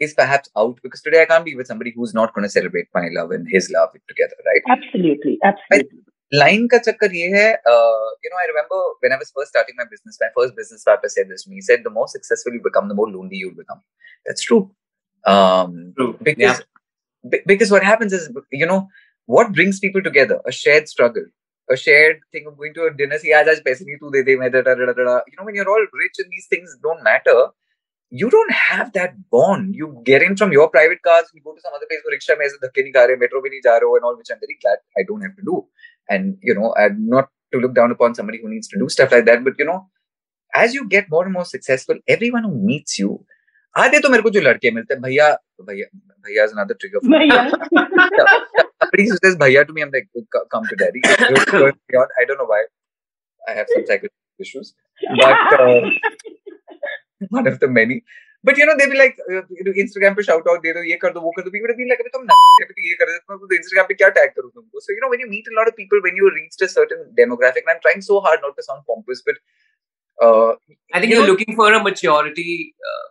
is 0.00 0.14
perhaps 0.14 0.50
out 0.56 0.78
because 0.82 1.02
today 1.02 1.22
I 1.22 1.26
can't 1.26 1.44
be 1.44 1.54
with 1.54 1.66
somebody 1.66 1.92
who's 1.94 2.14
not 2.14 2.34
going 2.34 2.44
to 2.44 2.50
celebrate 2.50 2.86
my 2.94 3.08
love 3.12 3.30
and 3.30 3.46
his 3.48 3.70
love 3.74 3.90
together, 4.08 4.34
right? 4.46 4.78
Absolutely, 4.78 5.38
absolutely. 5.42 5.98
Line 6.32 6.68
ka 6.68 6.78
chakkar 6.78 7.12
ye 7.12 7.30
hai, 7.32 7.52
uh, 7.52 8.06
you 8.24 8.30
know, 8.30 8.36
I 8.42 8.46
remember 8.48 8.76
when 9.00 9.12
I 9.12 9.16
was 9.16 9.32
first 9.34 9.50
starting 9.50 9.76
my 9.78 9.84
business, 9.90 10.18
my 10.20 10.28
first 10.36 10.56
business 10.56 10.82
partner 10.82 11.08
said 11.08 11.28
this 11.28 11.44
to 11.44 11.50
me. 11.50 11.56
He 11.56 11.60
said, 11.62 11.84
the 11.84 11.90
more 11.90 12.08
successful 12.08 12.52
you 12.52 12.60
become, 12.62 12.88
the 12.88 12.94
more 12.94 13.08
lonely 13.08 13.36
you'll 13.36 13.54
become. 13.54 13.80
That's 14.26 14.42
true. 14.42 14.70
Um, 15.24 15.94
True. 15.96 16.18
because 16.22 16.58
Yeah. 16.58 17.30
be- 17.30 17.42
because 17.46 17.70
what 17.70 17.82
happens 17.82 18.12
is 18.12 18.30
you 18.52 18.66
know 18.66 18.88
what 19.26 19.52
brings 19.52 19.80
people 19.80 20.02
together 20.02 20.40
a 20.46 20.52
shared 20.52 20.88
struggle 20.88 21.24
a 21.69 21.77
shared 21.77 22.21
thing 22.31 22.45
of 22.47 22.57
going 22.57 22.73
to 22.77 22.85
a 22.89 22.91
dinner 23.01 23.17
see 23.23 23.33
aaj 23.39 23.49
aaj 23.53 23.63
paise 23.67 23.81
nahi 23.87 23.97
tu 24.03 24.13
de 24.15 24.23
de 24.29 24.37
main 24.43 24.53
da, 24.55 24.61
da, 24.67 24.75
da, 24.79 24.93
da, 24.99 25.03
da. 25.09 25.17
you 25.31 25.35
know 25.37 25.47
when 25.49 25.59
you're 25.59 25.71
all 25.73 25.85
rich 26.03 26.21
and 26.23 26.31
these 26.35 26.47
things 26.53 26.77
don't 26.87 27.03
matter 27.09 27.37
you 28.21 28.29
don't 28.35 28.55
have 28.61 28.87
that 28.97 29.13
bond 29.35 29.77
you 29.81 29.89
get 30.09 30.25
in 30.27 30.35
from 30.41 30.55
your 30.57 30.67
private 30.75 31.01
cars 31.09 31.29
you 31.35 31.41
go 31.49 31.53
to 31.57 31.61
some 31.67 31.77
other 31.77 31.87
place 31.91 32.01
where 32.05 32.15
rickshaw 32.15 32.37
mein 32.41 32.49
aise 32.49 32.57
dhakke 32.65 32.81
nahi 32.87 32.95
kha 32.97 33.05
rahe 33.11 33.21
metro 33.23 33.43
mein 33.45 33.55
nahi 33.55 33.63
ja 33.69 33.77
rahe 33.77 33.91
ho 33.91 33.99
and 33.99 34.09
all 34.09 34.17
which 34.21 34.33
i'm 34.35 34.41
very 34.45 34.57
glad 34.65 34.83
i 35.01 35.05
don't 35.11 35.27
have 35.27 35.35
to 35.41 35.47
do 35.51 35.59
and 36.15 36.49
you 36.49 36.57
know 36.59 36.73
i'm 36.83 37.01
not 37.15 37.31
to 37.55 37.61
look 37.65 37.75
down 37.79 37.95
upon 37.97 38.17
somebody 38.19 38.41
who 38.43 38.53
needs 38.55 38.71
to 38.73 38.81
do 38.83 38.89
stuff 38.97 39.17
like 39.17 39.27
that 39.31 39.45
but 39.49 39.63
you 39.63 39.69
know 39.71 39.79
as 40.63 40.75
you 40.77 40.87
get 40.95 41.13
more 41.15 41.23
and 41.27 41.37
more 41.39 41.47
successful 41.53 42.01
everyone 42.17 42.49
who 42.49 42.55
meets 42.71 42.99
you 43.03 43.19
आधे 43.77 43.99
तो 44.03 44.09
मेरे 44.09 44.23
को 44.23 44.29
जो 44.29 44.41
लड़के 44.41 44.71
मिलते 44.71 44.93
हैं 44.93 45.03
भैया 45.03 45.27
भैया 45.67 45.85
भैया 46.25 46.45
is 46.45 46.55
another 46.55 46.75
trigger 46.81 47.01
for 47.03 47.11
me. 47.11 47.19
भैया 47.19 48.64
Somebody 48.75 49.09
who 49.09 49.17
says 49.23 49.35
bhaiya 49.37 49.65
to 49.67 49.73
me, 49.73 49.81
I'm 49.81 49.91
like, 49.91 50.09
"Co- 50.33 50.45
come 50.51 50.67
to 50.67 50.75
daddy. 50.75 51.01
I 51.05 52.25
don't 52.25 52.37
know 52.37 52.45
why. 52.45 52.63
I 53.49 53.53
have 53.53 53.69
some 53.69 53.85
psychological 53.85 54.39
issues, 54.39 54.75
but 55.21 55.53
uh, 55.59 55.89
one 57.29 57.47
of 57.47 57.59
the 57.59 57.67
many. 57.67 58.03
But 58.43 58.57
you 58.57 58.65
know, 58.65 58.75
they'll 58.77 58.89
be 58.89 58.97
like, 58.97 59.17
uh, 59.29 59.43
you 59.49 59.65
know, 59.65 59.73
Instagram 59.83 60.15
पे 60.17 60.23
shout 60.23 60.47
out 60.51 60.61
दे 60.63 60.73
दो, 60.73 60.83
ये 60.83 60.95
कर 61.01 61.13
दो, 61.13 61.21
वो 61.21 61.31
कर 61.31 61.43
दो. 61.43 61.51
People 61.55 61.71
have 61.71 61.77
been 61.81 61.89
like, 61.91 61.99
अबे 62.01 62.09
तुम 62.09 62.23
न- 62.23 62.37
अबे 62.65 62.73
तो 62.73 62.87
ये 62.87 62.95
कर 63.01 63.11
दो, 63.11 63.37
तो 63.37 63.57
Instagram 63.57 63.87
पे 63.89 63.93
क्या 63.93 64.09
tag 64.09 64.33
करूँ 64.37 64.51
तुमको? 64.51 64.81
So 64.85 64.95
you 64.95 65.01
know, 65.03 65.09
when 65.13 65.23
you 65.23 65.29
meet 65.33 65.51
a 65.51 65.57
lot 65.59 65.71
of 65.71 65.75
people, 65.81 66.01
when 66.07 66.15
you 66.21 66.31
reach 66.37 66.61
a 66.61 66.69
certain 66.75 67.03
demographic, 67.21 67.65
and 67.65 67.73
I'm 67.75 67.81
trying 67.87 68.01
so 68.09 68.19
hard 68.27 68.39
not 68.47 68.57
to 68.61 68.65
sound 68.69 68.83
pompous, 68.91 69.23
but 69.29 69.41
uh, 70.27 70.51
I 70.93 70.99
think 70.99 71.11
you 71.11 71.17
you're 71.17 71.27
know, 71.27 71.31
looking 71.33 71.55
for 71.55 71.73
a 71.73 71.83
maturity. 71.89 72.75
Uh, 72.91 73.07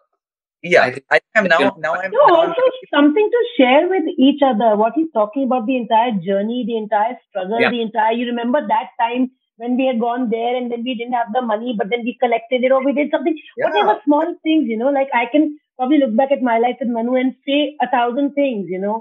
yeah, 0.73 0.84
I 0.84 0.91
think- 0.91 1.06
I 1.12 1.19
think 1.19 1.34
I'm 1.39 1.47
now, 1.54 1.60
now 1.86 1.93
I'm, 2.01 2.12
No, 2.12 2.25
now 2.28 2.36
I'm 2.41 2.49
also 2.49 2.62
something 2.93 3.30
to 3.36 3.41
share 3.58 3.88
with 3.93 4.06
each 4.28 4.41
other. 4.51 4.69
What 4.82 4.93
he's 4.95 5.12
talking 5.13 5.43
about 5.49 5.65
the 5.65 5.78
entire 5.78 6.12
journey, 6.28 6.60
the 6.69 6.78
entire 6.84 7.17
struggle, 7.30 7.60
Yeah. 7.65 7.69
the 7.75 7.82
entire. 7.88 8.13
You 8.13 8.28
remember 8.34 8.62
that 8.73 8.89
time 8.99 9.32
when 9.58 9.78
we 9.78 9.86
had 9.89 9.99
gone 9.99 10.30
there 10.30 10.56
and 10.56 10.71
then 10.71 10.84
we 10.84 10.95
didn't 10.95 11.13
have 11.19 11.32
the 11.34 11.41
money, 11.41 11.75
but 11.78 11.89
then 11.89 12.04
we 12.04 12.17
collected 12.23 12.63
it 12.69 12.71
or 12.78 12.84
we 12.84 12.93
did 13.01 13.12
something. 13.12 13.38
Yeah. 13.58 13.67
Whatever 13.69 13.99
small 14.06 14.36
things, 14.43 14.67
you 14.67 14.78
know, 14.78 14.89
like 14.99 15.10
I 15.13 15.25
can 15.32 15.58
probably 15.78 15.99
look 15.99 16.15
back 16.15 16.32
at 16.32 16.41
my 16.41 16.58
life 16.58 16.78
with 16.80 16.89
Manu 16.89 17.15
and 17.15 17.36
say 17.47 17.60
a 17.82 17.89
thousand 17.97 18.34
things. 18.34 18.67
You 18.69 18.80
know, 18.80 18.95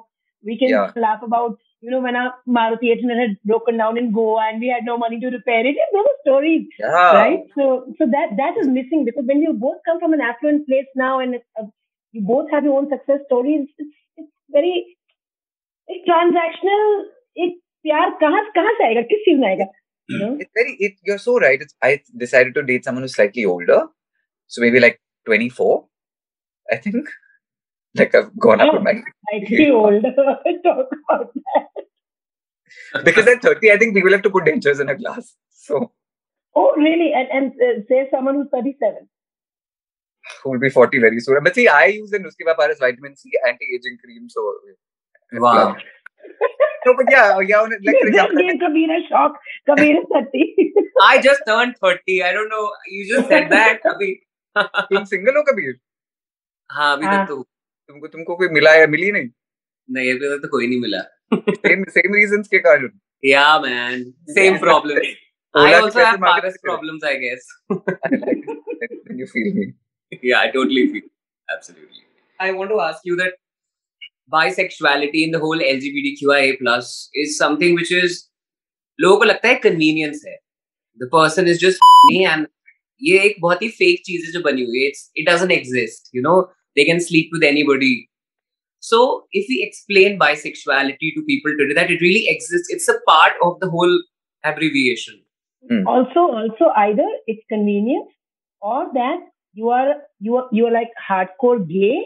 we 0.44 0.58
can 0.58 0.68
Yeah. 0.76 0.90
laugh 1.06 1.22
about 1.22 1.58
you 1.81 1.91
know 1.91 1.99
when 2.01 2.15
our 2.15 2.33
Maruti 2.57 2.91
800 2.93 3.19
had 3.23 3.37
broken 3.51 3.77
down 3.77 3.97
in 3.97 4.11
Goa 4.11 4.47
and 4.49 4.59
we 4.59 4.69
had 4.75 4.85
no 4.85 4.97
money 4.97 5.19
to 5.19 5.27
repair 5.35 5.65
it. 5.65 5.75
Those 5.93 6.05
are 6.11 6.19
stories, 6.27 6.67
Yeah. 6.79 7.13
right? 7.21 7.43
So 7.57 7.67
so 7.99 8.07
that 8.15 8.35
that 8.41 8.57
is 8.63 8.67
missing 8.79 9.05
because 9.09 9.25
when 9.33 9.41
you 9.47 9.53
both 9.53 9.77
come 9.89 9.99
from 9.99 10.13
an 10.13 10.21
affluent 10.29 10.67
place 10.67 10.89
now 10.95 11.19
and 11.19 11.35
it's, 11.35 11.45
uh, 11.59 11.67
you 12.11 12.21
both 12.33 12.49
have 12.51 12.63
your 12.63 12.77
own 12.77 12.89
success 12.89 13.19
stories, 13.27 13.67
it's, 13.77 13.95
it's 14.17 14.31
very 14.59 14.75
it's 15.87 16.05
transactional. 16.09 16.85
एक 17.45 17.59
प्यार 17.83 18.09
कहाँ 18.21 18.43
कहाँ 18.55 18.73
से 18.77 18.85
आएगा 18.87 19.01
किस 19.11 19.19
चीज 19.25 19.39
में 19.39 19.47
आएगा 19.47 19.65
you 20.13 20.19
know 20.19 20.29
It's 20.43 20.51
very. 20.59 20.75
It, 20.87 20.93
you're 21.09 21.19
so 21.25 21.37
right. 21.43 21.61
It's, 21.65 21.75
I 21.81 22.01
decided 22.23 22.55
to 22.55 22.63
date 22.69 22.85
someone 22.85 23.03
who's 23.03 23.15
slightly 23.15 23.45
older, 23.45 23.79
so 24.47 24.61
maybe 24.61 24.79
like 24.85 24.99
24. 25.25 25.85
I 26.71 26.77
think. 26.77 27.09
like 27.94 28.14
I've 28.14 28.36
gone 28.38 28.60
oh, 28.60 28.68
up 28.68 28.74
in 28.74 28.84
my 28.84 29.02
slightly 29.30 29.70
older 29.82 30.00
talk 30.64 30.88
about 31.10 31.32
that. 31.34 33.04
because 33.04 33.26
at 33.26 33.42
30, 33.42 33.72
I 33.72 33.78
think 33.78 33.94
people 33.94 34.12
have 34.12 34.22
to 34.22 34.30
put 34.30 34.44
dentures 34.44 34.80
in 34.80 34.88
a 34.88 34.96
glass. 34.96 35.34
So. 35.50 35.92
Oh, 36.56 36.72
really? 36.76 37.12
And 37.12 37.28
and 37.30 37.52
uh, 37.60 37.82
say 37.88 38.08
someone 38.10 38.36
who's 38.36 38.48
37. 38.52 39.08
Who 40.42 40.50
will 40.50 40.58
be 40.58 40.70
40 40.70 40.98
very 40.98 41.20
soon. 41.20 41.42
But 41.42 41.54
see, 41.54 41.68
I 41.68 41.86
use 41.86 42.10
the 42.10 42.18
Nuskiva 42.18 42.56
Paras 42.56 42.78
vitamin 42.78 43.16
C 43.16 43.30
anti-aging 43.46 43.98
cream. 44.04 44.28
So. 44.28 44.54
Wow. 45.32 45.76
no, 46.86 46.94
but 46.96 47.06
yeah, 47.10 47.40
yeah. 47.40 47.60
Like, 47.62 47.96
for 48.00 48.08
example, 48.08 48.36
gave 48.38 48.60
Kabir 48.60 48.96
a 48.96 49.08
shock. 49.08 49.38
Kabir 49.66 49.98
is 49.98 50.06
30. 50.12 50.72
I 51.02 51.20
just 51.20 51.42
turned 51.46 51.76
30. 51.82 52.22
I 52.22 52.32
don't 52.32 52.48
know. 52.48 52.70
You 52.88 53.16
just 53.16 53.28
said 53.28 53.50
that, 53.50 53.82
Kabir. 53.82 54.16
तुम 54.56 55.04
single 55.04 55.32
single, 55.32 55.44
Kabir 55.48 55.72
ha. 56.70 56.92
अभी 56.92 57.06
तक 57.06 57.26
तो 57.28 57.44
तुमको 57.88 58.06
तुमको 58.08 58.36
कोई 58.36 58.48
मिला 58.50 58.74
या 58.74 58.86
मिली 58.86 59.10
नहीं? 59.12 59.28
नहीं 59.88 60.10
अभी 60.10 60.28
तक 60.28 60.42
तो 60.42 60.48
कोई 60.48 60.66
नहीं 60.66 60.80
मिला। 60.80 61.00
सेम 61.34 61.84
सेम 61.90 62.14
रीजंस 62.14 62.48
के 62.48 62.58
कारण। 62.66 62.90
Yeah 63.22 63.58
man 63.60 64.04
same 64.30 64.58
problem 64.58 64.96
I 65.54 65.72
also 65.72 66.00
have 66.00 66.16
Paras 66.20 66.56
problems 66.62 67.04
I 67.04 67.16
guess 67.18 67.46
you 69.20 69.26
feel 69.26 69.52
me 69.54 69.66
yeah 70.30 70.38
I 70.38 70.48
totally 70.56 70.86
feel 70.86 71.02
absolutely 71.48 72.02
I 72.40 72.52
want 72.52 72.70
to 72.70 72.78
ask 72.86 73.06
you 73.06 73.16
that 73.16 73.36
bisexuality 74.30 75.22
in 75.24 75.32
the 75.32 75.40
whole 75.44 75.62
LGBTQIA 75.62 76.52
plus 76.62 76.90
is 77.16 77.36
something 77.38 77.76
which 77.76 77.92
is 78.04 78.18
लोगों 78.98 79.16
को 79.18 79.24
लगता 79.24 79.48
है 79.48 79.54
convenience 79.60 80.24
है। 80.26 80.36
The 81.00 81.08
person 81.12 81.48
is 81.48 81.58
just 81.66 81.80
me 82.06 82.24
and 82.24 82.46
ये 83.02 83.18
एक 83.26 83.36
बहुत 83.40 83.62
ही 83.62 83.68
fake 83.78 84.02
चीज़ 84.06 84.26
है 84.26 84.32
जो 84.32 84.40
बनी 84.42 84.64
हुई 84.64 84.80
है। 84.80 84.86
It's 84.88 85.10
it 85.16 85.28
doesn't 85.28 85.52
exist 85.52 86.14
you 86.16 86.22
know 86.22 86.40
they 86.75 86.85
can 86.85 86.99
sleep 86.99 87.29
with 87.31 87.43
anybody. 87.43 88.09
So 88.79 89.25
if 89.31 89.45
we 89.49 89.63
explain 89.63 90.19
bisexuality 90.19 91.13
to 91.15 91.23
people 91.27 91.51
today, 91.57 91.73
that 91.73 91.91
it 91.91 92.01
really 92.01 92.27
exists, 92.29 92.69
it's 92.69 92.87
a 92.87 92.99
part 93.07 93.33
of 93.43 93.59
the 93.59 93.69
whole 93.69 94.01
abbreviation. 94.43 95.19
also 95.85 96.21
also 96.35 96.67
either 96.77 97.05
it's 97.27 97.43
convenience 97.49 98.11
or 98.61 98.87
that 98.93 99.19
you 99.53 99.69
are 99.69 99.95
you 100.19 100.37
are 100.37 100.47
you 100.51 100.67
are 100.67 100.71
like 100.71 100.93
hardcore 101.07 101.57
gay 101.71 101.97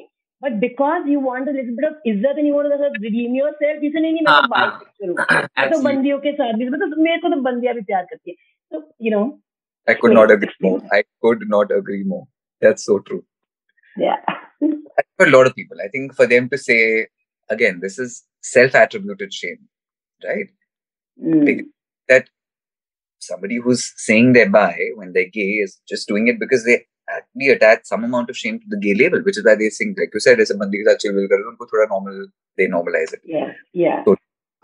but 0.42 0.60
because 0.60 1.04
you 1.06 1.20
want 1.20 1.48
a 1.48 1.52
little 1.52 1.76
bit 1.76 1.86
of 1.90 2.00
izzat 2.12 2.40
and 2.42 2.48
you 2.48 2.56
want 2.56 2.68
to 2.70 2.78
sort 2.78 2.96
of 2.96 3.02
redeem 3.02 3.36
yourself 3.36 3.86
you 3.88 3.92
say 3.92 4.02
नहीं 4.06 4.14
नहीं 4.14 4.24
मैं 4.24 4.42
तो 4.48 4.56
हाँ, 4.56 4.72
bisexual 4.72 5.10
हूँ 5.10 5.16
मैं 5.16 5.44
तो 5.44 5.62
Absolutely. 5.64 5.84
बंदियों 5.86 6.18
के 6.26 6.32
साथ 6.40 6.58
भी 6.62 6.70
मतलब 6.70 6.98
मेरे 7.08 7.18
को 7.26 7.30
तो 7.36 7.42
बंदियां 7.50 7.76
भी 7.76 7.82
प्यार 7.92 8.04
करती 8.12 8.32
है 8.32 8.36
so 8.74 8.84
you 9.08 9.14
know 9.16 9.24
I 9.88 9.94
could 10.02 10.14
not 10.14 10.32
agree 10.32 10.56
more. 10.62 10.82
I 10.98 11.04
could 11.22 11.42
not 11.54 11.72
agree 11.78 12.04
more. 12.04 12.26
That's 12.62 12.86
so 12.86 13.00
true. 13.00 13.24
yeah 13.99 14.17
For 15.19 15.27
a 15.27 15.31
lot 15.31 15.47
of 15.49 15.55
people, 15.55 15.79
I 15.85 15.89
think 15.89 16.15
for 16.15 16.27
them 16.27 16.49
to 16.51 16.59
say 16.59 17.09
again, 17.51 17.81
this 17.83 17.99
is 17.99 18.25
self-attributed 18.43 19.33
shame, 19.33 19.61
right? 20.25 20.49
Mm. 21.23 21.65
That 22.09 22.29
somebody 23.21 23.57
who's 23.57 23.93
saying 23.97 24.33
they're 24.33 24.51
bi 24.51 24.77
when 24.95 25.13
they're 25.13 25.33
gay 25.39 25.51
is 25.65 25.81
just 25.89 26.09
doing 26.09 26.29
it 26.29 26.39
because 26.39 26.65
they 26.65 26.77
actually 27.11 27.49
attach 27.55 27.81
some 27.85 28.05
amount 28.05 28.31
of 28.31 28.37
shame 28.37 28.61
to 28.61 28.67
the 28.69 28.79
gay 28.79 28.95
label, 28.95 29.21
which 29.23 29.39
is 29.39 29.45
why 29.45 29.55
they 29.55 29.71
think, 29.71 29.99
like 29.99 30.11
you 30.15 30.21
said, 30.21 30.41
as 30.41 30.51
a 30.51 30.57
bandi 30.63 30.79
ke 30.83 30.87
saath 30.89 31.01
chill 31.01 31.15
will 31.19 31.29
kar 31.35 31.41
lo, 31.43 31.51
unko 31.53 31.69
thoda 31.73 31.89
normal, 31.95 32.27
they 32.57 32.69
normalize 32.77 33.13
it. 33.19 33.23
yeah 33.25 33.53
yeah 33.73 34.05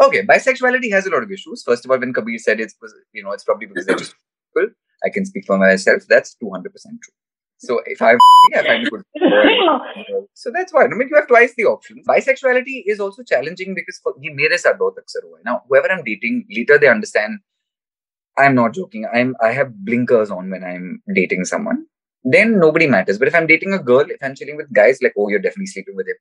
Okay, 0.00 0.22
bisexuality 0.22 0.90
has 0.90 1.06
a 1.06 1.10
lot 1.10 1.22
of 1.22 1.30
issues. 1.30 1.62
First 1.62 1.84
of 1.84 1.90
all, 1.90 1.98
when 1.98 2.12
Kabir 2.12 2.38
said 2.38 2.60
it's, 2.60 2.74
you 3.12 3.22
know, 3.22 3.30
it's 3.30 3.44
probably 3.44 3.66
because 3.66 3.86
they're 3.86 3.96
just 3.96 4.16
people. 4.54 4.70
I 5.04 5.08
can 5.08 5.24
speak 5.24 5.44
for 5.46 5.56
myself. 5.56 6.02
That's 6.08 6.36
200% 6.42 6.62
true. 6.72 7.14
So 7.58 7.80
if 7.86 8.02
I 8.02 8.14
I 8.56 8.62
find 8.62 8.86
a 8.86 8.90
good 8.90 9.04
so 10.34 10.50
that's 10.52 10.72
why. 10.72 10.84
I 10.84 10.88
mean, 10.88 11.08
you 11.08 11.16
have 11.16 11.28
twice 11.28 11.54
the 11.56 11.64
options. 11.64 12.06
Bisexuality 12.06 12.82
is 12.86 13.00
also 13.00 13.22
challenging 13.22 13.74
because 13.74 14.00
for. 14.02 14.14
mere 14.18 14.50
saath 14.64 14.78
bahut 14.78 15.00
aksar 15.02 15.22
hua. 15.22 15.38
Now, 15.44 15.62
whoever 15.68 15.90
I'm 15.90 16.04
dating, 16.04 16.46
later 16.50 16.78
they 16.78 16.88
understand. 16.88 17.40
I'm 18.36 18.54
not 18.54 18.74
joking. 18.74 19.06
I'm 19.14 19.34
I 19.40 19.52
have 19.52 19.74
blinkers 19.88 20.30
on 20.30 20.50
when 20.50 20.64
I'm 20.64 21.02
dating 21.14 21.44
someone. 21.44 21.86
Then 22.24 22.58
nobody 22.58 22.86
matters. 22.86 23.18
But 23.18 23.28
if 23.28 23.34
I'm 23.34 23.46
dating 23.46 23.72
a 23.72 23.78
girl, 23.78 24.06
if 24.08 24.22
I'm 24.22 24.34
chilling 24.34 24.56
with 24.56 24.72
guys, 24.72 24.98
like 25.02 25.14
oh, 25.16 25.28
you're 25.28 25.44
definitely 25.48 25.72
sleeping 25.74 25.96
with 25.96 26.08
him. 26.08 26.16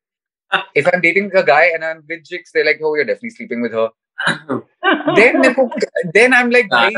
if 0.76 0.88
I'm 0.92 1.02
dating 1.02 1.32
a 1.36 1.44
guy 1.44 1.66
and 1.74 1.84
I'm 1.84 2.04
with 2.08 2.26
chicks, 2.26 2.52
they're 2.54 2.66
like, 2.66 2.80
oh, 2.84 2.96
you're 2.96 3.06
definitely 3.06 3.32
sleeping 3.32 3.62
with 3.62 3.74
her. 3.74 3.90
then, 5.16 5.42
then 6.14 6.34
I'm 6.34 6.50
like, 6.50 6.68
ah. 6.72 6.90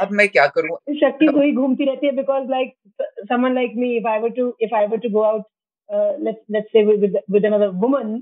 अब 0.00 0.10
मैं 0.20 0.28
क्या 0.28 0.46
करूँ? 0.56 0.76
शक्ति 1.00 1.26
कोई 1.38 1.52
घूमती 1.54 1.84
रहती 1.90 2.06
है 2.06 2.12
because 2.20 2.46
like 2.54 2.76
someone 3.32 3.54
like 3.60 3.74
me 3.84 3.90
if 4.02 4.06
I 4.12 4.18
were 4.24 4.30
to 4.38 4.46
if 4.68 4.72
I 4.72 4.86
were 4.92 5.00
to 5.06 5.10
go 5.16 5.24
out 5.30 5.44
uh, 5.88 6.12
let's 6.28 6.42
let's 6.56 6.72
say 6.76 6.84
with 6.90 7.00
with, 7.06 7.16
with 7.36 7.44
another 7.50 7.70
woman 7.84 8.12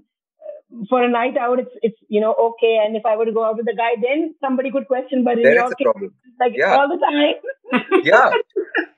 uh, 0.46 0.84
for 0.92 1.02
a 1.02 1.10
night 1.14 1.36
out 1.46 1.62
it's 1.64 1.76
it's 1.90 2.00
you 2.16 2.20
know 2.26 2.32
okay 2.46 2.72
and 2.84 3.00
if 3.02 3.06
I 3.12 3.16
were 3.20 3.26
to 3.30 3.36
go 3.40 3.44
out 3.48 3.56
with 3.62 3.72
a 3.74 3.76
guy 3.82 3.90
then 4.06 4.24
somebody 4.46 4.72
could 4.76 4.86
question 4.94 5.24
but 5.28 5.38
in 5.42 5.48
Then 5.48 5.58
your 5.60 5.66
it's 5.66 5.78
a 5.78 5.82
case 5.82 5.90
problem. 5.92 6.14
like 6.44 6.58
Yeah. 6.62 6.76
all 6.78 6.88
the 6.94 7.00
time 7.06 8.00
yeah 8.10 8.38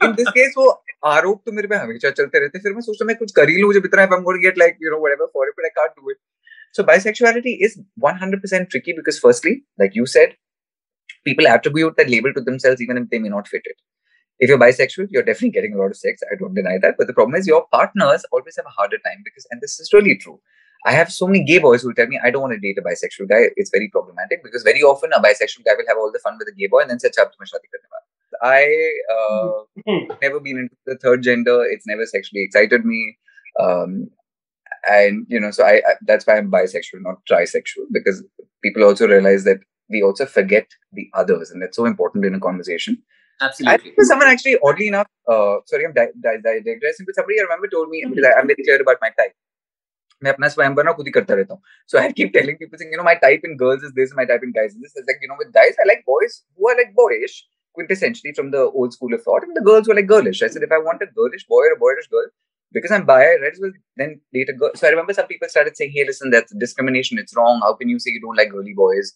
in 0.08 0.16
this 0.22 0.30
case 0.38 0.56
वो 0.62 0.68
आरोप 1.14 1.40
तो 1.46 1.52
मेरे 1.52 1.68
पे 1.70 1.76
हमेशा 1.84 2.10
चलते 2.18 2.38
रहते 2.44 2.58
हैं 2.58 2.62
फिर 2.68 2.72
मैं 2.74 2.80
सोचता 2.84 3.04
हूँ 3.04 3.08
मैं 3.08 3.16
कुछ 3.24 3.32
कर 3.40 3.48
ही 3.54 3.60
लूँ 3.62 3.72
जब 3.74 3.90
इतना 3.90 4.06
if 4.08 4.14
I'm 4.16 4.24
going 4.28 4.40
to 4.40 4.44
get 4.46 4.62
like 4.64 4.78
you 4.86 4.92
know 4.94 5.00
whatever 5.06 5.28
for 5.36 5.48
it 5.50 5.58
but 5.60 5.66
I 5.70 5.72
can't 5.80 5.98
do 6.02 6.14
it 6.14 6.20
so 6.78 6.84
bisexuality 6.92 7.52
is 7.68 7.74
100% 8.04 8.70
tricky 8.74 8.94
because 9.00 9.18
firstly 9.26 9.52
like 9.82 9.98
you 10.00 10.06
said 10.14 10.32
people 11.24 11.46
attribute 11.46 11.96
that 11.96 12.10
label 12.10 12.32
to 12.34 12.40
themselves 12.40 12.80
even 12.80 12.98
if 12.98 13.08
they 13.10 13.18
may 13.18 13.28
not 13.28 13.48
fit 13.48 13.62
it 13.64 13.76
if 14.38 14.48
you're 14.48 14.58
bisexual 14.58 15.06
you're 15.10 15.22
definitely 15.22 15.50
getting 15.50 15.74
a 15.74 15.78
lot 15.78 15.90
of 15.90 15.96
sex 15.96 16.22
I 16.30 16.36
don't 16.36 16.54
deny 16.54 16.78
that 16.82 16.96
but 16.98 17.06
the 17.06 17.12
problem 17.12 17.36
is 17.36 17.46
your 17.46 17.66
partners 17.72 18.24
always 18.32 18.56
have 18.56 18.66
a 18.66 18.76
harder 18.80 18.98
time 18.98 19.22
because 19.24 19.46
and 19.50 19.60
this 19.60 19.78
is 19.80 19.92
really 19.92 20.16
true 20.16 20.40
I 20.86 20.92
have 20.92 21.10
so 21.10 21.26
many 21.26 21.42
gay 21.42 21.58
boys 21.58 21.82
who 21.82 21.94
tell 21.94 22.06
me 22.06 22.20
I 22.22 22.30
don't 22.30 22.42
want 22.42 22.52
to 22.52 22.60
date 22.60 22.78
a 22.78 22.82
bisexual 22.82 23.28
guy. 23.28 23.48
It's 23.56 23.70
very 23.70 23.88
problematic 23.88 24.42
because 24.44 24.62
very 24.62 24.82
often 24.82 25.12
a 25.14 25.20
bisexual 25.20 25.64
guy 25.64 25.72
will 25.76 25.88
have 25.88 25.96
all 25.96 26.12
the 26.12 26.18
fun 26.18 26.36
with 26.38 26.48
a 26.48 26.52
gay 26.52 26.66
boy 26.66 26.80
and 26.80 26.90
then 26.90 27.00
say, 27.00 27.08
"Achha, 27.08 27.22
ab 27.22 27.28
tumhe 27.28 27.48
shadi 27.52 27.70
karne 27.72 27.88
wala." 27.92 28.04
I 28.42 28.60
uh, 29.16 30.14
never 30.22 30.40
been 30.40 30.58
into 30.58 30.76
the 30.84 30.96
third 30.96 31.22
gender. 31.22 31.64
It's 31.64 31.86
never 31.86 32.04
sexually 32.04 32.42
excited 32.42 32.84
me, 32.84 33.16
um, 33.58 34.10
and 34.86 35.26
you 35.28 35.40
know, 35.40 35.50
so 35.50 35.64
I, 35.64 35.76
I 35.76 35.94
that's 36.02 36.26
why 36.26 36.36
I'm 36.36 36.50
bisexual, 36.50 37.00
not 37.08 37.24
trisexual, 37.30 37.86
because 37.90 38.22
people 38.62 38.84
also 38.84 39.08
realize 39.08 39.44
that 39.44 39.60
we 39.89 40.01
also 40.03 40.25
forget 40.25 40.67
the 40.93 41.09
others, 41.13 41.51
and 41.51 41.61
that's 41.61 41.75
so 41.75 41.85
important 41.85 42.25
in 42.25 42.35
a 42.35 42.39
conversation. 42.39 43.01
I 43.41 43.45
Absolutely. 43.45 43.91
think 43.91 43.95
someone 44.01 44.27
actually, 44.27 44.57
oddly 44.63 44.87
enough, 44.87 45.07
uh, 45.27 45.57
sorry, 45.65 45.85
I'm 45.85 45.93
di- 45.93 46.11
di- 46.21 46.41
di- 46.43 46.59
digressing, 46.59 47.05
but 47.05 47.15
somebody 47.15 47.39
I 47.39 47.43
remember 47.43 47.67
told 47.67 47.89
me 47.89 48.03
because 48.07 48.25
I, 48.25 48.39
I'm 48.39 48.47
very 48.47 48.63
clear 48.63 48.81
about 48.81 48.97
my 49.01 49.09
type. 49.09 49.33
मैं 50.23 50.31
अपना 50.31 50.47
स्वयं 50.53 50.73
बना 50.75 50.91
खुद 50.93 51.05
ही 51.07 51.11
करता 51.17 51.33
रहता 51.39 51.53
हूँ 51.53 51.61
so 51.91 51.99
I 51.99 52.11
keep 52.15 52.33
telling 52.37 52.57
people 52.61 52.79
saying 52.79 52.91
you 52.93 52.97
know 53.01 53.05
my 53.07 53.13
type 53.21 53.45
in 53.49 53.55
girls 53.61 53.83
is 53.89 53.93
this 53.99 54.13
my 54.17 54.25
type 54.31 54.41
in 54.47 54.51
guys 54.57 54.73
is 54.73 54.81
this 54.85 54.97
it's 55.01 55.07
like 55.11 55.21
you 55.25 55.29
know 55.31 55.37
with 55.41 55.53
guys 55.57 55.79
I 55.83 55.87
like 55.89 56.03
boys 56.09 56.35
who 56.57 56.69
are 56.71 56.75
like 56.79 56.91
boyish 56.97 57.35
quintessentially 57.79 58.33
from 58.39 58.51
the 58.55 58.63
old 58.81 58.97
school 58.97 59.15
of 59.17 59.23
thought 59.27 59.47
and 59.47 59.55
the 59.59 59.63
girls 59.69 59.87
who 59.87 59.93
are 59.93 59.97
like 59.99 60.09
girlish 60.11 60.41
I 60.47 60.49
said 60.55 60.65
if 60.67 60.75
I 60.77 60.81
want 60.89 61.05
a 61.07 61.09
girlish 61.21 61.45
boy 61.53 61.61
or 61.69 61.71
a 61.75 61.79
boyish 61.85 62.09
girl 62.15 62.27
because 62.79 62.95
I'm 62.97 63.05
bi 63.11 63.17
I 63.29 63.37
might 63.45 63.53
as 63.53 63.63
well 63.65 63.71
then 64.03 64.19
date 64.39 64.53
a 64.55 64.57
girl 64.63 64.75
so 64.81 64.87
I 64.87 64.91
remember 64.95 65.17
some 65.19 65.31
people 65.31 65.53
started 65.55 65.77
saying 65.81 65.95
hey 65.95 66.05
listen 66.11 66.35
that's 66.37 66.59
discrimination 66.65 67.23
it's 67.25 67.39
wrong 67.39 67.63
how 67.67 67.73
can 67.81 67.95
you 67.95 67.99
say 68.07 68.11
you 68.17 68.21
don't 68.27 68.43
like 68.43 68.51
girly 68.57 68.75
boys 68.83 69.13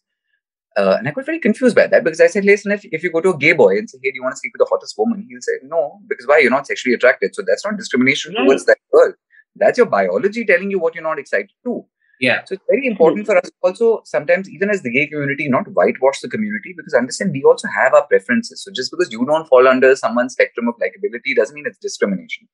Uh, 0.77 0.97
and 0.99 1.09
I 1.09 1.13
got 1.13 1.27
very 1.27 1.41
confused 1.41 1.75
by 1.75 1.87
that 1.87 2.05
because 2.05 2.21
I 2.21 2.27
said, 2.29 2.45
listen, 2.45 2.71
if, 2.73 2.85
if 2.85 3.03
you 3.03 3.11
go 3.11 3.21
to 3.21 3.31
a 3.31 3.37
gay 3.39 3.53
boy 3.53 3.79
and 3.79 3.89
say, 3.89 3.99
hey, 4.03 4.11
do 4.11 4.17
you 4.17 4.23
want 4.23 4.35
to 4.35 4.39
sleep 4.39 4.53
with 4.55 4.67
the 4.67 4.71
hottest 4.71 4.95
woman? 4.99 5.27
He'll 5.29 5.41
say, 5.41 5.55
no, 5.65 5.99
because 6.09 6.27
why? 6.27 6.39
You're 6.39 6.51
not 6.51 6.67
sexually 6.67 6.95
attracted. 6.95 7.35
So 7.35 7.43
that's 7.47 7.65
not 7.65 7.77
discrimination 7.77 8.35
Right. 8.35 8.45
towards 8.45 8.65
that 8.67 8.79
girl. 8.93 9.15
That's 9.57 9.79
your 9.79 9.87
biology 9.87 10.45
telling 10.45 10.71
you 10.71 10.79
what 10.79 10.95
you're 10.95 11.03
not 11.03 11.19
excited 11.19 11.51
to. 11.65 11.85
Yeah. 12.21 12.43
So 12.45 12.55
it's 12.55 12.65
very 12.69 12.87
important 12.87 13.27
for 13.27 13.37
us 13.37 13.51
also 13.63 14.03
sometimes, 14.05 14.49
even 14.51 14.71
as 14.71 14.83
the 14.83 14.91
gay 14.91 15.07
community, 15.07 15.49
not 15.49 15.67
whitewash 15.73 16.21
the 16.21 16.29
community 16.29 16.75
because 16.77 16.93
understand 16.95 17.31
we 17.33 17.45
also 17.45 17.69
have 17.69 17.95
our 17.95 18.07
preferences. 18.07 18.63
So 18.63 18.73
just 18.75 18.91
because 18.91 19.13
you 19.13 19.25
don't 19.25 19.47
fall 19.47 19.69
under 19.69 19.95
someone's 19.95 20.33
spectrum 20.33 20.69
of 20.69 20.75
likability 20.77 21.35
doesn't 21.37 21.55
mean 21.55 21.65
it's 21.67 21.79
discrimination. 21.79 22.49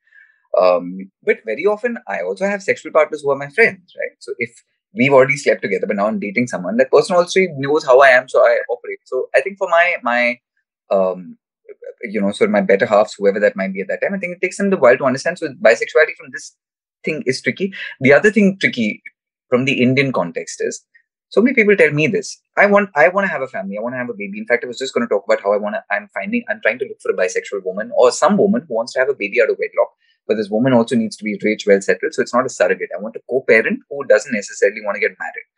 Um, 0.60 1.10
but 1.22 1.38
very 1.44 1.64
often 1.66 1.98
I 2.06 2.20
also 2.20 2.46
have 2.46 2.62
sexual 2.62 2.92
partners 2.92 3.22
who 3.22 3.30
are 3.30 3.36
my 3.36 3.48
friends, 3.48 3.92
right? 3.98 4.16
So 4.20 4.34
if 4.38 4.50
we've 4.94 5.12
already 5.12 5.36
slept 5.36 5.62
together, 5.62 5.86
but 5.86 5.96
now 5.96 6.06
I'm 6.06 6.20
dating 6.20 6.48
someone, 6.48 6.76
that 6.78 6.90
person 6.90 7.16
also 7.16 7.40
knows 7.56 7.84
how 7.84 8.00
I 8.00 8.08
am, 8.08 8.28
so 8.28 8.40
I 8.40 8.58
operate. 8.70 9.00
So 9.04 9.28
I 9.34 9.40
think 9.40 9.58
for 9.58 9.68
my 9.68 9.96
my 10.02 10.38
um 10.90 11.36
you 12.02 12.20
know, 12.20 12.32
sort 12.32 12.48
of 12.50 12.52
my 12.52 12.60
better 12.60 12.86
halves, 12.86 13.14
whoever 13.14 13.40
that 13.40 13.56
might 13.56 13.72
be 13.72 13.80
at 13.80 13.88
that 13.88 14.02
time, 14.02 14.14
I 14.14 14.18
think 14.18 14.36
it 14.36 14.40
takes 14.40 14.58
them 14.58 14.70
the 14.70 14.76
while 14.76 14.96
to 14.96 15.04
understand. 15.04 15.38
So 15.38 15.48
bisexuality 15.48 16.14
from 16.18 16.30
this 16.32 16.54
thing 17.04 17.22
is 17.26 17.40
tricky. 17.40 17.72
The 18.00 18.12
other 18.12 18.30
thing 18.30 18.58
tricky 18.60 19.02
from 19.48 19.64
the 19.64 19.80
Indian 19.82 20.12
context 20.12 20.60
is 20.60 20.84
so 21.28 21.40
many 21.40 21.54
people 21.54 21.76
tell 21.76 21.90
me 21.90 22.06
this. 22.06 22.40
I 22.56 22.66
want 22.66 22.90
I 22.94 23.08
want 23.08 23.26
to 23.26 23.32
have 23.32 23.42
a 23.42 23.48
family. 23.48 23.76
I 23.78 23.82
want 23.82 23.94
to 23.94 23.98
have 23.98 24.10
a 24.10 24.14
baby. 24.14 24.38
In 24.38 24.46
fact, 24.46 24.64
I 24.64 24.68
was 24.68 24.78
just 24.78 24.94
going 24.94 25.06
to 25.06 25.12
talk 25.12 25.24
about 25.26 25.42
how 25.42 25.52
I 25.52 25.56
want 25.56 25.74
to. 25.74 25.82
I'm 25.90 26.08
finding 26.14 26.44
I'm 26.48 26.60
trying 26.60 26.78
to 26.78 26.84
look 26.84 27.00
for 27.02 27.10
a 27.12 27.16
bisexual 27.16 27.64
woman 27.64 27.90
or 27.96 28.12
some 28.12 28.36
woman 28.36 28.64
who 28.68 28.74
wants 28.74 28.92
to 28.92 29.00
have 29.00 29.08
a 29.08 29.14
baby 29.14 29.42
out 29.42 29.50
of 29.50 29.56
wedlock 29.58 29.90
but 30.26 30.36
this 30.36 30.50
woman 30.50 30.72
also 30.72 30.96
needs 30.96 31.16
to 31.16 31.24
be 31.24 31.38
rich, 31.42 31.64
well 31.66 31.80
settled. 31.80 32.14
So 32.14 32.22
it's 32.22 32.34
not 32.34 32.46
a 32.46 32.48
surrogate. 32.48 32.90
I 32.96 33.00
want 33.00 33.16
a 33.16 33.20
co-parent 33.28 33.80
who 33.90 34.04
doesn't 34.04 34.32
necessarily 34.32 34.80
want 34.84 34.96
to 34.96 35.00
get 35.00 35.16
married. 35.18 35.48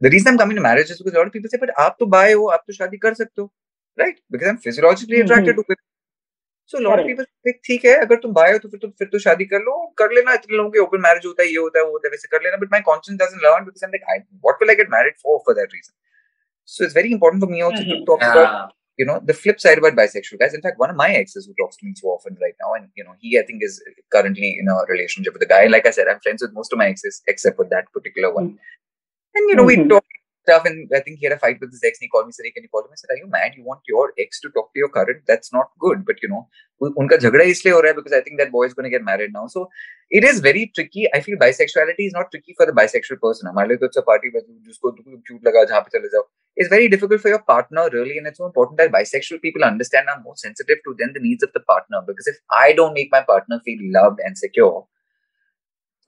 The 0.00 0.10
reason 0.10 0.28
I'm 0.32 0.38
coming 0.38 0.56
to 0.56 0.62
marriage 0.62 0.90
is 0.90 0.98
because 0.98 1.14
a 1.14 1.18
lot 1.18 1.26
of 1.28 1.32
people 1.32 1.48
say, 1.50 1.58
but 1.58 1.70
aap 1.78 1.98
to 1.98 2.06
bi 2.06 2.32
ho, 2.32 2.50
aap 2.54 2.64
to 2.68 2.76
shadi 2.76 3.00
kar 3.00 3.12
sakte 3.12 3.38
ho. 3.38 3.50
Right? 3.96 4.18
Because 4.30 4.48
I'm 4.48 4.58
physiologically 4.58 5.18
mm-hmm. 5.18 5.24
attracted 5.24 5.56
to 5.56 5.64
women. 5.68 5.76
So 6.66 6.80
a 6.80 6.84
lot 6.88 6.98
of 6.98 7.06
people 7.06 7.24
think, 7.44 7.58
theek 7.68 7.82
hai, 7.82 8.02
agar 8.02 8.18
tum 8.18 8.32
bi 8.32 8.50
ho, 8.50 8.58
to 8.58 8.68
fir 8.68 8.78
to, 8.78 8.92
fir 8.98 9.06
to 9.06 9.18
shadi 9.18 9.48
kar 9.48 9.60
lo, 9.60 9.92
kar 9.96 10.08
lena, 10.12 10.32
itne 10.32 10.56
logon 10.58 10.80
open 10.80 11.00
marriage 11.00 11.24
hota 11.24 11.42
hai, 11.42 11.48
ye 11.48 11.56
hota 11.56 11.78
hai, 11.78 11.84
wo 11.84 11.98
hota. 11.98 12.56
But 12.58 12.70
my 12.70 12.82
conscience 12.82 13.18
doesn't 13.18 13.42
learn 13.42 13.64
because 13.64 13.82
I'm 13.82 13.92
like, 13.92 14.02
I, 14.08 14.24
what 14.40 14.56
will 14.60 14.70
I 14.70 14.74
get 14.74 14.90
married 14.90 15.14
for, 15.22 15.40
for 15.44 15.54
that 15.54 15.68
reason? 15.72 15.94
So 16.64 16.84
it's 16.84 16.94
very 16.94 17.12
important 17.12 17.42
for 17.42 17.48
me 17.48 17.60
also 17.62 17.82
to 17.82 17.84
mm-hmm. 17.84 18.04
talk 18.04 18.20
yeah. 18.20 18.32
about 18.32 18.72
you 18.96 19.04
know 19.04 19.20
the 19.24 19.34
flip 19.34 19.60
side 19.60 19.78
about 19.78 19.94
bisexual 19.94 20.38
guys 20.38 20.54
in 20.54 20.62
fact 20.62 20.78
one 20.78 20.90
of 20.90 20.96
my 20.96 21.10
exes 21.10 21.46
who 21.46 21.54
talks 21.54 21.76
to 21.76 21.86
me 21.86 21.92
so 21.96 22.08
often 22.08 22.36
right 22.40 22.54
now 22.60 22.74
and 22.74 22.88
you 22.94 23.04
know 23.04 23.14
he 23.20 23.38
i 23.38 23.42
think 23.42 23.62
is 23.62 23.82
currently 24.12 24.56
in 24.58 24.68
a 24.68 24.76
relationship 24.88 25.32
with 25.32 25.42
a 25.42 25.46
guy 25.46 25.66
like 25.66 25.86
i 25.86 25.90
said 25.90 26.06
i'm 26.08 26.20
friends 26.20 26.42
with 26.42 26.52
most 26.52 26.72
of 26.72 26.78
my 26.78 26.86
exes 26.86 27.22
except 27.26 27.56
for 27.56 27.66
that 27.70 27.90
particular 27.92 28.32
one 28.32 28.48
mm-hmm. 28.50 29.36
and 29.36 29.48
you 29.48 29.56
know 29.56 29.64
mm-hmm. 29.64 29.82
we 29.82 29.88
talk 29.88 30.04
stuff. 30.44 30.64
And 30.70 30.90
I 30.94 31.00
think 31.00 31.18
he 31.18 31.26
had 31.26 31.36
a 31.36 31.38
fight 31.38 31.58
with 31.60 31.72
his 31.72 31.82
ex 31.84 31.98
and 31.98 32.06
he 32.06 32.12
called 32.14 32.26
me, 32.26 32.32
said, 32.32 32.44
can 32.54 32.62
you 32.62 32.72
call 32.76 32.84
him? 32.84 32.92
I 32.92 33.00
said, 33.02 33.12
are 33.14 33.20
you 33.22 33.28
mad? 33.36 33.52
You 33.56 33.64
want 33.64 33.80
your 33.88 34.12
ex 34.18 34.40
to 34.40 34.50
talk 34.50 34.72
to 34.72 34.78
your 34.84 34.92
current? 34.98 35.22
That's 35.32 35.52
not 35.52 35.70
good. 35.86 36.04
But 36.10 36.22
you 36.22 36.28
know, 36.28 36.48
unka 36.82 37.18
jhagda 37.24 37.48
isliye 37.54 37.72
ho 37.72 37.82
raha 37.82 37.96
because 37.96 38.12
I 38.12 38.20
think 38.20 38.38
that 38.38 38.52
boy 38.52 38.64
is 38.70 38.74
going 38.74 38.84
to 38.84 38.94
get 38.96 39.04
married 39.10 39.32
now. 39.32 39.46
So 39.46 39.68
it 40.10 40.24
is 40.24 40.40
very 40.40 40.70
tricky. 40.74 41.06
I 41.14 41.20
feel 41.20 41.38
bisexuality 41.38 42.06
is 42.10 42.12
not 42.12 42.30
tricky 42.30 42.54
for 42.56 42.66
the 42.66 42.72
bisexual 42.72 43.20
person. 43.20 43.50
It's 43.56 43.96
a 43.96 44.02
party. 44.02 44.28
It's 46.56 46.68
very 46.68 46.88
difficult 46.88 47.20
for 47.20 47.28
your 47.28 47.40
partner 47.40 47.88
really 47.92 48.18
and 48.18 48.26
it's 48.26 48.38
so 48.38 48.46
important 48.46 48.78
that 48.78 48.92
bisexual 48.92 49.42
people 49.42 49.64
understand 49.64 50.08
are 50.08 50.22
more 50.22 50.36
sensitive 50.36 50.78
to 50.84 50.94
then 50.98 51.12
the 51.14 51.20
needs 51.20 51.42
of 51.42 51.52
the 51.52 51.60
partner 51.60 52.00
because 52.06 52.28
if 52.28 52.36
I 52.50 52.72
don't 52.72 52.94
make 52.94 53.10
my 53.10 53.22
partner 53.22 53.60
feel 53.64 53.78
loved 53.82 54.20
and 54.24 54.38
secure, 54.38 54.86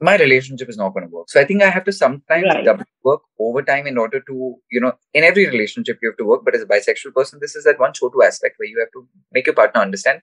my 0.00 0.16
relationship 0.16 0.68
is 0.68 0.76
not 0.76 0.90
going 0.90 1.08
to 1.08 1.14
work. 1.14 1.28
So 1.30 1.40
I 1.40 1.44
think 1.44 1.62
I 1.62 1.70
have 1.70 1.84
to 1.84 1.92
sometimes 1.92 2.44
right. 2.44 2.64
double 2.64 2.84
work 3.02 3.22
overtime 3.40 3.86
in 3.86 3.96
order 3.96 4.20
to, 4.20 4.54
you 4.70 4.80
know, 4.80 4.92
in 5.14 5.24
every 5.24 5.46
relationship 5.48 5.98
you 6.02 6.10
have 6.10 6.18
to 6.18 6.24
work. 6.24 6.42
But 6.44 6.54
as 6.54 6.62
a 6.62 6.66
bisexual 6.66 7.14
person, 7.14 7.38
this 7.40 7.56
is 7.56 7.64
that 7.64 7.80
one 7.80 7.94
show 7.94 8.10
to 8.10 8.22
aspect 8.22 8.56
where 8.58 8.68
you 8.68 8.78
have 8.78 8.90
to 8.92 9.08
make 9.32 9.46
your 9.46 9.54
partner 9.54 9.80
understand 9.80 10.20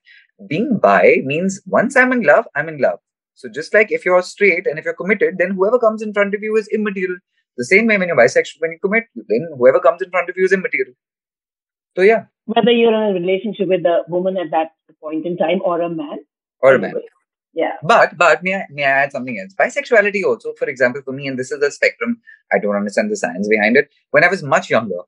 being 0.48 0.78
bi 0.78 1.18
means 1.24 1.60
once 1.66 1.96
I'm 1.96 2.12
in 2.12 2.22
love, 2.22 2.46
I'm 2.54 2.68
in 2.68 2.78
love. 2.78 2.98
So 3.34 3.48
just 3.48 3.74
like 3.74 3.90
if 3.90 4.04
you're 4.04 4.22
straight 4.22 4.66
and 4.66 4.78
if 4.78 4.84
you're 4.84 4.94
committed, 4.94 5.38
then 5.38 5.52
whoever 5.52 5.78
comes 5.78 6.02
in 6.02 6.12
front 6.12 6.34
of 6.34 6.42
you 6.42 6.56
is 6.56 6.68
immaterial. 6.68 7.16
The 7.56 7.64
same 7.64 7.86
way 7.86 7.98
when 7.98 8.08
you're 8.08 8.16
bisexual, 8.16 8.60
when 8.60 8.72
you 8.72 8.78
commit, 8.80 9.04
then 9.14 9.48
whoever 9.58 9.80
comes 9.80 10.02
in 10.02 10.10
front 10.10 10.28
of 10.28 10.36
you 10.36 10.44
is 10.44 10.52
immaterial. 10.52 10.94
So 11.96 12.02
yeah. 12.02 12.24
Whether 12.46 12.70
you're 12.70 12.94
in 12.94 13.10
a 13.10 13.12
relationship 13.12 13.68
with 13.68 13.84
a 13.86 14.02
woman 14.08 14.36
at 14.36 14.50
that 14.50 14.72
point 15.00 15.26
in 15.26 15.36
time 15.36 15.60
or 15.64 15.80
a 15.80 15.88
man. 15.88 16.18
Or 16.60 16.74
a 16.74 16.78
man. 16.78 16.94
Yeah. 17.54 17.72
But 17.82 18.16
but 18.18 18.42
may 18.42 18.54
I, 18.56 18.64
may 18.70 18.84
I 18.84 18.90
add 19.04 19.12
something 19.12 19.38
else? 19.38 19.54
Bisexuality 19.54 20.24
also, 20.24 20.52
for 20.58 20.68
example, 20.68 21.02
for 21.04 21.12
me, 21.12 21.28
and 21.28 21.38
this 21.38 21.52
is 21.52 21.60
the 21.60 21.70
spectrum. 21.70 22.20
I 22.52 22.58
don't 22.58 22.74
understand 22.74 23.10
the 23.10 23.16
science 23.16 23.48
behind 23.48 23.76
it. 23.76 23.90
When 24.10 24.24
I 24.24 24.28
was 24.28 24.42
much 24.42 24.70
younger, 24.70 25.02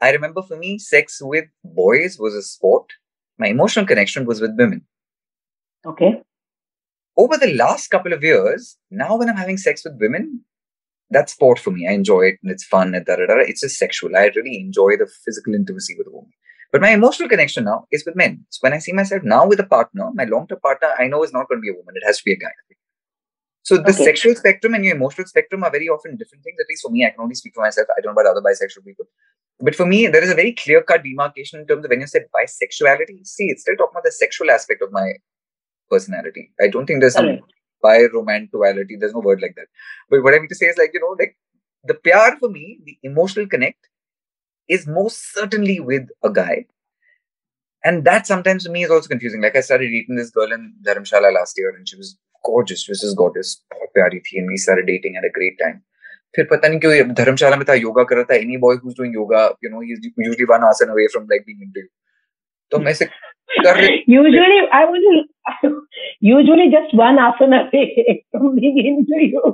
I 0.00 0.10
remember 0.10 0.42
for 0.42 0.56
me, 0.56 0.78
sex 0.78 1.20
with 1.20 1.46
boys 1.64 2.18
was 2.18 2.34
a 2.34 2.42
sport. 2.42 2.86
My 3.38 3.48
emotional 3.48 3.86
connection 3.86 4.26
was 4.26 4.40
with 4.40 4.56
women. 4.56 4.82
Okay. 5.84 6.22
Over 7.16 7.36
the 7.36 7.54
last 7.54 7.88
couple 7.88 8.12
of 8.12 8.22
years, 8.22 8.78
now 8.90 9.16
when 9.16 9.28
I'm 9.28 9.36
having 9.36 9.58
sex 9.58 9.84
with 9.84 10.00
women, 10.00 10.44
that's 11.10 11.32
sport 11.32 11.58
for 11.58 11.70
me. 11.70 11.86
I 11.86 11.92
enjoy 11.92 12.22
it 12.22 12.38
and 12.42 12.50
it's 12.50 12.64
fun 12.64 12.94
and 12.94 13.04
da, 13.04 13.16
da, 13.16 13.26
da, 13.26 13.34
It's 13.38 13.60
just 13.60 13.78
sexual. 13.78 14.16
I 14.16 14.30
really 14.34 14.58
enjoy 14.58 14.96
the 14.96 15.10
physical 15.24 15.54
intimacy 15.54 15.94
with 15.98 16.06
a 16.06 16.10
woman. 16.10 16.32
But 16.72 16.80
my 16.80 16.90
emotional 16.90 17.28
connection 17.28 17.64
now 17.64 17.86
is 17.92 18.04
with 18.06 18.16
men. 18.16 18.44
So 18.48 18.58
when 18.62 18.72
I 18.72 18.78
see 18.78 18.92
myself 18.92 19.22
now 19.22 19.46
with 19.46 19.60
a 19.60 19.66
partner, 19.66 20.10
my 20.14 20.24
long 20.24 20.46
term 20.48 20.58
partner, 20.60 20.94
I 20.98 21.06
know 21.06 21.22
is 21.22 21.32
not 21.32 21.46
going 21.48 21.58
to 21.58 21.62
be 21.62 21.68
a 21.68 21.74
woman. 21.74 21.94
It 21.96 22.06
has 22.06 22.18
to 22.18 22.24
be 22.24 22.32
a 22.32 22.36
guy. 22.36 22.52
So 23.62 23.76
the 23.76 23.90
okay. 23.90 24.04
sexual 24.04 24.34
spectrum 24.34 24.74
and 24.74 24.84
your 24.84 24.96
emotional 24.96 25.26
spectrum 25.26 25.62
are 25.62 25.70
very 25.70 25.88
often 25.88 26.16
different 26.16 26.42
things. 26.42 26.56
At 26.58 26.66
least 26.68 26.82
for 26.82 26.90
me, 26.90 27.04
I 27.06 27.10
can 27.10 27.20
only 27.20 27.34
speak 27.34 27.54
for 27.54 27.62
myself. 27.62 27.86
I 27.96 28.00
don't 28.00 28.14
know 28.14 28.20
about 28.20 28.30
other 28.30 28.40
bisexual 28.40 28.84
people. 28.84 29.06
But 29.60 29.76
for 29.76 29.86
me, 29.86 30.08
there 30.08 30.24
is 30.24 30.30
a 30.30 30.34
very 30.34 30.52
clear 30.52 30.82
cut 30.82 31.04
demarcation 31.04 31.60
in 31.60 31.66
terms 31.66 31.84
of 31.84 31.90
when 31.90 32.00
you 32.00 32.06
say 32.06 32.24
bisexuality. 32.34 33.24
See, 33.24 33.44
it's 33.44 33.62
still 33.62 33.76
talking 33.76 33.92
about 33.92 34.04
the 34.04 34.10
sexual 34.10 34.50
aspect 34.50 34.82
of 34.82 34.90
my 34.90 35.12
personality. 35.88 36.50
I 36.60 36.68
don't 36.68 36.86
think 36.86 37.00
there's 37.00 37.14
some 37.14 37.38
bi 37.82 37.98
romantuality. 38.14 38.98
There's 38.98 39.12
no 39.12 39.20
word 39.20 39.40
like 39.40 39.54
that. 39.56 39.66
But 40.10 40.24
what 40.24 40.34
I 40.34 40.38
mean 40.38 40.48
to 40.48 40.54
say 40.54 40.66
is 40.66 40.78
like, 40.78 40.90
you 40.94 41.00
know, 41.00 41.14
like 41.18 41.36
the 41.84 41.94
pyar 41.94 42.38
for 42.38 42.48
me, 42.48 42.80
the 42.84 42.98
emotional 43.04 43.46
connect 43.46 43.86
is 44.67 44.87
most 44.87 45.33
certainly 45.33 45.79
with 45.79 46.07
a 46.23 46.29
guy. 46.29 46.65
And 47.83 48.03
that 48.05 48.27
sometimes 48.27 48.65
to 48.65 48.71
me 48.71 48.83
is 48.83 48.91
also 48.91 49.07
confusing. 49.07 49.41
Like 49.41 49.55
I 49.55 49.61
started 49.61 49.89
dating 49.89 50.15
this 50.15 50.29
girl 50.29 50.51
in 50.51 50.73
Dharamshala 50.85 51.33
last 51.33 51.57
year 51.57 51.69
and 51.75 51.87
she 51.87 51.95
was 51.95 52.17
gorgeous. 52.45 52.83
She 52.83 52.91
was 52.91 53.01
just 53.01 53.15
gorgeous. 53.15 53.61
And 53.95 54.47
we 54.47 54.57
started 54.57 54.87
dating 54.87 55.15
at 55.15 55.23
a 55.23 55.31
great 55.33 55.57
time. 55.61 55.83
फिर 56.35 56.45
पता 56.51 56.67
नहीं 56.67 56.79
क्यों 56.79 57.13
धर्मशाला 57.17 57.55
में 57.57 57.63
था 57.69 57.73
योगा 57.73 58.03
कर 58.09 58.15
रहा 58.15 58.23
था 58.31 58.35
any 58.35 58.57
boy 58.63 58.75
who's 58.83 58.93
doing 58.97 59.13
yoga 59.15 59.43
you 59.63 59.69
know 59.69 59.81
he 59.81 59.93
is 59.93 60.05
usually 60.05 60.45
one 60.49 60.63
आसन 60.67 60.89
away 60.95 61.05
from 61.13 61.23
like 61.31 61.41
being 61.45 61.61
into 61.63 61.81
तो 62.71 62.79
मैं 62.85 62.93
से 62.99 63.05
कर 63.05 63.75
रही 63.75 63.99
usually 64.13 64.57
i 64.77 64.81
was 64.93 65.05
usually 66.29 66.65
just 66.73 66.95
one 67.01 67.19
asana 67.25 67.59
away 67.67 68.15
from 68.33 68.49
being 68.57 68.79
into 68.89 69.21
you 69.25 69.53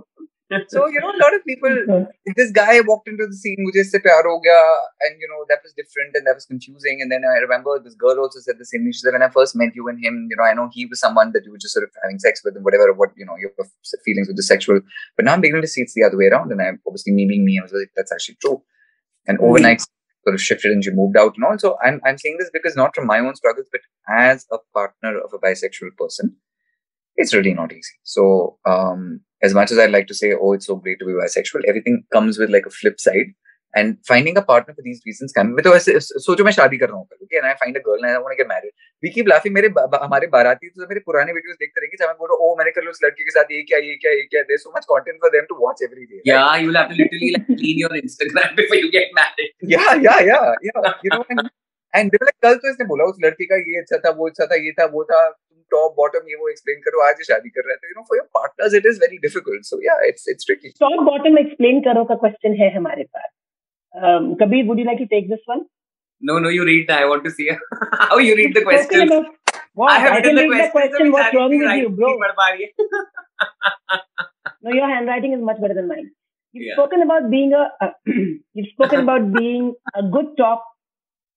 so 0.68 0.86
you 0.88 0.98
know 1.00 1.10
a 1.10 1.20
lot 1.22 1.34
of 1.34 1.44
people 1.44 2.06
this 2.36 2.50
guy 2.50 2.80
walked 2.80 3.08
into 3.08 3.26
the 3.26 3.36
scene 3.40 3.58
mujhe 3.64 3.82
se 3.88 3.98
pyar 4.04 4.20
ho 4.28 4.36
gaya 4.46 4.70
and 5.06 5.24
you 5.24 5.28
know 5.32 5.40
that 5.50 5.66
was 5.66 5.74
different 5.80 6.14
and 6.20 6.26
that 6.26 6.38
was 6.40 6.46
confusing. 6.52 7.02
And 7.02 7.12
then 7.12 7.26
i 7.32 7.36
remember 7.44 7.74
this 7.86 7.98
girl 8.04 8.22
also 8.22 8.40
said 8.46 8.58
the 8.62 8.68
same 8.70 8.84
thing. 8.84 8.94
She 8.98 9.04
said 9.04 9.16
when 9.16 9.26
i 9.26 9.30
first 9.34 9.58
met 9.62 9.76
you 9.80 9.90
and 9.92 10.02
him 10.06 10.16
you 10.30 10.38
know 10.40 10.46
i 10.46 10.54
know 10.54 10.68
he 10.78 10.86
was 10.86 11.04
someone 11.04 11.34
that 11.34 11.44
you 11.44 11.52
were 11.52 11.62
just 11.66 11.74
sort 11.74 11.84
of 11.88 12.00
having 12.02 12.22
sex 12.26 12.42
with 12.44 12.56
and 12.56 12.64
whatever 12.70 12.88
what 13.02 13.20
you 13.22 13.28
know 13.30 13.36
your 13.44 13.52
feelings 14.08 14.32
with 14.32 14.40
the 14.42 14.48
sexual 14.48 14.80
but 15.16 15.28
now 15.28 15.34
i'm 15.34 15.44
beginning 15.46 15.68
to 15.68 15.72
see 15.76 15.86
it's 15.86 15.94
the 16.00 16.08
other 16.10 16.16
way 16.22 16.32
around. 16.32 16.50
And 16.50 16.62
i'm 16.62 16.80
obviously 16.86 17.12
me 17.20 17.28
being 17.34 17.44
me 17.44 17.58
i 17.60 17.62
was 17.68 17.78
like 17.82 17.94
that's 18.00 18.12
actually 18.18 18.38
true. 18.40 18.58
And 19.26 19.38
mm-hmm. 19.38 19.50
overnight 19.50 19.86
sort 20.24 20.34
of 20.34 20.42
shifted 20.48 20.72
and 20.72 20.82
she 20.82 20.90
moved 20.90 21.16
out 21.16 21.36
and 21.36 21.44
all 21.44 21.58
so 21.58 21.76
i'm 21.84 22.00
i'm 22.06 22.18
saying 22.18 22.36
this 22.38 22.50
because 22.58 22.82
not 22.84 22.94
from 22.94 23.06
my 23.06 23.18
own 23.18 23.34
struggles 23.36 23.66
but 23.70 23.82
as 24.26 24.46
a 24.50 24.58
partner 24.78 25.18
of 25.18 25.32
a 25.34 25.38
bisexual 25.46 25.96
person 25.98 26.36
it's 27.18 27.34
really 27.34 27.52
not 27.52 27.72
easy. 27.72 27.96
So 28.04 28.58
um 28.64 29.20
as 29.41 29.53
much 29.53 29.71
as 29.71 29.77
I 29.77 29.87
like 29.87 30.07
to 30.07 30.13
say, 30.13 30.33
oh, 30.33 30.53
it's 30.53 30.67
so 30.67 30.75
great 30.75 30.99
to 30.99 31.05
be 31.05 31.13
bisexual, 31.13 31.63
everything 31.67 32.03
comes 32.11 32.37
with 32.37 32.49
like 32.49 32.65
a 32.65 32.75
flip 32.81 32.99
side. 32.99 33.33
And 33.75 33.97
finding 34.07 34.35
a 34.37 34.41
partner 34.47 34.73
for 34.75 34.83
these 34.85 34.99
reasons 35.05 35.31
can 35.35 35.55
be. 35.55 35.63
तो 35.63 35.71
ऐसे 35.75 35.93
सोचो 35.99 36.43
मैं 36.43 36.51
शादी 36.51 36.77
कर 36.77 36.89
रहा 36.89 36.97
हूँ 36.97 37.07
okay 37.23 37.37
and 37.39 37.47
I 37.51 37.53
find 37.61 37.77
a 37.77 37.81
girl 37.85 37.95
and 37.95 38.09
I 38.09 38.19
want 38.23 38.33
to 38.33 38.39
get 38.41 38.47
married. 38.49 38.73
We 39.03 39.11
keep 39.15 39.31
laughing 39.31 39.53
मेरे 39.53 39.71
हमारे 40.03 40.27
बाराती 40.35 40.69
तो 40.69 40.87
मेरे 40.89 40.99
पुराने 41.07 41.33
वीडियोस 41.37 41.55
देखते 41.61 41.81
रहेंगे 41.81 41.97
जहाँ 42.01 42.09
मैं 42.11 42.17
बोल 42.19 42.29
रहा 42.31 42.37
हूँ 42.41 42.51
oh 42.51 42.57
मैंने 42.59 42.71
कर 42.75 42.81
लिया 42.81 42.91
उस 42.91 42.99
लड़की 43.05 43.23
के 43.23 43.31
साथ 43.37 43.55
ये 43.55 43.61
क्या 43.71 43.79
ये 43.87 43.95
क्या 44.03 44.11
ये 44.17 44.27
क्या 44.33 44.43
there's 44.51 44.65
so 44.67 44.73
much 44.75 44.85
content 44.91 45.25
for 45.25 45.31
them 45.37 45.49
to 45.53 45.57
watch 45.63 45.81
every 45.87 46.05
day. 46.11 46.21
Yeah, 46.31 46.53
you'll 46.65 46.79
have 46.81 46.93
to 46.93 46.99
literally 47.01 47.31
like 47.37 47.49
clean 47.49 47.81
your 47.85 47.91
Instagram 48.03 48.55
before 48.61 48.79
you 48.83 48.91
get 48.97 49.17
married. 49.21 49.51
Yeah, 49.75 49.89
yeah, 50.05 50.21
yeah, 50.29 50.53
yeah. 50.69 50.93
You 51.07 51.15
know, 51.15 51.23
and, 51.29 51.43
and 51.93 52.13
they 52.15 52.21
were 52.23 52.29
like 52.31 52.39
कल 52.49 52.61
तो 52.65 52.73
इसने 52.75 52.87
बोला 52.93 53.09
उस 53.15 53.17
लड़की 53.25 53.49
का 53.53 53.61
ये 53.71 53.81
अच्छा 53.81 54.03
था 54.05 54.15
वो 54.21 54.29
अच्छा 54.29 54.51
था 54.53 54.61
ये 54.67 54.77
था 54.81 54.89
वो 54.97 55.03
था 55.13 55.23
टॉप 55.70 55.94
बॉटम 55.96 56.28
ये 56.30 56.36
वो 56.40 56.48
एक्सप्लेन 56.48 56.80
करो 56.84 57.02
आज 57.06 57.22
शादी 57.28 57.50
कर 57.56 57.68
रहे 57.68 57.76
थे 57.76 57.88
you 57.88 57.94
know 57.96 58.04
for 58.08 58.18
your 58.18 58.26
partners 58.38 58.74
it 58.74 58.86
is 58.86 59.00
very 59.00 59.18
difficult 59.24 59.64
so 59.70 59.80
yeah 59.84 59.98
it's 60.08 60.28
it's 60.28 60.46
tricky 60.46 60.68
top 60.80 61.02
bottom 61.10 61.38
explain 61.38 61.80
करो 61.88 62.04
का 62.04 62.14
क्वेश्चन 62.24 62.54
है 62.60 62.74
हमारे 62.76 63.04
पास। 63.16 63.30
um, 63.94 64.28
Kabir 64.42 64.64
would 64.66 64.78
you 64.78 64.84
like 64.84 64.98
to 64.98 65.04
take 65.14 65.28
this 65.30 65.44
one 65.50 65.64
no 66.22 66.38
no 66.46 66.50
you 66.50 66.64
read 66.64 66.90
I 66.90 67.04
want 67.12 67.24
to 67.24 67.30
see 67.30 67.48
how 67.48 68.18
you 68.18 68.34
read 68.42 68.58
the 68.58 68.64
question 68.68 69.12
I 69.90 70.00
have 70.00 70.14
read 70.28 70.54
the 70.54 70.70
question 70.72 71.10
what 71.10 71.34
wrong 71.34 71.62
with 71.62 71.82
you 71.82 71.88
bro 71.96 72.14
no 74.64 74.76
your 74.76 74.90
handwriting 74.90 75.34
is 75.34 75.42
much 75.50 75.60
better 75.60 75.74
than 75.74 75.86
mine 75.88 76.08
You've 76.54 76.66
yeah. 76.66 76.74
spoken 76.74 77.02
about 77.02 77.30
being 77.30 77.52
a 77.52 77.70
uh, 77.80 77.90
you've 78.54 78.70
spoken 78.72 79.00
about 79.04 79.32
being 79.32 79.74
a 79.94 80.02
good 80.02 80.36
top 80.36 80.64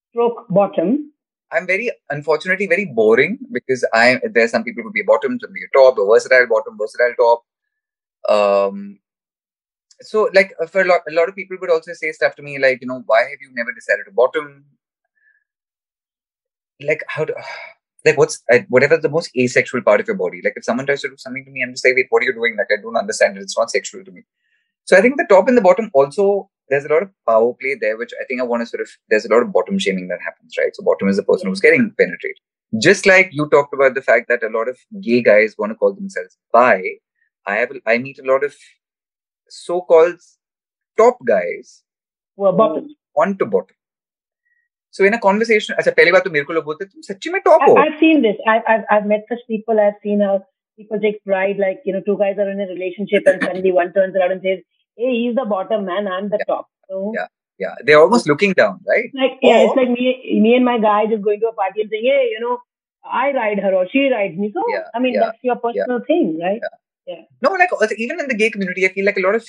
stroke 0.09 0.45
bottom. 0.49 1.11
I'm 1.51 1.67
very 1.67 1.91
unfortunately 2.09 2.67
very 2.67 2.85
boring 2.85 3.39
because 3.51 3.85
I 3.93 4.19
there 4.23 4.45
are 4.45 4.47
some 4.47 4.63
people 4.63 4.83
who 4.83 4.91
be 4.91 5.01
a 5.01 5.05
bottom, 5.05 5.37
some 5.39 5.53
be 5.53 5.61
a 5.63 5.77
top, 5.77 5.97
a 5.97 6.05
versatile 6.05 6.47
bottom, 6.47 6.77
versatile 6.77 7.13
top. 7.19 7.43
Um, 8.29 8.99
so 10.01 10.29
like 10.33 10.53
uh, 10.61 10.67
for 10.67 10.81
a 10.81 10.85
lot, 10.85 11.01
a 11.09 11.13
lot 11.13 11.29
of 11.29 11.35
people 11.35 11.57
would 11.59 11.71
also 11.71 11.93
say 11.93 12.11
stuff 12.11 12.35
to 12.35 12.41
me 12.41 12.57
like, 12.59 12.79
you 12.81 12.87
know, 12.87 13.03
why 13.05 13.21
have 13.21 13.41
you 13.41 13.49
never 13.53 13.71
decided 13.73 14.05
to 14.05 14.11
bottom? 14.11 14.65
Like 16.81 17.03
how 17.07 17.25
to 17.25 17.33
like 18.05 18.17
what's 18.17 18.43
whatever 18.69 18.97
the 18.97 19.09
most 19.09 19.31
asexual 19.37 19.81
part 19.81 19.99
of 19.99 20.07
your 20.07 20.17
body. 20.17 20.41
Like 20.43 20.53
if 20.55 20.63
someone 20.65 20.85
tries 20.85 21.01
to 21.01 21.09
do 21.09 21.17
something 21.17 21.45
to 21.45 21.51
me, 21.51 21.63
I'm 21.63 21.73
just 21.73 21.85
like, 21.85 21.95
wait, 21.95 22.07
what 22.09 22.23
are 22.23 22.25
you 22.25 22.33
doing? 22.33 22.55
Like 22.57 22.67
I 22.71 22.81
don't 22.81 22.97
understand 22.97 23.37
it. 23.37 23.41
It's 23.41 23.57
not 23.57 23.69
sexual 23.69 24.03
to 24.03 24.11
me. 24.11 24.23
So 24.85 24.97
I 24.97 25.01
think 25.01 25.17
the 25.17 25.27
top 25.29 25.47
and 25.47 25.57
the 25.57 25.61
bottom 25.61 25.91
also 25.93 26.49
there's 26.70 26.84
a 26.84 26.88
lot 26.88 27.02
of 27.02 27.10
power 27.28 27.52
play 27.60 27.76
there, 27.80 27.96
which 27.96 28.12
I 28.20 28.24
think 28.24 28.40
I 28.40 28.44
want 28.44 28.62
to 28.62 28.66
sort 28.66 28.80
of, 28.80 28.88
there's 29.08 29.24
a 29.24 29.32
lot 29.32 29.42
of 29.42 29.52
bottom 29.52 29.78
shaming 29.78 30.08
that 30.08 30.18
happens, 30.24 30.54
right? 30.58 30.74
So 30.74 30.82
bottom 30.82 31.08
is 31.08 31.16
the 31.16 31.22
person 31.22 31.48
who's 31.48 31.60
getting 31.60 31.92
penetrated. 31.98 32.42
Just 32.82 33.06
like 33.06 33.28
you 33.32 33.48
talked 33.48 33.72
about 33.72 33.94
the 33.94 34.02
fact 34.02 34.28
that 34.28 34.42
a 34.42 34.48
lot 34.48 34.68
of 34.68 34.76
gay 35.00 35.22
guys 35.22 35.54
want 35.58 35.70
to 35.70 35.76
call 35.76 35.94
themselves 35.94 36.36
bi, 36.52 36.82
I 37.46 37.54
have 37.56 37.70
I 37.86 37.98
meet 37.98 38.18
a 38.18 38.26
lot 38.30 38.42
of 38.42 38.54
so-called 39.48 40.20
top 40.98 41.18
guys 41.24 41.82
Well, 42.36 42.52
bottom. 42.52 42.88
want 43.14 43.38
to 43.38 43.46
bottom. 43.46 43.76
So 44.90 45.04
in 45.04 45.14
a 45.14 45.18
conversation, 45.20 45.76
अच्छा 45.78 45.90
पहली 45.96 46.12
बात 46.12 46.24
तो 46.24 46.30
मेरे 46.30 46.44
को 46.44 46.52
लोग 46.52 46.64
बोलते 46.64 46.84
तुम 46.84 47.00
सच्ची 47.06 47.30
में 47.30 47.40
टॉप 47.44 47.62
हो 47.68 47.74
I, 47.76 47.80
I've 47.86 47.98
seen 48.02 48.22
this. 48.26 48.36
I've, 48.52 48.62
I've 48.74 48.84
I've 48.96 49.06
met 49.12 49.24
such 49.32 49.42
people. 49.48 49.80
I've 49.86 49.98
seen 50.02 50.20
how 50.26 50.34
people 50.80 51.00
take 51.02 51.18
pride. 51.30 51.58
Like 51.64 51.82
you 51.88 51.94
know, 51.96 52.02
two 52.06 52.16
guys 52.22 52.38
are 52.44 52.48
in 52.52 52.60
a 52.64 52.68
relationship, 52.70 53.28
and 53.32 53.44
suddenly 53.48 53.72
one 53.78 53.92
turns 53.96 54.16
around 54.20 54.32
and 54.36 54.46
says, 54.48 54.62
"Hey, 54.96 55.12
he's 55.22 55.34
the 55.40 55.44
bottom 55.54 55.84
man. 55.90 56.08
I'm 56.16 56.30
the 56.36 56.40
top." 56.52 56.68
So 56.88 57.12
Yeah. 57.18 57.26
yeah, 57.64 57.74
they're 57.88 58.00
almost 58.04 58.28
looking 58.28 58.54
down, 58.62 58.80
right? 58.94 59.10
like 59.24 59.36
yeah, 59.42 59.58
Or- 59.58 59.66
it's 59.66 59.76
like 59.82 59.92
me 59.98 60.40
me 60.46 60.54
and 60.56 60.64
my 60.70 60.78
guy 60.86 60.98
just 61.12 61.22
going 61.28 61.40
to 61.44 61.52
a 61.52 61.54
party 61.60 61.84
and 61.86 61.90
saying, 61.94 62.08
"Hey, 62.14 62.24
you 62.32 62.40
know, 62.46 62.56
I 63.22 63.32
ride 63.36 63.62
her 63.66 63.74
or 63.82 63.84
she 63.94 64.08
rides 64.16 64.42
me." 64.44 64.50
So 64.58 64.66
Yeah, 64.74 64.90
I 64.94 65.04
mean, 65.06 65.14
yeah, 65.14 65.26
that's 65.26 65.48
your 65.50 65.56
personal 65.68 66.02
thing, 66.10 66.26
right? 66.48 66.66
No, 67.44 67.50
like 67.62 67.72
also, 67.72 67.94
even 68.04 68.20
in 68.20 68.28
the 68.28 68.34
gay 68.34 68.50
community, 68.50 68.84
I 68.86 68.92
feel 68.92 69.04
like 69.04 69.16
a 69.16 69.20
lot 69.20 69.34
of 69.34 69.46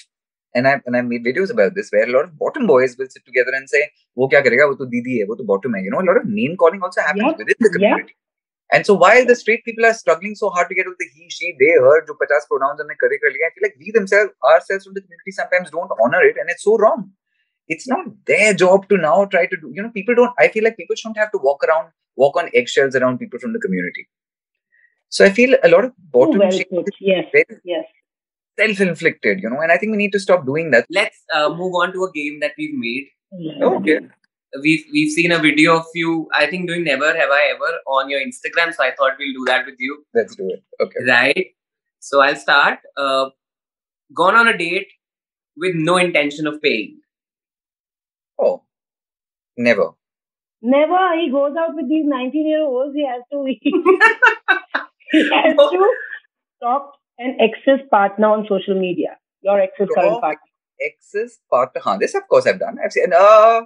and 0.55 0.67
I 0.67 0.73
and 0.85 0.97
I 0.97 1.01
made 1.01 1.25
videos 1.27 1.51
about 1.55 1.73
this 1.75 1.89
where 1.95 2.03
a 2.07 2.11
lot 2.11 2.25
of 2.25 2.37
bottom 2.37 2.67
boys 2.67 2.95
will 2.99 3.09
sit 3.15 3.23
together 3.29 3.53
and 3.59 3.69
say, 3.73 3.81
"वो 4.17 4.27
क्या 4.33 4.41
करेगा? 4.47 4.67
वो 4.71 4.75
तो 4.81 4.85
दीदी 4.93 5.17
है, 5.19 5.25
वो 5.31 5.35
तो 5.41 5.45
bottom 5.51 5.75
है." 5.77 5.83
You 5.87 5.93
know, 5.95 6.01
a 6.03 6.07
lot 6.09 6.19
of 6.21 6.29
name 6.37 6.55
calling 6.63 6.83
also 6.89 7.01
happens 7.07 7.27
Yep, 7.27 7.41
within 7.43 7.59
the 7.65 7.71
yep. 7.71 7.77
community. 7.77 8.15
And 8.72 8.86
so 8.86 8.94
while 8.94 9.26
the 9.26 9.36
straight 9.36 9.64
people 9.64 9.84
are 9.84 9.92
struggling 9.92 10.34
so 10.34 10.48
hard 10.48 10.68
to 10.70 10.74
get 10.74 10.86
with 10.86 10.96
the 10.98 11.06
he, 11.14 11.28
she, 11.28 11.54
they, 11.60 11.72
her, 11.86 12.06
jo 12.06 12.14
50 12.18 12.34
pronouns 12.48 12.80
and 12.80 12.88
kare 13.00 13.18
kar 13.24 13.32
liya, 13.34 13.48
I 13.48 13.52
feel 13.54 13.64
like 13.64 13.76
we 13.78 13.90
themselves, 13.90 14.32
ourselves 14.42 14.84
from 14.86 14.94
the 14.94 15.02
community 15.02 15.32
sometimes 15.32 15.70
don't 15.70 15.92
honor 16.02 16.22
it 16.22 16.36
and 16.38 16.48
it's 16.48 16.64
so 16.64 16.78
wrong. 16.78 17.10
It's 17.68 17.86
not 17.86 18.06
their 18.26 18.54
job 18.54 18.88
to 18.88 18.96
now 18.96 19.26
try 19.26 19.44
to 19.46 19.56
do, 19.56 19.70
you 19.74 19.82
know, 19.82 19.90
people 19.90 20.14
don't, 20.14 20.32
I 20.38 20.48
feel 20.48 20.64
like 20.64 20.78
people 20.78 20.96
shouldn't 20.96 21.18
have 21.18 21.30
to 21.32 21.38
walk 21.42 21.62
around, 21.64 21.90
walk 22.16 22.36
on 22.36 22.48
eggshells 22.54 22.96
around 22.96 23.18
people 23.18 23.38
from 23.38 23.52
the 23.52 23.60
community. 23.60 24.08
So 25.10 25.26
I 25.26 25.30
feel 25.30 25.54
a 25.62 25.68
lot 25.68 25.84
of 25.84 25.92
bottom 26.10 26.40
oh, 26.40 26.48
well 26.48 26.84
yes, 26.98 27.26
very, 27.30 27.44
yes. 27.64 27.84
self-inflicted, 28.58 29.40
you 29.42 29.50
know, 29.50 29.60
and 29.60 29.70
I 29.70 29.76
think 29.76 29.92
we 29.92 29.98
need 29.98 30.12
to 30.12 30.20
stop 30.20 30.46
doing 30.46 30.70
that. 30.70 30.86
Let's 30.90 31.22
uh, 31.34 31.50
move 31.50 31.74
on 31.74 31.92
to 31.92 32.04
a 32.04 32.12
game 32.12 32.40
that 32.40 32.52
we've 32.56 32.74
made. 32.74 33.08
Yeah. 33.38 33.64
Okay. 33.64 34.00
We've 34.60 34.84
we've 34.92 35.10
seen 35.10 35.32
a 35.32 35.38
video 35.38 35.76
of 35.78 35.86
you. 35.94 36.28
I 36.34 36.46
think 36.46 36.68
doing 36.68 36.84
Never 36.84 37.06
Have 37.16 37.30
I 37.30 37.52
Ever 37.54 37.70
on 37.86 38.10
your 38.10 38.20
Instagram. 38.20 38.74
So 38.74 38.84
I 38.84 38.90
thought 38.96 39.12
we'll 39.18 39.32
do 39.32 39.44
that 39.46 39.64
with 39.64 39.76
you, 39.78 40.04
Let's 40.14 40.36
do 40.36 40.48
it. 40.50 40.62
Okay. 40.82 41.04
right? 41.08 41.46
So 42.00 42.20
I'll 42.20 42.36
start. 42.36 42.80
Uh, 42.96 43.30
gone 44.14 44.34
on 44.34 44.48
a 44.48 44.56
date 44.58 44.88
with 45.56 45.74
no 45.74 45.96
intention 45.96 46.46
of 46.46 46.60
paying. 46.60 47.00
Oh, 48.38 48.64
never. 49.56 49.90
Never. 50.60 51.16
He 51.18 51.30
goes 51.30 51.56
out 51.58 51.74
with 51.74 51.88
these 51.88 52.04
19 52.06 52.46
year 52.46 52.62
olds. 52.62 52.94
He 52.94 53.06
has 53.06 53.22
to. 53.32 53.44
he 55.12 55.30
has 55.30 55.56
to 55.56 55.94
talk 56.62 56.92
an 57.18 57.36
ex's 57.40 57.80
partner 57.90 58.28
on 58.28 58.46
social 58.48 58.78
media. 58.78 59.16
Your 59.42 59.60
ex's 59.60 59.88
Oh, 59.90 59.94
current 59.94 60.20
partner. 60.20 60.40
Ex's 60.80 61.38
partner. 61.50 61.80
Huh, 61.82 61.96
this 61.98 62.14
of 62.14 62.26
course 62.28 62.46
I've 62.46 62.58
done. 62.58 62.76
I've 62.84 62.92
seen. 62.92 63.12
Uh, 63.16 63.62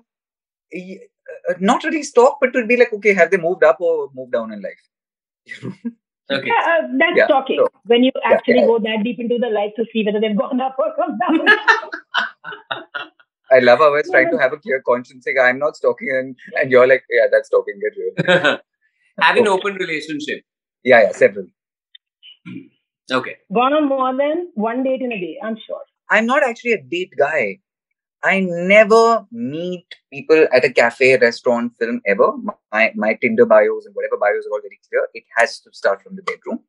not 1.61 1.85
really 1.85 2.03
stalk, 2.03 2.39
but 2.41 2.53
to 2.53 2.67
be 2.67 2.77
like, 2.77 2.93
okay, 2.93 3.15
have 3.15 3.31
they 3.31 3.37
moved 3.37 3.65
up 3.65 3.81
or 3.81 4.09
moved 4.15 4.33
down 4.33 4.53
in 4.53 4.63
life? 4.63 5.63
Okay. 6.29 6.49
Yeah, 6.49 6.79
uh, 6.83 6.87
that's 6.99 7.17
Yeah, 7.19 7.27
talking. 7.29 7.59
so- 7.61 7.69
when 7.85 8.03
you 8.03 8.11
actually 8.25 8.59
yeah. 8.59 8.67
go 8.67 8.81
that 8.81 9.05
deep 9.05 9.21
into 9.21 9.39
the 9.39 9.49
life 9.49 9.71
to 9.77 9.85
see 9.93 10.05
whether 10.05 10.19
they've 10.21 10.37
gone 10.37 10.61
up 10.61 10.75
or 10.77 10.93
come 10.97 11.17
down. 11.19 11.47
I 13.53 13.61
love 13.61 13.79
how 13.79 13.87
I 13.87 13.99
was 13.99 14.11
trying 14.11 14.33
to 14.33 14.39
have 14.39 14.53
a 14.53 14.57
clear 14.57 14.83
conscience. 14.85 15.25
Like, 15.25 15.37
I'm 15.41 15.61
not 15.61 15.77
stalking, 15.77 16.09
and, 16.11 16.37
and 16.61 16.69
you're 16.73 16.89
like, 16.89 17.05
yeah, 17.11 17.27
that's 17.31 17.47
stalking. 17.47 17.79
Get 17.81 17.93
real. 17.97 18.59
Have 19.21 19.37
an 19.37 19.47
open 19.47 19.75
relationship. 19.75 20.43
Yeah, 20.83 21.03
yeah, 21.03 21.13
several. 21.13 21.47
Okay. 23.11 23.37
gone 23.55 23.73
on 23.73 23.89
more 23.89 24.17
than 24.17 24.51
one 24.55 24.83
date 24.83 25.01
in 25.01 25.13
a 25.13 25.21
day, 25.21 25.39
I'm 25.45 25.57
sure. 25.65 25.81
I'm 26.11 26.27
not 26.27 26.43
actually 26.43 26.73
a 26.73 26.83
date 26.83 27.13
guy. 27.17 27.61
I 28.23 28.41
never 28.41 29.27
meet 29.31 29.87
people 30.13 30.47
at 30.53 30.65
a 30.65 30.73
cafe, 30.73 31.17
restaurant, 31.19 31.73
film 31.79 32.01
ever. 32.07 32.33
My 32.73 32.93
my 32.95 33.15
Tinder 33.15 33.47
bios 33.47 33.87
and 33.87 33.95
whatever 33.95 34.17
bios 34.17 34.47
are 34.47 34.53
all 34.53 34.61
very 34.63 34.81
clear. 34.89 35.07
It 35.15 35.25
has 35.37 35.61
to 35.61 35.73
start 35.73 36.03
from 36.03 36.17
the 36.17 36.23
bedroom. 36.23 36.61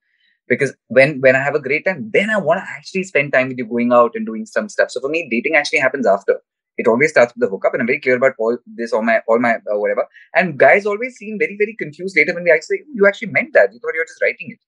Because 0.47 0.75
when 0.87 1.19
when 1.21 1.35
I 1.35 1.43
have 1.43 1.55
a 1.55 1.61
great 1.61 1.85
time, 1.85 2.09
then 2.13 2.29
I 2.29 2.37
want 2.37 2.59
to 2.59 2.69
actually 2.77 3.03
spend 3.03 3.33
time 3.33 3.49
with 3.49 3.57
you 3.57 3.65
going 3.65 3.91
out 3.91 4.11
and 4.15 4.25
doing 4.25 4.45
some 4.45 4.69
stuff. 4.69 4.91
So 4.91 5.01
for 5.01 5.09
me, 5.09 5.27
dating 5.31 5.55
actually 5.55 5.79
happens 5.79 6.07
after. 6.07 6.41
It 6.77 6.87
always 6.87 7.11
starts 7.11 7.33
with 7.33 7.41
the 7.41 7.49
hookup, 7.49 7.73
and 7.73 7.81
I'm 7.81 7.87
very 7.87 7.99
clear 7.99 8.17
about 8.17 8.33
all 8.39 8.57
this, 8.67 8.93
all 8.93 9.01
my 9.01 9.21
all 9.27 9.39
my 9.39 9.55
uh, 9.55 9.77
whatever. 9.83 10.05
And 10.35 10.57
guys 10.59 10.85
always 10.85 11.15
seem 11.17 11.39
very 11.39 11.57
very 11.57 11.75
confused 11.83 12.15
later 12.17 12.33
when 12.35 12.45
they 12.45 12.51
actually 12.57 12.77
say, 12.77 12.83
"Oh, 12.87 12.93
"You 13.01 13.07
actually 13.11 13.31
meant 13.39 13.53
that. 13.59 13.73
You 13.73 13.79
thought 13.79 13.95
you 13.99 14.01
were 14.05 14.11
just 14.13 14.21
writing 14.21 14.51
it." 14.55 14.59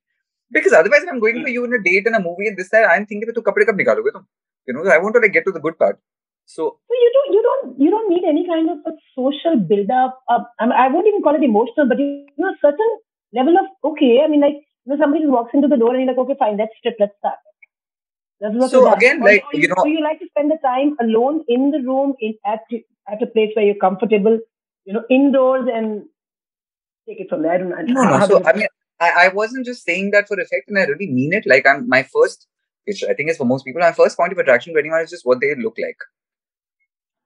Because 0.52 0.74
otherwise, 0.74 1.04
if 1.04 1.10
I'm 1.12 1.20
going 1.20 1.44
for 1.44 1.50
you 1.50 1.66
in 1.66 1.74
a 1.74 1.84
date 1.84 2.08
and 2.08 2.16
a 2.16 2.20
movie 2.30 2.48
and 2.48 2.58
this 2.58 2.70
that, 2.78 2.90
I'm 2.96 3.06
thinking, 3.06 3.34
"Tu 3.40 3.42
kapde 3.52 3.66
kab 3.72 3.78
nikaloge 3.84 4.12
tum?" 4.18 4.28
You 4.68 4.74
know, 4.76 4.86
I 4.98 4.98
want 5.06 5.16
to 5.16 5.22
like 5.28 5.34
get 5.40 5.46
to 5.46 5.52
the 5.52 5.66
good 5.68 5.78
part. 5.86 6.00
So 6.50 6.80
So 6.90 6.94
you 7.00 7.10
don't, 7.16 7.34
you 7.36 7.42
don't, 7.48 7.80
you 7.80 7.90
don't 7.92 8.10
need 8.10 8.24
any 8.28 8.48
kind 8.48 8.70
of 8.72 8.78
a 8.92 8.94
social 9.16 9.56
build-up. 9.56 10.20
Uh, 10.28 10.40
I, 10.60 10.66
mean, 10.66 10.74
I 10.84 10.88
won't 10.88 11.08
even 11.08 11.22
call 11.22 11.36
it 11.36 11.44
emotional, 11.44 11.88
but 11.88 12.00
you 12.00 12.26
know, 12.38 12.50
a 12.50 12.58
certain 12.60 12.92
level 13.34 13.56
of 13.62 13.68
okay. 13.92 14.22
I 14.24 14.28
mean, 14.28 14.42
like 14.42 14.58
you 14.86 14.90
know, 14.90 14.98
somebody 15.00 15.24
just 15.24 15.32
walks 15.32 15.54
into 15.54 15.68
the 15.68 15.78
door 15.78 15.94
and 15.94 16.02
you're 16.04 16.12
like, 16.12 16.18
okay, 16.26 16.36
fine, 16.40 16.58
let's 16.58 16.74
strip, 16.80 16.96
let's 17.00 17.14
start. 17.20 17.38
That's 18.42 18.72
So 18.72 18.92
again, 18.92 19.20
like, 19.20 19.44
or 19.54 19.60
you 19.60 19.68
know- 19.68 19.76
or 19.78 19.88
you 19.88 20.02
like 20.02 20.20
to 20.20 20.28
spend 20.32 20.50
the 20.50 20.58
time 20.66 20.96
alone 21.00 21.44
in 21.48 21.70
the 21.70 21.84
room, 21.86 22.16
in 22.20 22.34
at 22.46 22.62
at 23.08 23.22
a 23.22 23.28
place 23.28 23.52
where 23.56 23.66
you're 23.66 23.84
comfortable, 23.86 24.40
you 24.86 24.94
know, 24.94 25.04
indoors, 25.10 25.68
and 25.72 26.04
take 27.08 27.20
it 27.20 27.30
from 27.30 27.44
there. 27.44 27.54
I 27.54 27.58
don't 27.60 27.70
know. 27.70 28.02
No, 28.02 28.18
no. 28.18 28.26
So 28.26 28.44
I 28.44 28.54
mean, 28.54 28.68
I, 29.00 29.12
I 29.26 29.28
wasn't 29.28 29.66
just 29.66 29.84
saying 29.84 30.12
that 30.12 30.28
for 30.28 30.40
effect, 30.40 30.70
and 30.70 30.80
I 30.80 30.86
really 30.86 31.12
mean 31.12 31.34
it. 31.34 31.46
Like 31.46 31.68
I'm 31.68 31.88
my 31.88 32.04
first, 32.04 32.48
which 32.86 33.04
I 33.04 33.14
think 33.14 33.30
is 33.30 33.38
for 33.38 33.46
most 33.46 33.66
people, 33.66 33.82
my 33.82 33.92
first 33.92 34.18
point 34.18 34.32
of 34.32 34.40
attraction 34.40 34.74
to 34.74 34.80
anyone 34.80 35.02
is 35.02 35.12
just 35.12 35.28
what 35.28 35.42
they 35.42 35.54
look 35.56 35.78
like. 35.88 35.98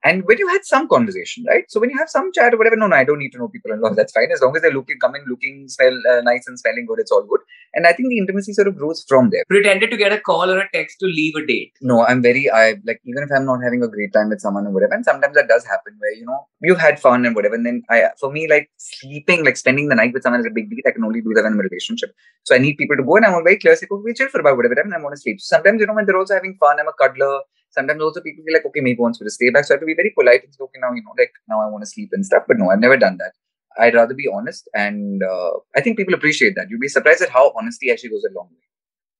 And 0.04 0.24
when 0.26 0.38
you 0.38 0.48
had 0.50 0.66
some 0.66 0.88
conversation, 0.88 1.46
right? 1.48 1.64
So 1.70 1.80
when 1.80 1.90
you 1.90 1.98
have 1.98 2.10
some 2.10 2.32
chat 2.34 2.54
or 2.54 2.58
whatever, 2.58 2.76
no, 2.76 2.88
no, 2.88 2.96
I 2.96 3.06
don't 3.06 3.20
need 3.20 3.32
to 3.32 3.38
know 3.38 3.48
people 3.48 3.72
in 3.72 3.82
all. 3.84 3.96
That's 3.96 4.12
fine 4.12 4.32
as 4.34 4.42
long 4.42 4.56
as 4.56 4.62
they're 4.62 4.74
looking, 4.74 5.00
come 5.00 5.16
in 5.16 5.24
looking, 5.28 5.70
smell 5.70 5.98
uh, 6.12 6.22
nice 6.22 6.46
and 6.48 6.60
smelling 6.60 6.86
good. 6.86 7.00
It's 7.00 7.12
all 7.12 7.24
good. 7.24 7.40
And 7.74 7.88
I 7.88 7.94
think 7.94 8.10
the 8.10 8.18
intimacy 8.18 8.54
sort 8.54 8.68
of 8.68 8.78
grows 8.78 9.06
from 9.08 9.30
there. 9.30 9.44
Pretended 9.48 9.92
to 9.92 9.98
get 9.98 10.12
a 10.12 10.20
call 10.20 10.52
or 10.52 10.60
a 10.60 10.70
text 10.74 11.00
to 11.00 11.06
leave 11.06 11.36
a 11.36 11.46
date. 11.46 11.74
No, 11.82 12.06
I'm 12.06 12.22
very 12.22 12.50
I 12.52 12.76
like 12.86 13.00
even 13.06 13.24
if 13.24 13.30
I'm 13.36 13.46
not 13.46 13.64
having 13.64 13.82
a 13.82 13.88
great 13.88 14.14
time 14.14 14.30
with 14.30 14.42
someone 14.42 14.68
or 14.68 14.72
whatever, 14.72 14.94
and 14.94 15.06
sometimes 15.06 15.36
that 15.36 15.48
does 15.48 15.66
happen 15.66 15.96
where 16.00 16.14
you 16.14 16.26
know 16.26 16.48
you've 16.62 16.80
had 16.80 17.00
fun 17.00 17.26
and 17.26 17.36
whatever, 17.36 17.56
and 17.56 17.66
then 17.66 17.84
I 17.90 18.10
for 18.20 18.32
me 18.32 18.48
like 18.50 18.70
sleeping, 18.78 19.46
like 19.46 19.58
spending 19.58 19.88
the 19.88 19.96
night 19.96 20.14
with 20.14 20.24
someone 20.24 20.42
is 20.42 20.48
a 20.48 20.52
big 20.52 20.70
deal. 20.70 20.80
I 20.86 20.92
can 20.92 21.04
only 21.04 21.22
do 21.22 21.34
that 21.36 21.46
in 21.46 21.54
a 21.54 21.58
relationship. 21.58 22.12
So 22.44 22.56
I 22.56 22.58
need 22.58 22.78
people 22.78 22.98
to 22.98 23.04
go 23.04 23.16
and 23.16 23.26
I'm 23.26 23.34
all 23.36 23.44
very 23.44 23.58
clear, 23.58 23.74
like, 23.74 23.92
okay, 23.92 24.14
chill 24.14 24.28
for 24.28 24.42
about 24.42 24.58
whatever 24.58 24.76
time 24.76 24.86
and 24.86 24.96
I 24.96 25.02
want 25.02 25.16
to 25.16 25.22
sleep. 25.22 25.40
So 25.40 25.56
sometimes, 25.56 25.80
you 25.80 25.88
know, 25.88 25.94
when 25.94 26.06
they're 26.06 26.18
also 26.18 26.34
having 26.34 26.58
fun, 26.60 26.80
I'm 26.80 26.88
a 26.88 26.94
cuddler 26.94 27.40
Sometimes 27.73 28.03
also 28.03 28.21
people 28.21 28.45
feel 28.45 28.55
like, 28.55 28.67
okay, 28.67 28.81
maybe 28.81 28.99
wants 28.99 29.21
me 29.21 29.27
to 29.27 29.31
stay 29.31 29.51
back. 29.51 29.65
So 29.65 29.73
I 29.73 29.77
have 29.77 29.81
to 29.81 29.87
be 29.87 29.95
very 29.95 30.13
polite 30.19 30.45
and 30.45 30.55
say, 30.55 30.63
okay, 30.65 30.81
now, 30.85 30.93
you 30.93 31.03
know, 31.03 31.15
like 31.19 31.33
now 31.49 31.61
I 31.61 31.67
want 31.71 31.83
to 31.83 31.91
sleep 31.91 32.11
and 32.13 32.25
stuff. 32.25 32.45
But 32.49 32.59
no, 32.59 32.71
I've 32.71 32.81
never 32.81 32.97
done 32.97 33.19
that. 33.19 33.33
I'd 33.79 33.95
rather 33.95 34.15
be 34.15 34.29
honest. 34.33 34.69
And 34.75 35.23
uh, 35.23 35.51
I 35.77 35.81
think 35.81 35.97
people 35.99 36.15
appreciate 36.15 36.57
that. 36.57 36.71
You'd 36.71 36.81
be 36.81 36.89
surprised 36.89 37.23
at 37.23 37.29
how 37.31 37.53
honesty 37.57 37.93
actually 37.93 38.11
goes 38.11 38.25
a 38.31 38.33
long 38.39 38.49
way. 38.51 38.65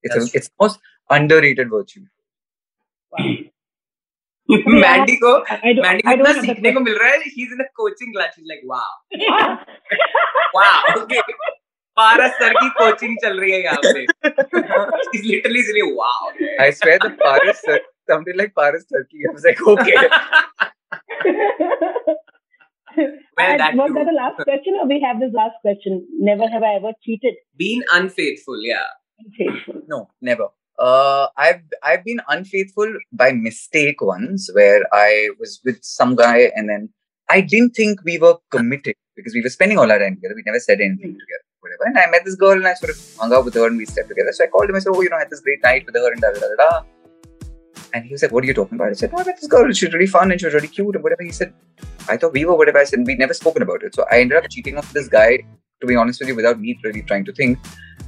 It's, 0.03 0.15
That's 0.15 0.33
a, 0.33 0.37
it's 0.37 0.47
the 0.49 0.53
most 0.61 0.79
underrated 1.09 1.69
virtue. 1.69 2.05
Mandy 4.51 5.15
को 5.23 5.31
I, 5.51 5.55
I 5.69 5.73
don't, 5.73 5.85
Mandy 5.85 6.01
को 6.01 6.09
I 6.09 6.13
इतना 6.13 6.25
don't 6.25 6.35
have 6.35 6.45
सीखने 6.45 6.69
the 6.69 6.73
को 6.75 6.79
मिल 6.83 6.97
रहा 6.99 7.09
है 7.09 7.17
he 7.19 7.43
is 7.43 7.51
in 7.53 7.59
a 7.63 7.67
coaching 7.75 8.13
class 8.13 8.35
like 8.51 8.61
wow 8.71 8.93
wow 10.55 11.01
okay 11.01 11.21
Paras 11.97 12.31
sir 12.39 12.53
की 12.53 12.69
coaching 12.79 13.17
चल 13.23 13.39
रही 13.39 13.51
है 13.51 13.61
यहाँ 13.63 13.79
पे 13.83 14.03
is 15.17 15.25
literally 15.25 15.59
is 15.59 15.71
wow 15.99 16.31
I 16.65 16.69
swear 16.79 16.97
the 17.05 17.11
Paris 17.23 17.61
Tur- 17.67 17.85
sounded 18.08 18.36
like 18.36 18.54
Paris 18.54 18.84
Turkey. 18.92 19.20
I 19.28 19.32
was 19.32 19.44
like, 19.44 19.60
okay. 19.66 19.92
And 22.96 23.60
that 23.60 23.74
was 23.74 23.88
too. 23.88 23.94
that 23.94 24.06
the 24.06 24.12
last 24.12 24.36
question, 24.44 24.74
or 24.80 24.86
we 24.86 25.00
have 25.00 25.18
this 25.18 25.32
last 25.34 25.56
question? 25.62 26.06
Never 26.18 26.48
have 26.48 26.62
I 26.62 26.76
ever 26.76 26.92
cheated. 27.02 27.34
Been 27.56 27.82
unfaithful 27.92 28.60
yeah 28.62 28.86
Unfaithful. 29.18 29.82
No, 29.86 30.10
never. 30.20 30.48
Uh, 30.78 31.28
I've 31.36 31.62
I've 31.82 32.04
been 32.04 32.20
unfaithful 32.28 32.92
by 33.12 33.32
mistake 33.32 34.00
once, 34.00 34.50
where 34.52 34.82
I 34.92 35.30
was 35.38 35.60
with 35.64 35.78
some 35.82 36.16
guy 36.16 36.50
and 36.56 36.68
then 36.68 36.88
I 37.30 37.40
didn't 37.40 37.74
think 37.74 38.00
we 38.04 38.18
were 38.18 38.36
committed 38.50 38.96
because 39.14 39.34
we 39.34 39.42
were 39.42 39.50
spending 39.50 39.78
all 39.78 39.90
our 39.90 39.98
time 39.98 40.16
together. 40.16 40.34
We 40.34 40.42
never 40.44 40.58
said 40.58 40.80
anything 40.80 41.12
together, 41.12 41.44
whatever. 41.60 41.84
And 41.84 41.98
I 41.98 42.10
met 42.10 42.24
this 42.24 42.34
girl 42.34 42.52
and 42.52 42.66
I 42.66 42.74
sort 42.74 42.90
of 42.90 43.16
hung 43.18 43.32
out 43.32 43.44
with 43.44 43.54
her 43.54 43.68
and 43.68 43.76
we 43.76 43.86
slept 43.86 44.08
together. 44.08 44.32
So 44.32 44.44
I 44.44 44.48
called 44.48 44.68
him. 44.68 44.76
I 44.76 44.80
said, 44.80 44.92
"Oh, 44.94 45.00
you 45.00 45.10
know, 45.10 45.16
I 45.16 45.20
had 45.20 45.30
this 45.30 45.40
great 45.40 45.62
night 45.62 45.86
with 45.86 45.94
her 45.94 46.12
and 46.12 46.20
da 46.20 46.32
da 46.32 46.40
da 46.40 46.56
da." 46.58 46.82
Da." 47.94 47.98
And 47.98 48.04
he 48.06 48.12
was 48.12 48.22
like, 48.22 48.32
"What 48.32 48.44
are 48.44 48.46
you 48.46 48.54
talking 48.54 48.76
about?" 48.76 48.88
I 48.88 48.92
said, 48.92 49.12
"No, 49.12 49.18
I 49.18 49.24
met 49.24 49.40
this 49.40 49.48
girl. 49.48 49.72
She's 49.72 49.92
really 49.92 50.06
fun 50.06 50.30
and 50.30 50.40
she 50.40 50.46
was 50.46 50.54
really 50.54 50.68
cute 50.68 50.94
and 50.94 51.02
whatever." 51.02 51.22
He 51.22 51.32
said, 51.32 51.52
"I 52.08 52.16
thought 52.16 52.32
we 52.32 52.44
were 52.44 52.56
whatever." 52.56 52.78
I 52.78 52.84
said, 52.84 53.06
"We'd 53.06 53.18
never 53.18 53.34
spoken 53.34 53.62
about 53.62 53.82
it." 53.82 53.94
So 53.94 54.06
I 54.10 54.20
ended 54.20 54.38
up 54.38 54.50
cheating 54.50 54.76
on 54.76 54.84
this 54.92 55.08
guy. 55.08 55.38
To 55.80 55.86
be 55.86 55.96
honest 55.96 56.20
with 56.20 56.28
you, 56.28 56.36
without 56.36 56.60
me 56.60 56.78
really 56.84 57.02
trying 57.02 57.24
to 57.24 57.32
think, 57.32 57.58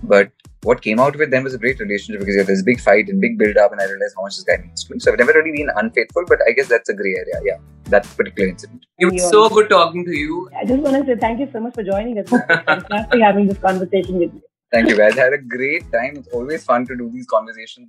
but 0.02 0.30
what 0.62 0.82
came 0.82 0.98
out 0.98 1.14
of 1.14 1.20
it 1.20 1.30
then 1.30 1.44
was 1.44 1.54
a 1.54 1.58
great 1.58 1.80
relationship 1.80 2.20
because 2.20 2.36
yeah, 2.36 2.42
there's 2.42 2.62
a 2.62 2.64
big 2.64 2.80
fight 2.80 3.08
and 3.08 3.20
big 3.20 3.38
build 3.38 3.56
up, 3.56 3.72
and 3.72 3.80
I 3.80 3.84
realized 3.84 4.14
how 4.16 4.22
much 4.22 4.36
this 4.36 4.44
guy 4.44 4.56
means 4.62 4.84
to 4.84 4.94
me. 4.94 4.98
So 4.98 5.12
I've 5.12 5.18
never 5.18 5.32
really 5.32 5.52
been 5.52 5.68
unfaithful, 5.74 6.24
but 6.28 6.38
I 6.48 6.52
guess 6.52 6.68
that's 6.68 6.88
a 6.88 6.94
gray 6.94 7.14
area. 7.18 7.40
Yeah, 7.44 7.58
that 7.90 8.04
particular 8.16 8.48
incident. 8.48 8.86
it 8.98 9.06
was 9.06 9.28
so 9.30 9.48
good 9.48 9.68
talking 9.68 10.04
to 10.04 10.12
you 10.12 10.50
I 10.60 10.64
just 10.64 10.80
want 10.80 10.96
to 10.96 11.14
say 11.14 11.20
thank 11.20 11.40
you 11.40 11.48
so 11.52 11.60
much 11.60 11.74
for 11.74 11.82
joining 11.82 12.18
us. 12.18 12.28
Fantastic 12.30 13.20
having 13.20 13.46
this 13.46 13.58
conversation 13.58 14.18
with 14.18 14.34
you. 14.34 14.42
Thank 14.72 14.88
you 14.88 14.96
guys. 14.96 15.18
I 15.18 15.24
had 15.24 15.32
a 15.32 15.38
great 15.38 15.92
time. 15.92 16.16
It's 16.16 16.28
always 16.28 16.64
fun 16.64 16.86
to 16.86 16.96
do 16.96 17.10
these 17.10 17.26
conversations. 17.26 17.88